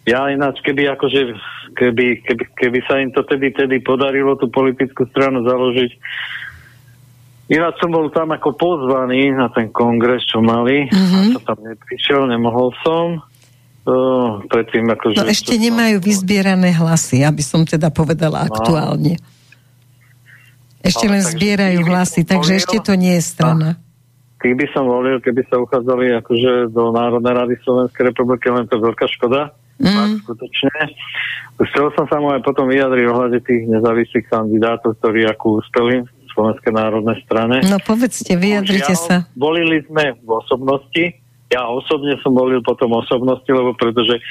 [0.06, 1.19] ja ináč, keby akože,
[1.78, 5.91] keby, keby, keby sa im to tedy, tedy podarilo tú politickú stranu založiť,
[7.53, 11.38] ináč som bol tam ako pozvaný na ten kongres, čo mali, mm-hmm.
[11.38, 13.22] a sa tam neprišiel, nemohol som.
[13.82, 15.18] Uh, predtým akože...
[15.18, 16.06] No ešte nemajú tam...
[16.06, 18.53] vyzbierané hlasy, aby som teda povedala no.
[18.53, 19.18] aktuálne.
[20.86, 23.82] Ešte no, len zbierajú hlasy, takže volil, ešte to nie je strana.
[24.41, 28.82] Tých by som volil, keby sa uchádzali akože do Národnej rady Slovenskej republiky, len to
[28.82, 29.53] veľká škoda.
[29.82, 30.22] Mm.
[30.22, 30.74] skutočne.
[31.62, 36.30] Chcel som sa mu aj potom vyjadriť ohľade tých nezávislých kandidátov, ktorí ako úspeli v
[36.34, 37.66] Slovenskej národnej strane.
[37.66, 39.26] No povedzte, vyjadrite sa.
[39.36, 41.03] Volili sme v osobnosti,
[41.52, 44.24] ja osobne som volil potom osobnosti, lebo pretože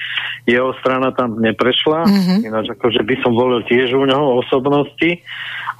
[0.48, 2.38] jeho strana tam neprešla, mm-hmm.
[2.48, 5.20] ináč akože by som volil tiež u neho osobnosti.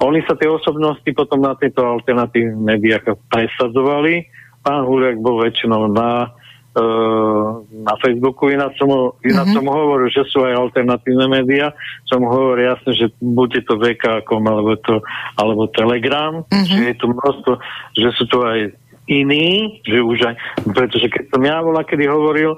[0.05, 3.01] Oni sa tie osobnosti potom na tieto alternatívne médiá
[3.33, 4.29] presadzovali.
[4.61, 6.29] Pán Huliak bol väčšinou na
[6.71, 8.87] na Facebooku, ináč som,
[9.19, 9.55] ináč mm-hmm.
[9.59, 11.75] som hovoril, že sú aj alternatívne médiá,
[12.07, 15.03] som hovoril jasne, že bude to VK alebo, to,
[15.35, 16.63] alebo Telegram, mm-hmm.
[16.71, 17.51] že je tu množstvo,
[17.99, 18.71] že sú tu aj
[19.11, 20.35] iní, že už aj,
[20.71, 22.55] pretože keď som ja bola, kedy hovoril,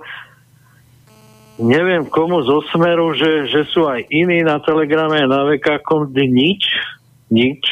[1.57, 5.81] neviem komu zo smeru, že, že sú aj iní na Telegrame na VK,
[6.14, 6.69] nič,
[7.34, 7.64] nič,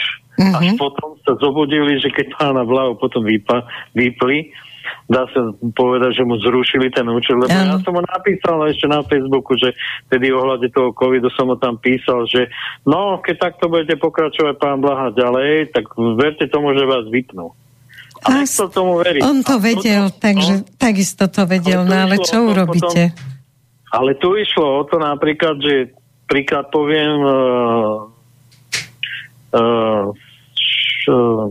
[0.41, 0.57] mm-hmm.
[0.57, 4.49] až potom sa zobudili, že keď pána Vlahu potom vypa, vypli,
[5.09, 7.79] dá sa povedať, že mu zrušili ten účet, lebo ja.
[7.81, 9.73] som mu napísal ešte na Facebooku, že
[10.11, 12.51] tedy ohľade toho covidu som mu tam písal, že
[12.85, 17.55] no, keď takto budete pokračovať pán Blaha ďalej, tak verte tomu, že vás vypnú.
[18.21, 19.21] A to tomu veriť.
[19.25, 23.09] On to vedel, a takže on, takisto to vedel, no ale čo urobíte?
[23.17, 25.89] Potom, Ale tu išlo o to napríklad, že
[26.29, 27.97] príklad poviem uh,
[29.57, 30.05] uh,
[30.53, 31.49] š, uh,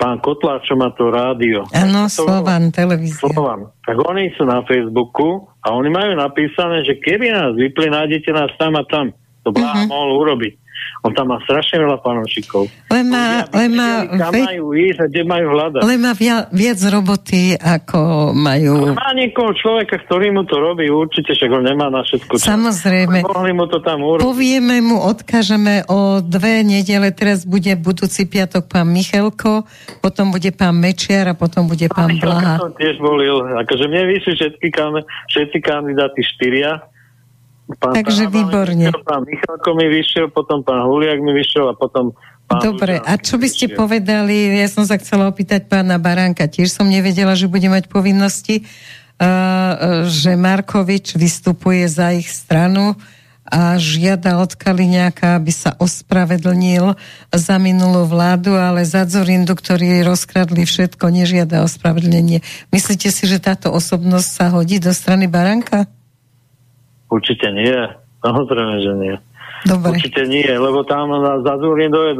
[0.00, 1.68] pán Kotlár, čo má to rádio.
[1.76, 3.20] Áno, Slovan, televízia.
[3.20, 3.68] Slovan.
[3.84, 8.48] Tak oni sú na Facebooku a oni majú napísané, že keby nás vypli, nájdete nás
[8.56, 9.12] tam a tam.
[9.44, 9.92] To Blaha uh-huh.
[9.92, 10.52] mohol urobiť.
[11.00, 12.68] On tam má strašne veľa fanúšikov.
[12.92, 14.42] Len má, len má, kam ve...
[14.44, 15.80] majú ísť a kde majú hľadať.
[15.80, 18.92] Len má via, viac roboty, ako majú...
[18.92, 22.36] Ale má niekoho človeka, ktorý mu to robí, určite, však ho nemá na všetko.
[22.36, 22.44] Čo...
[22.44, 23.24] Samozrejme.
[23.24, 24.24] Mohli mu to tam urobiť.
[24.28, 29.64] Povieme mu, odkážeme o dve nedele, teraz bude budúci piatok pán Michelko,
[30.04, 32.60] potom bude pán Mečiar a potom bude pán Blaha.
[32.60, 34.68] som tiež volil, akože mne vyšli všetky,
[35.32, 36.84] všetci kandidáti štyria,
[37.78, 38.86] Pán Takže Táva výborne.
[38.90, 42.16] Vyšiel, pán Michalko mi vyšiel, potom pán Huliak mi vyšiel a potom
[42.50, 43.78] pán Dobre, a čo by ste vyšiel.
[43.78, 48.66] povedali, ja som sa chcela opýtať pána Baránka, tiež som nevedela, že bude mať povinnosti,
[49.20, 52.98] uh, že Markovič vystupuje za ich stranu
[53.50, 56.94] a žiada od Kaliňáka, aby sa ospravedlnil
[57.34, 62.46] za minulú vládu, ale za Zorindu, ktorí rozkradli všetko, nežiada ospravedlnenie.
[62.70, 65.90] Myslíte si, že táto osobnosť sa hodí do strany Baranka?
[67.10, 67.74] Určite nie.
[68.22, 69.16] Samozrejme, že nie.
[69.60, 69.92] Dobre.
[69.92, 72.16] Určite nie, lebo tam na Zazúrin dojed,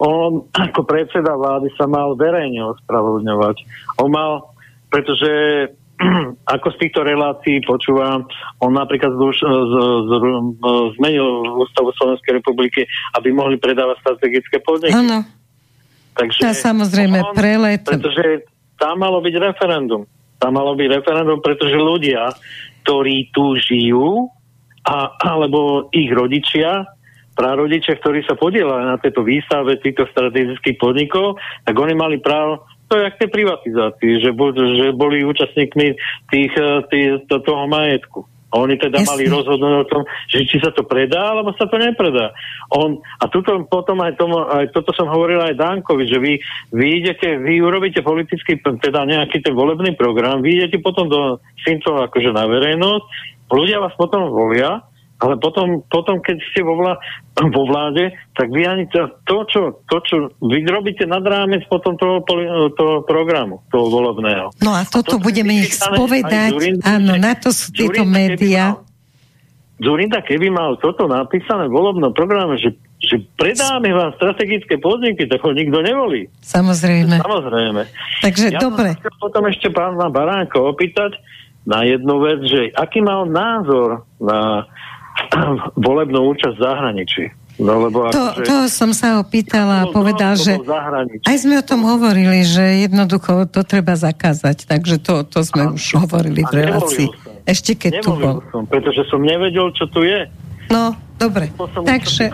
[0.00, 3.56] on ako predseda vlády sa mal verejne ospravedlňovať.
[4.00, 4.48] On mal,
[4.88, 5.28] pretože
[6.56, 8.24] ako z týchto relácií počúvam,
[8.64, 9.44] on napríklad z, z,
[10.08, 10.12] z,
[10.96, 12.88] zmenil Ústavu Slovenskej republiky,
[13.20, 14.96] aby mohli predávať strategické podniky.
[14.96, 15.28] Áno.
[16.16, 17.84] Takže ja, samozrejme, on, prelet.
[17.84, 18.48] Pretože
[18.80, 20.08] tam malo byť referendum.
[20.40, 22.32] Tam malo byť referendum, pretože ľudia
[22.82, 24.28] ktorí tu žijú,
[24.84, 26.88] a, alebo ich rodičia,
[27.36, 32.98] prarodičia, ktorí sa podielali na tejto výstave týchto strategických podnikov, tak oni mali právo to
[32.98, 34.30] je jak tej privatizácii, že,
[34.74, 35.94] že boli účastníkmi
[36.34, 36.52] tých,
[36.90, 38.26] tých, to, toho majetku.
[38.50, 39.10] A oni teda Jasne.
[39.14, 42.34] mali rozhodnúť o tom, že či sa to predá, alebo sa to nepredá.
[42.74, 46.42] On, a tuto, potom aj, tomu, aj toto som hovoril aj Dankovi, že vy,
[46.74, 51.62] vy idete, vy urobíte politický, teda nejaký ten volebný program, vy idete potom do, s
[51.62, 53.06] týmto akože na verejnosť,
[53.50, 54.89] ľudia vás potom volia
[55.20, 56.96] ale potom, potom keď ste vo, vlá,
[57.56, 61.94] vo vláde, tak vy ani to, to, čo, to, čo vy robíte nad rámec potom
[62.00, 62.24] toho,
[62.72, 64.56] toho programu, toho volebného.
[64.64, 68.80] No a toto a to budeme ich spovedať, Zurinda, áno, na to sú tieto médiá.
[69.80, 75.40] Zurinda, keby mal toto napísané v volebnom programe, že, že predáme vám strategické podniky, tak
[75.40, 76.28] ho nikto nevolí.
[76.44, 77.16] Samozrejme.
[77.20, 77.82] Samozrejme.
[78.20, 78.96] Takže ja dobre.
[79.16, 81.16] potom ešte pána Baránka opýtať
[81.64, 84.68] na jednu vec, že aký mal názor na
[85.86, 87.24] volebnú účasť v zahraničí.
[87.60, 90.56] No, lebo to, akože, to som sa ho pýtala a povedal, že
[91.28, 95.72] aj sme o tom hovorili, že jednoducho to treba zakázať, takže to, to sme a,
[95.76, 97.06] už hovorili v relácii.
[97.44, 98.40] Ešte keď tu bol.
[98.48, 100.24] Som, pretože som nevedel, čo tu je.
[100.72, 101.52] No, dobre.
[101.84, 102.32] Takže,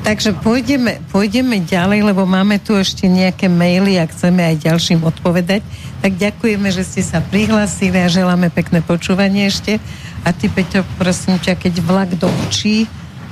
[0.00, 5.60] takže pôjdeme, pôjdeme ďalej, lebo máme tu ešte nejaké maily a chceme aj ďalším odpovedať.
[6.00, 9.76] Tak ďakujeme, že ste sa prihlásili a želáme pekné počúvanie ešte.
[10.22, 12.86] A ty, Peťo, prosím ťa, keď vlak doučí,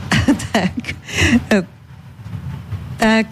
[0.50, 0.74] tak,
[2.98, 3.26] tak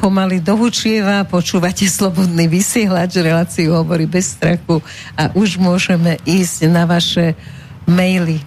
[0.00, 4.80] pomaly dohučieva, počúvate slobodný vysielač, reláciu hovorí bez strachu
[5.18, 7.36] a už môžeme ísť na vaše
[7.84, 8.40] maily.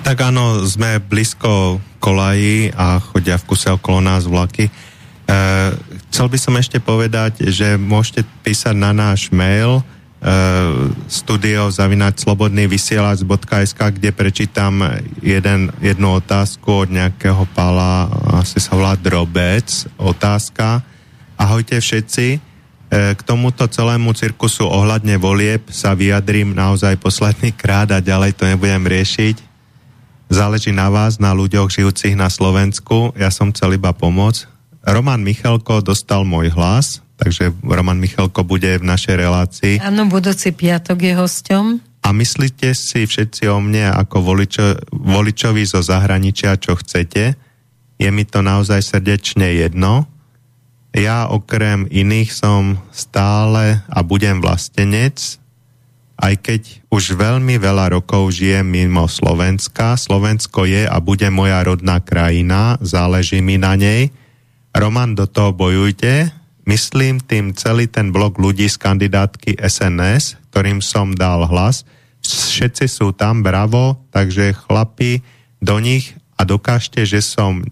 [0.00, 4.70] Tak áno, sme blízko kolají a chodia v kuse okolo nás vlaky.
[4.70, 4.72] E,
[6.08, 9.84] chcel by som ešte povedať, že môžete písať na náš mail
[11.08, 14.84] studio zavinať slobodný vysielač.sk, kde prečítam
[15.24, 20.84] jeden, jednu otázku od nejakého pala, asi sa volá Drobec, otázka.
[21.40, 22.50] Ahojte všetci, uh,
[22.90, 28.82] k tomuto celému cirkusu ohľadne volieb sa vyjadrím naozaj posledný krát a ďalej to nebudem
[28.82, 29.38] riešiť.
[30.30, 34.46] Záleží na vás, na ľuďoch žijúcich na Slovensku, ja som chcel iba pomôcť.
[34.90, 39.74] Roman Michalko dostal môj hlas, takže Roman Michalko bude v našej relácii.
[39.84, 41.64] Áno, budúci piatok je hosťom.
[42.00, 47.36] A myslíte si všetci o mne ako voličo, voličovi zo zahraničia, čo chcete?
[48.00, 50.08] Je mi to naozaj srdečne jedno.
[50.96, 55.38] Ja okrem iných som stále a budem vlastenec,
[56.16, 59.94] aj keď už veľmi veľa rokov žijem mimo Slovenska.
[59.94, 64.08] Slovensko je a bude moja rodná krajina, záleží mi na nej.
[64.72, 66.32] Roman, do toho bojujte,
[66.68, 71.88] Myslím tým celý ten blok ľudí z kandidátky SNS, ktorým som dal hlas.
[72.20, 75.24] Všetci sú tam, bravo, takže chlapi,
[75.60, 77.64] do nich a dokážte, že som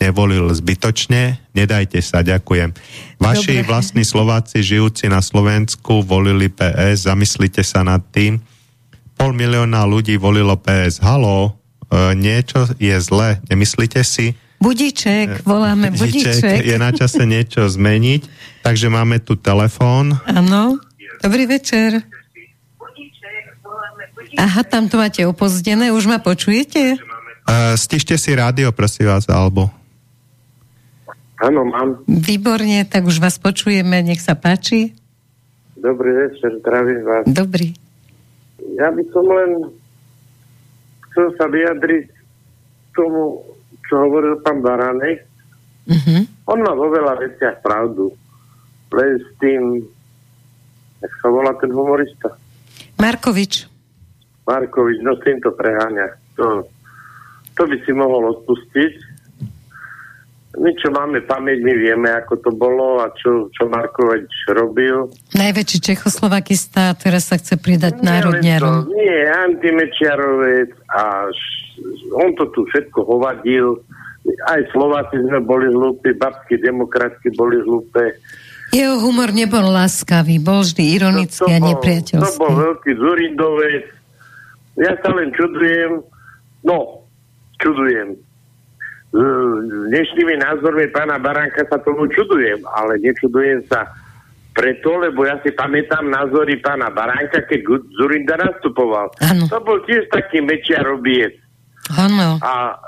[0.00, 2.72] nevolil zbytočne, nedajte sa, ďakujem.
[3.20, 3.68] Vaši Dobre.
[3.68, 8.40] vlastní Slováci žijúci na Slovensku volili PS, zamyslite sa nad tým.
[9.20, 11.04] pol milióna ľudí volilo PS.
[11.04, 11.52] Halo,
[11.92, 14.32] e, niečo je zle, nemyslíte si?
[14.60, 16.60] Budíček, voláme budíček.
[16.68, 18.28] Je na čase niečo zmeniť,
[18.60, 20.20] takže máme tu telefón.
[20.28, 20.76] Áno,
[21.24, 22.04] dobrý večer.
[24.36, 27.00] Aha, tam to máte opozdené, už ma počujete?
[27.48, 29.72] Uh, stište si rádio, prosím vás, alebo...
[31.40, 32.04] Áno, mám.
[32.04, 34.92] Výborne, tak už vás počujeme, nech sa páči.
[35.72, 37.24] Dobrý večer, zdravím vás.
[37.24, 37.72] Dobrý.
[38.76, 39.50] Ja by som len
[41.08, 42.12] chcel sa vyjadriť
[42.92, 43.40] tomu,
[43.90, 45.26] čo hovoril pán Baranek.
[45.90, 46.22] Uh-huh.
[46.46, 48.14] On má vo veľa veciach pravdu.
[48.94, 49.82] Len s tým,
[51.02, 52.38] jak sa volá ten humorista?
[53.02, 53.66] Markovič.
[54.46, 56.14] Markovič, no s týmto preháňa.
[56.38, 56.62] To,
[57.58, 59.10] to by si mohol odpustiť
[60.58, 65.06] my, čo máme pamäť, my vieme, ako to bolo a čo, čo Markovič robil.
[65.38, 68.90] Najväčší Čechoslovakista teraz sa chce pridať národňarom.
[68.90, 71.30] Nie, antimečiarovec a
[72.14, 73.80] on to tu všetko hovadil.
[74.46, 78.20] Aj Slováci sme boli hlúpi, babky demokratky boli hlúpe.
[78.70, 82.38] Jeho humor nebol láskavý, bol vždy ironický no, a nepriateľský.
[82.38, 83.86] To bol veľký Zurindovec.
[84.78, 86.04] Ja sa len čudujem,
[86.62, 86.78] no,
[87.58, 88.14] čudujem
[89.90, 93.90] dnešnými názormi pána Baránka sa tomu čudujem, ale nečudujem sa
[94.54, 97.60] preto, lebo ja si pamätám názory pána Baránka, keď
[97.98, 99.10] Zurinda nastupoval.
[99.18, 99.50] Ano.
[99.50, 101.38] To bol tiež taký mečiarobiec.
[101.90, 102.38] Áno.
[102.42, 102.78] A,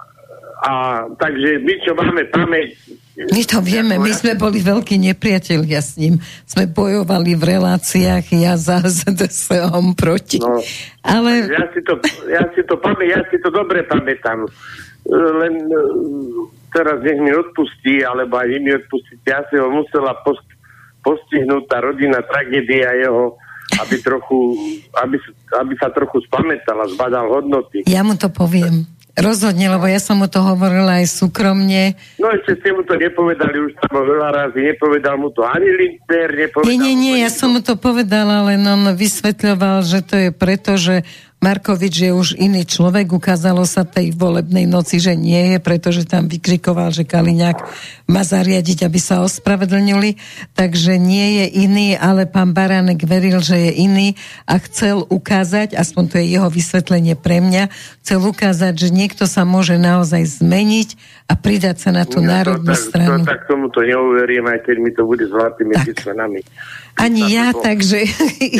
[0.63, 0.73] a
[1.19, 2.79] takže my, čo máme pamäť...
[3.13, 6.17] My to vieme, my sme boli veľkí nepriatelia s ním.
[6.49, 10.41] Sme bojovali v reláciách, ja za ZDSom proti.
[10.41, 10.65] No,
[11.05, 11.45] ale...
[11.51, 12.01] Ja si to,
[12.31, 14.49] ja si to, pamä, ja si to dobre pamätám
[15.11, 15.83] len e,
[16.71, 20.47] teraz nech mi odpustí, alebo aj vy mi odpustíte, ja si ho musela post,
[21.03, 23.35] postihnúť tá rodina tragédia jeho,
[23.81, 24.39] aby, trochu,
[25.01, 25.17] aby,
[25.57, 27.87] aby sa trochu spamätala, zbadal hodnoty.
[27.89, 28.85] Ja mu to poviem.
[29.13, 32.01] Rozhodne, lebo ja som mu to hovorila aj súkromne.
[32.17, 36.33] No ešte ste mu to nepovedali už tam veľa razy, nepovedal mu to ani Lindner,
[36.33, 40.29] nepovedal Nie, nie, nie, ja som mu to povedala, len on vysvetľoval, že to je
[40.33, 41.05] preto, že
[41.43, 46.31] Markovič je už iný človek, ukázalo sa tej volebnej noci, že nie je, pretože tam
[46.31, 47.59] vykrikoval, že Kaliňák
[48.07, 50.23] má zariadiť, aby sa ospravedlnili,
[50.55, 54.15] takže nie je iný, ale pán Baránek veril, že je iný
[54.47, 57.75] a chcel ukázať, aspoň to je jeho vysvetlenie pre mňa,
[58.07, 60.95] chcel ukázať, že niekto sa môže naozaj zmeniť
[61.27, 63.27] a pridať sa na tú ja národnú to, stranu.
[63.27, 66.47] To, tak tomu to neuverím, aj keď mi to bude zlatými písmenami.
[67.01, 68.05] Ani ja, takže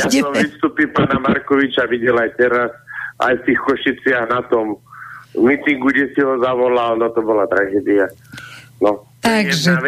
[0.01, 0.25] ja ideme.
[0.25, 2.72] som vystúpil pána Markoviča videl aj teraz,
[3.21, 4.81] aj v tých Košiciach na tom
[5.37, 8.09] mítingu, kde si ho zavolal, no to bola tragédia.
[8.83, 9.79] No, takže,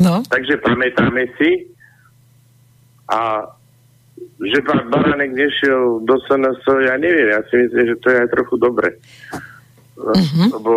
[0.00, 0.24] no.
[0.26, 1.68] takže pamätáme si
[3.10, 3.44] a
[4.40, 8.28] že pán Baranek nešiel do SNS, ja neviem, ja si myslím, že to je aj
[8.34, 8.88] trochu dobre.
[9.94, 10.46] Uh-huh.
[10.58, 10.72] Lebo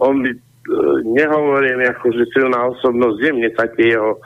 [0.00, 0.40] on by, e,
[1.12, 4.16] nehovorím ako, že silná osobnosť, je mne sa tie jeho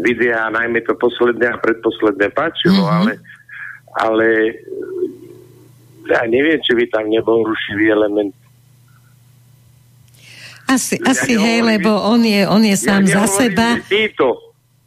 [0.00, 2.96] videá, najmä to posledné a predposledné páčilo, mm-hmm.
[2.96, 3.12] ale,
[3.98, 4.26] ale
[6.10, 8.34] ja neviem, či by tam nebol rušivý element.
[10.70, 13.78] Asi, ja asi hej, lebo on je, on je sám ja za seba.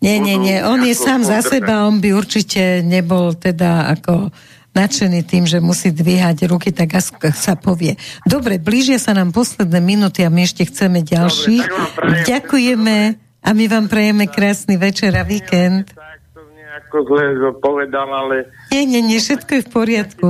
[0.03, 4.35] Nie, nie, nie, on je sám za seba, on by určite nebol teda ako
[4.75, 6.97] nadšený tým, že musí dvíhať ruky, tak
[7.31, 7.95] sa povie.
[8.27, 11.63] Dobre, blížia sa nám posledné minúty a my ešte chceme ďalší.
[11.63, 12.97] Dobre, Ďakujeme.
[13.43, 15.91] A my vám prejeme krásny večer a víkend.
[15.91, 18.47] Tak to nejako zle povedal, ale...
[18.71, 20.27] Nie, nie, nie, všetko je v poriadku.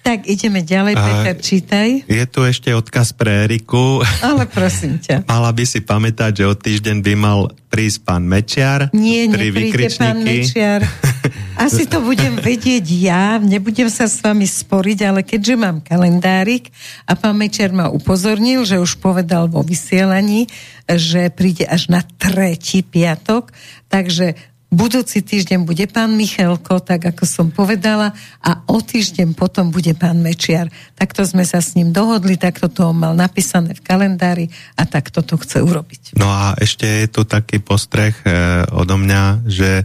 [0.00, 1.88] Tak ideme ďalej, Peter, čítaj.
[2.08, 4.00] Je tu ešte odkaz pre Eriku.
[4.26, 5.28] Ale prosím ťa.
[5.28, 8.88] Mala by si pamätať, že o týždeň by mal prísť pán Mečiar.
[8.96, 10.82] Nie, nepríde pán Mečiar.
[11.60, 16.72] Asi to budem vedieť ja, nebudem sa s vami sporiť, ale keďže mám kalendárik
[17.04, 20.48] a pán Mečiar ma upozornil, že už povedal vo vysielaní,
[20.88, 23.52] že príde až na tretí piatok,
[23.92, 24.34] takže
[24.70, 30.22] Budúci týždeň bude pán Michalko, tak ako som povedala, a o týždeň potom bude pán
[30.22, 30.70] Mečiar.
[30.94, 34.46] Takto sme sa s ním dohodli, takto to mal napísané v kalendári
[34.78, 36.14] a takto to chce urobiť.
[36.14, 39.82] No a ešte je tu taký postreh e, odo mňa, že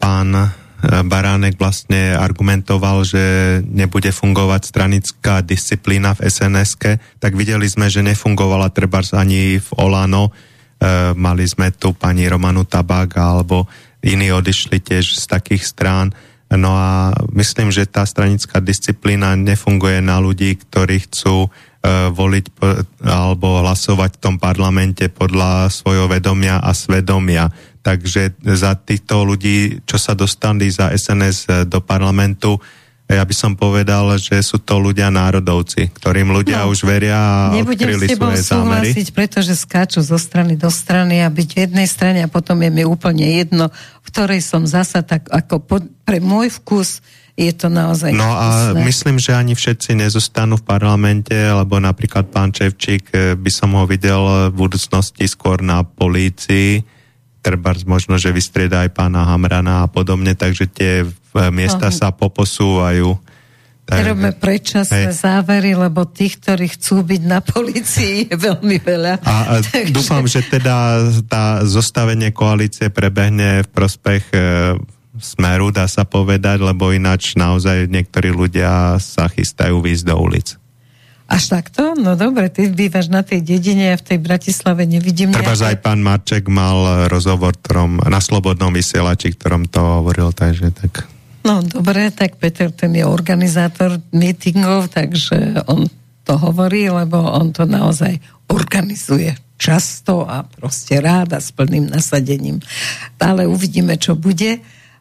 [0.00, 0.48] pán e,
[0.80, 3.24] Baránek vlastne argumentoval, že
[3.68, 6.72] nebude fungovať stranická disciplína v sns
[7.20, 12.64] tak videli sme, že nefungovala treba ani v Olano, e, mali sme tu pani Romanu
[12.64, 13.68] Tabák alebo
[14.04, 16.12] iní odišli tiež z takých strán.
[16.50, 22.44] No a myslím, že tá stranická disciplína nefunguje na ľudí, ktorí chcú uh, voliť
[23.06, 27.46] alebo hlasovať v tom parlamente podľa svojho vedomia a svedomia.
[27.80, 32.58] Takže za týchto ľudí, čo sa dostali za SNS do parlamentu,
[33.10, 37.58] ja by som povedal, že sú to ľudia národovci, ktorým ľudia no, už veria a
[37.58, 39.18] Nebudem odkryli s tebou svoje súhlasiť, zámery.
[39.18, 42.86] pretože skáču zo strany do strany a byť v jednej strane a potom je mi
[42.86, 45.76] úplne jedno, v ktorej som zasa tak ako po,
[46.06, 47.02] pre môj vkus
[47.40, 48.84] je to naozaj No a vkusné.
[48.84, 53.88] myslím, že ani všetci nezostanú v parlamente, lebo napríklad pán Čevčík eh, by som ho
[53.88, 56.84] videl v budúcnosti skôr na polícii,
[57.40, 61.96] treba možno, že vystrieda aj pána Hamrana a podobne, takže tie eh, miesta Aha.
[61.96, 63.16] sa poposúvajú.
[63.90, 65.18] Nerobme predčasné Hej.
[65.18, 69.18] závery, lebo tých, ktorí chcú byť na policii, je veľmi veľa.
[69.26, 74.38] A, a Takže- dúfam, že teda tá zostavenie koalície prebehne v prospech e,
[75.18, 80.59] smeru, dá sa povedať, lebo ináč naozaj niektorí ľudia sa chystajú výjsť do ulic.
[81.30, 81.94] Až takto?
[81.94, 85.78] No dobre, ty bývaš na tej dedine a v tej Bratislave nevidím Treba, že aj
[85.78, 85.86] nejaké...
[85.86, 91.06] pán Marček mal rozhovor ktorom, na Slobodnom vysielači, ktorom to hovoril, takže tak...
[91.46, 95.86] No dobre, tak Peter ten je organizátor meetingov, takže on
[96.26, 98.18] to hovorí, lebo on to naozaj
[98.50, 102.58] organizuje často a proste rád a s plným nasadením.
[103.22, 104.58] Ale uvidíme, čo bude.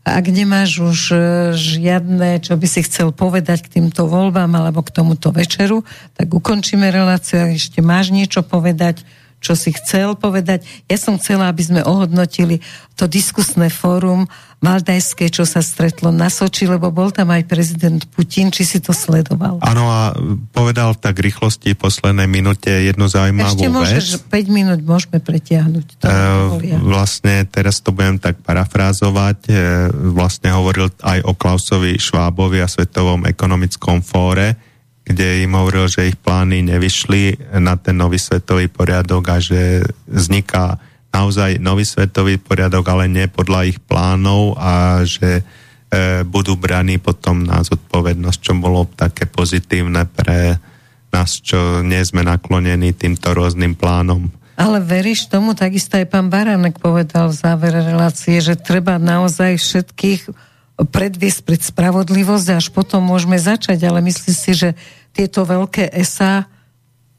[0.08, 1.18] Ak nemáš už e,
[1.54, 5.84] žiadne, čo by si chcel povedať k týmto voľbám alebo k tomuto večeru,
[6.16, 7.46] tak ukončíme reláciu.
[7.46, 9.04] Ak ešte máš niečo povedať,
[9.40, 10.68] čo si chcel povedať.
[10.92, 12.60] Ja som chcela, aby sme ohodnotili
[13.00, 14.28] to diskusné fórum
[14.60, 18.92] Valdajské, čo sa stretlo na Soči, lebo bol tam aj prezident Putin, či si to
[18.92, 19.64] sledoval.
[19.64, 20.12] Áno, a
[20.52, 24.52] povedal tak rýchlosti poslednej minúte jednu zaujímavú Ešte môžeš, vec.
[24.52, 25.86] 5 minút môžeme pretiahnuť.
[26.04, 29.40] To E, vlastne teraz to budem tak parafrázovať.
[29.48, 29.52] E,
[30.12, 34.60] vlastne hovoril aj o Klausovi Švábovi a Svetovom ekonomickom fóre,
[35.10, 40.78] kde im hovoril, že ich plány nevyšli na ten nový svetový poriadok a že vzniká
[41.10, 47.42] naozaj nový svetový poriadok, ale nie podľa ich plánov a že e, budú braní potom
[47.42, 50.62] na zodpovednosť, čo bolo také pozitívne pre
[51.10, 54.30] nás, čo nie sme naklonení týmto rôznym plánom.
[54.60, 60.22] Ale veríš tomu, takisto aj pán Baránek povedal v závere relácie, že treba naozaj všetkých
[60.80, 64.70] predviesť pred spravodlivosť a až potom môžeme začať, ale myslím si, že
[65.20, 66.48] tieto veľké SA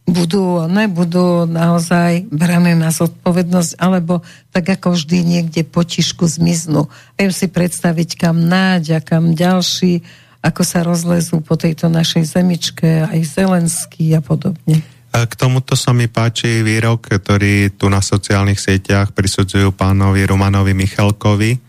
[0.08, 6.88] budú, ne, budú naozaj brané na zodpovednosť, alebo tak ako vždy niekde potišku zmiznú.
[7.20, 10.00] Viem si predstaviť, kam náď a kam ďalší,
[10.40, 14.80] ako sa rozlezú po tejto našej zemičke, aj Zelenský a podobne.
[15.12, 21.60] K tomuto sa mi páči výrok, ktorý tu na sociálnych sieťach prisudzujú pánovi Romanovi Michalkovi,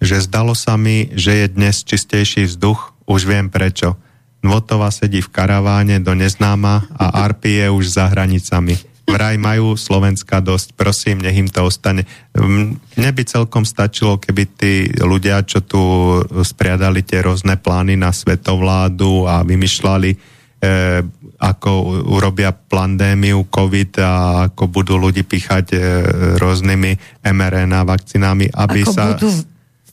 [0.00, 4.00] že zdalo sa mi, že je dnes čistejší vzduch, už viem prečo.
[4.46, 8.78] Nvotova sedí v karaváne do neznáma a Arpi je už za hranicami.
[9.06, 12.06] Vraj majú Slovenska dosť, prosím, nech im to ostane.
[12.34, 15.78] Mne by celkom stačilo, keby tí ľudia, čo tu
[16.42, 20.16] spriadali tie rôzne plány na svetovládu a vymýšľali e,
[21.38, 21.70] ako
[22.10, 24.12] urobia pandémiu COVID a
[24.50, 25.78] ako budú ľudí píchať e,
[26.42, 29.14] rôznymi mRNA vakcinami, aby ako sa...
[29.14, 29.30] budú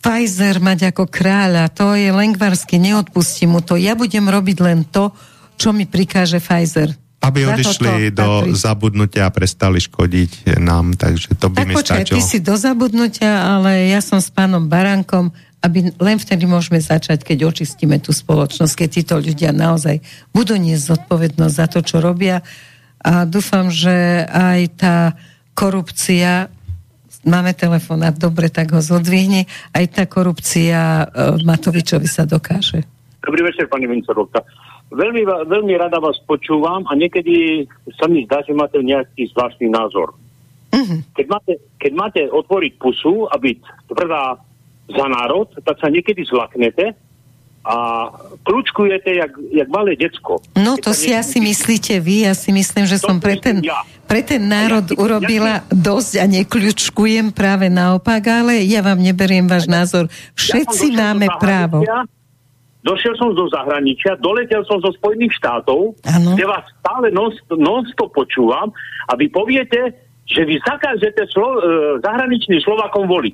[0.03, 3.79] Pfizer mať ako kráľa, to je lengvarsky, neodpustím mu to.
[3.79, 5.15] Ja budem robiť len to,
[5.55, 6.91] čo mi prikáže Pfizer.
[7.23, 8.51] Aby Za odišli toto do patrí.
[8.51, 12.15] zabudnutia a prestali škodiť nám, takže to by Tak mi počkaj, stačilo.
[12.15, 15.31] ty si do zabudnutia, ale ja som s pánom Barankom,
[15.63, 20.03] aby len vtedy môžeme začať, keď očistíme tú spoločnosť, keď títo ľudia naozaj
[20.35, 22.43] budú niesť zodpovednosť za to, čo robia.
[22.99, 24.97] A dúfam, že aj tá
[25.55, 26.51] korupcia,
[27.25, 31.05] máme telefonát, dobre, tak ho zodvihni, aj tá korupcia e,
[31.43, 32.83] Matovičovi sa dokáže.
[33.23, 34.43] Dobrý večer, pani Vincerovka.
[34.91, 37.65] Veľmi, veľmi rada vás počúvam a niekedy
[37.97, 40.13] sa mi zdá, že máte nejaký zvláštny názor.
[40.73, 41.15] Mhm.
[41.15, 43.59] Keď, máte, keď máte otvoriť pusu a byť
[43.89, 44.37] tvrdá
[44.89, 46.91] za národ, tak sa niekedy zlaknete
[47.63, 47.75] a
[48.43, 50.43] kľúčkujete jak, jak malé decko.
[50.59, 53.39] No Keď to si niekedy- asi myslíte vy, ja si myslím, že To som pre
[53.39, 53.79] ten, ja.
[54.13, 59.49] Pre ten národ ja urobila ja dosť a nekľučkujem práve naopak, ale ja vám neberiem
[59.49, 60.05] váš názor.
[60.37, 61.81] Všetci Ja máme právo.
[62.85, 66.37] Došiel som zo zahraničia, doletel som zo Spojených štátov, Áno.
[66.37, 68.69] kde vás stále non, non-stop počúvam
[69.09, 69.97] a vy poviete,
[70.29, 71.59] že vy zakážete slo, e,
[72.03, 73.33] zahraničným Slovakom voliť.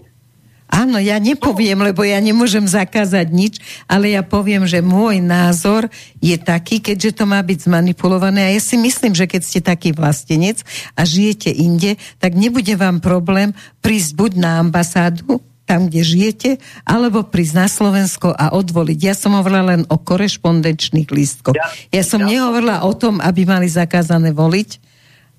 [0.69, 3.57] Áno, ja nepoviem, lebo ja nemôžem zakázať nič,
[3.89, 5.89] ale ja poviem, že môj názor
[6.21, 9.97] je taký, keďže to má byť zmanipulované a ja si myslím, že keď ste taký
[9.97, 10.61] vlastenec
[10.93, 16.49] a žijete inde, tak nebude vám problém prísť buď na ambasádu, tam, kde žijete,
[16.81, 18.97] alebo prísť na Slovensko a odvoliť.
[19.05, 21.53] Ja som hovorila len o korešpondenčných lístkoch.
[21.53, 24.88] Ja- Ja som ja- nehovorila o tom, aby mali zakázané voliť,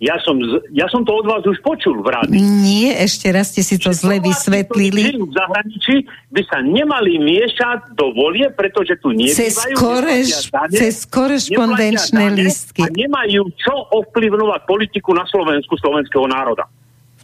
[0.00, 0.32] ja som,
[0.72, 2.40] ja som to od vás už počul v rádi.
[2.40, 5.12] Nie, ešte raz ste si to zle vysvetlili.
[5.12, 12.32] v zahraničí by sa nemali miešať do volie, pretože tu cez, koreš, dane, cez korešpondenčné
[12.32, 12.80] listky.
[12.80, 16.64] A nemajú čo ovplyvňovať politiku na Slovensku slovenského národa.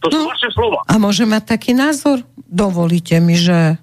[0.04, 0.84] To no, sú vaše slova.
[0.84, 2.20] A môže mať taký názor?
[2.36, 3.80] Dovolíte mi, že...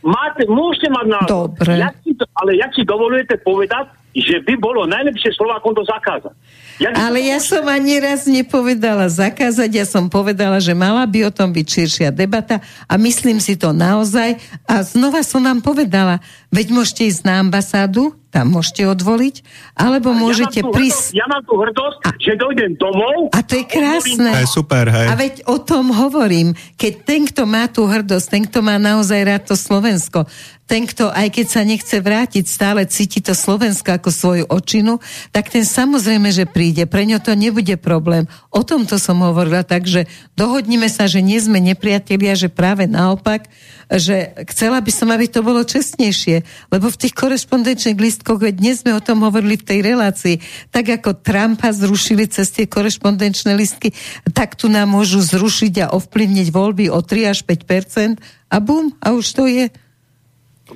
[0.00, 1.52] Máte, môžete mať názor.
[1.52, 1.76] Dobre.
[1.76, 6.32] Jak si to, ale jak si dovolujete povedať, že by bolo najlepšie Slovákom to zakázať.
[6.80, 11.52] Ale ja som ani raz nepovedala zakázať, ja som povedala, že mala by o tom
[11.52, 14.40] byť širšia debata a myslím si to naozaj.
[14.64, 19.42] A znova som vám povedala, veď môžete ísť na ambasádu, tam môžete odvoliť,
[19.74, 21.18] alebo môžete ja prísť...
[21.18, 22.10] Ja mám tu hrdosť, a...
[22.14, 23.34] že dojdem domov...
[23.34, 24.30] A to je krásne.
[24.30, 25.06] To je super, hej.
[25.10, 26.54] A veď o tom hovorím.
[26.78, 30.30] Keď ten, kto má tú hrdosť, ten, kto má naozaj rád to Slovensko,
[30.70, 35.02] ten, kto aj keď sa nechce vrátiť, stále cíti to Slovensko ako svoju očinu,
[35.34, 36.86] tak ten samozrejme, že príde.
[36.86, 38.30] Pre ňo to nebude problém.
[38.54, 40.06] O tomto som hovorila, takže
[40.38, 43.50] dohodnime sa, že nie sme nepriatelia, že práve naopak,
[43.90, 48.76] že chcela by som, aby to bolo čestnejšie, lebo v tých korešpondenčných listkoch, veď dnes
[48.84, 50.36] sme o tom hovorili v tej relácii,
[50.68, 53.96] tak ako Trumpa zrušili cez tie korešpondenčné listky,
[54.36, 58.20] tak tu nám môžu zrušiť a ovplyvniť voľby o 3 až 5%
[58.52, 59.72] a bum, a už to je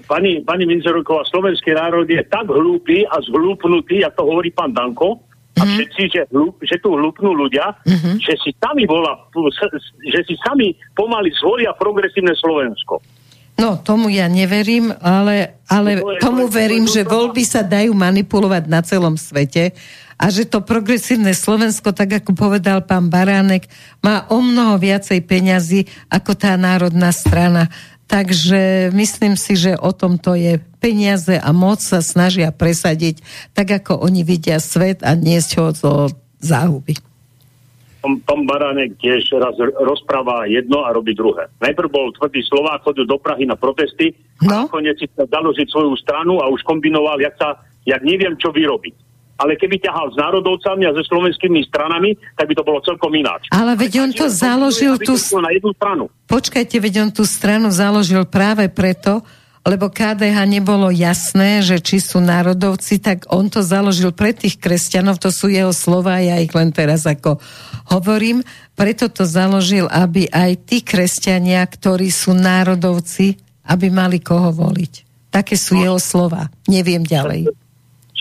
[0.09, 5.21] pani, pani Minzeruková, slovenský národ je tak hlúpy a zhlúpnutý, ako to hovorí pán Danko,
[5.55, 5.71] a mm-hmm.
[5.71, 8.19] všetci, že, hlup, že tu hlúpnú ľudia, mm-hmm.
[8.19, 9.15] že si sami volá,
[10.03, 12.99] že si sami pomaly zvolia progresívne Slovensko.
[13.55, 19.15] No, tomu ja neverím, ale, ale tomu verím, že voľby sa dajú manipulovať na celom
[19.15, 19.71] svete
[20.19, 23.71] a že to progresívne Slovensko, tak ako povedal pán Baránek,
[24.03, 27.71] má o mnoho viacej peňazí ako tá národná strana.
[28.11, 33.23] Takže myslím si, že o tom to je peniaze a moc sa snažia presadiť
[33.57, 35.93] tak, ako oni vidia svet a niesť ho zo
[36.43, 37.14] záhuby.
[38.05, 41.49] Pán Baránek tiež raz rozpráva jedno a robí druhé.
[41.65, 44.13] Najprv bol tvrdý Slovák, chodil do Prahy na protesty
[44.45, 44.69] no?
[44.69, 49.05] a nakoniec si založiť svoju stranu a už kombinoval, jak, sa, jak neviem, čo vyrobiť
[49.35, 53.51] ale keby ťahal s národovcami a so slovenskými stranami, tak by to bolo celkom ináč.
[53.51, 55.19] Ale veď on to založil tú...
[55.43, 56.07] Na jednu stranu.
[56.31, 59.27] Počkajte, veď on tú stranu založil práve preto,
[59.65, 65.19] lebo KDH nebolo jasné, že či sú národovci, tak on to založil pre tých kresťanov,
[65.19, 67.41] to sú jeho slova, ja ich len teraz ako
[67.89, 68.45] hovorím,
[68.77, 74.93] preto to založil, aby aj tí kresťania, ktorí sú národovci, aby mali koho voliť.
[75.33, 75.83] Také sú no.
[75.89, 76.53] jeho slova.
[76.69, 77.51] Neviem ďalej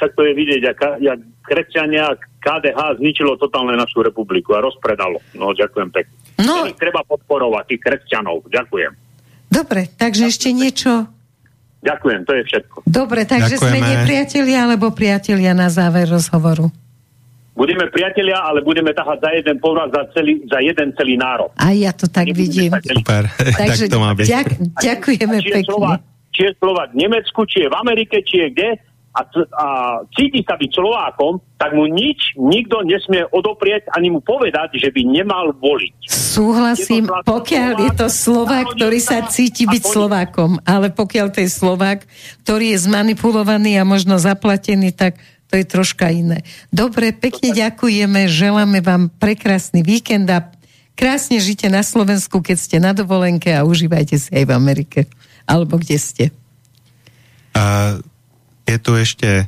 [0.04, 2.12] však to je vidieť, jak, kresťania
[2.44, 5.24] KDH zničilo totálne našu republiku a rozpredalo.
[5.32, 6.16] No, ďakujem pekne.
[6.44, 6.68] No.
[6.76, 8.44] Treba podporovať tých kresťanov.
[8.52, 8.92] Ďakujem.
[9.48, 11.08] Dobre, takže ešte niečo
[11.84, 12.76] Ďakujem, to je všetko.
[12.88, 13.76] Dobre, takže Ďakujeme.
[13.76, 16.72] sme nepriatelia alebo priatelia na záver rozhovoru?
[17.54, 21.54] Budeme priatelia, ale budeme tahať za jeden povraz za, celý, za jeden celý národ.
[21.54, 22.74] A ja to tak vidím.
[22.82, 24.26] Super, takže tak to má byť.
[24.26, 24.48] Ďak,
[24.82, 25.70] ďakujeme či pekne.
[25.70, 26.00] Slovak,
[26.34, 28.70] či je Slovak v Nemecku, či je v Amerike, či je kde,
[29.14, 29.68] a, a
[30.10, 35.06] cíti sa byť Slovákom, tak mu nič nikto nesmie odoprieť ani mu povedať, že by
[35.06, 36.10] nemal voliť.
[36.10, 41.46] Súhlasím, je pokiaľ Slovák, je to Slovák, ktorý sa cíti byť Slovákom, ale pokiaľ to
[41.46, 42.02] je Slovák,
[42.42, 46.42] ktorý je zmanipulovaný a možno zaplatený, tak to je troška iné.
[46.74, 50.50] Dobre, pekne ďakujeme, želáme vám prekrásny víkend a
[50.98, 55.00] krásne žite na Slovensku, keď ste na dovolenke a užívajte si aj v Amerike.
[55.46, 56.26] Alebo kde ste.
[57.54, 58.02] Uh
[58.64, 59.46] je tu ešte e,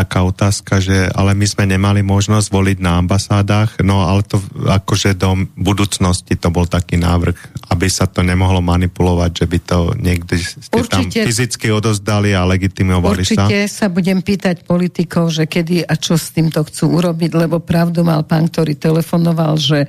[0.00, 5.12] taká otázka, že ale my sme nemali možnosť voliť na ambasádach, no ale to akože
[5.12, 7.36] do budúcnosti to bol taký návrh,
[7.68, 12.48] aby sa to nemohlo manipulovať, že by to niekde ste určite, tam fyzicky odozdali a
[12.48, 13.44] legitimovali určite sa.
[13.44, 18.00] Určite sa budem pýtať politikov, že kedy a čo s týmto chcú urobiť, lebo pravdu
[18.00, 19.88] mal pán, ktorý telefonoval, že e,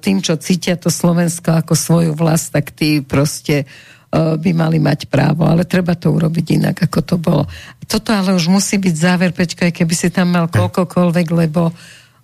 [0.00, 3.68] tým, čo cítia to Slovensko ako svoju vlast, tak tí proste
[4.14, 7.44] by mali mať právo, ale treba to urobiť inak, ako to bolo.
[7.84, 11.74] Toto ale už musí byť záver, Peťko, aj keby si tam mal koľkokoľvek, lebo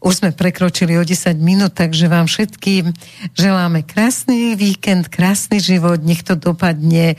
[0.01, 2.89] už sme prekročili o 10 minút, takže vám všetkým
[3.37, 7.17] želáme krásny víkend, krásny život, nech to dopadne e,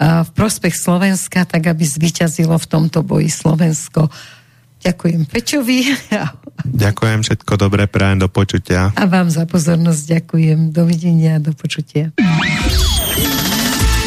[0.00, 4.08] v prospech Slovenska, tak aby zvyťazilo v tomto boji Slovensko.
[4.82, 5.78] Ďakujem Pečovi.
[6.84, 8.96] Ďakujem, všetko dobré, prajem do počutia.
[8.96, 10.72] A vám za pozornosť ďakujem.
[10.72, 12.16] Dovidenia, do počutia.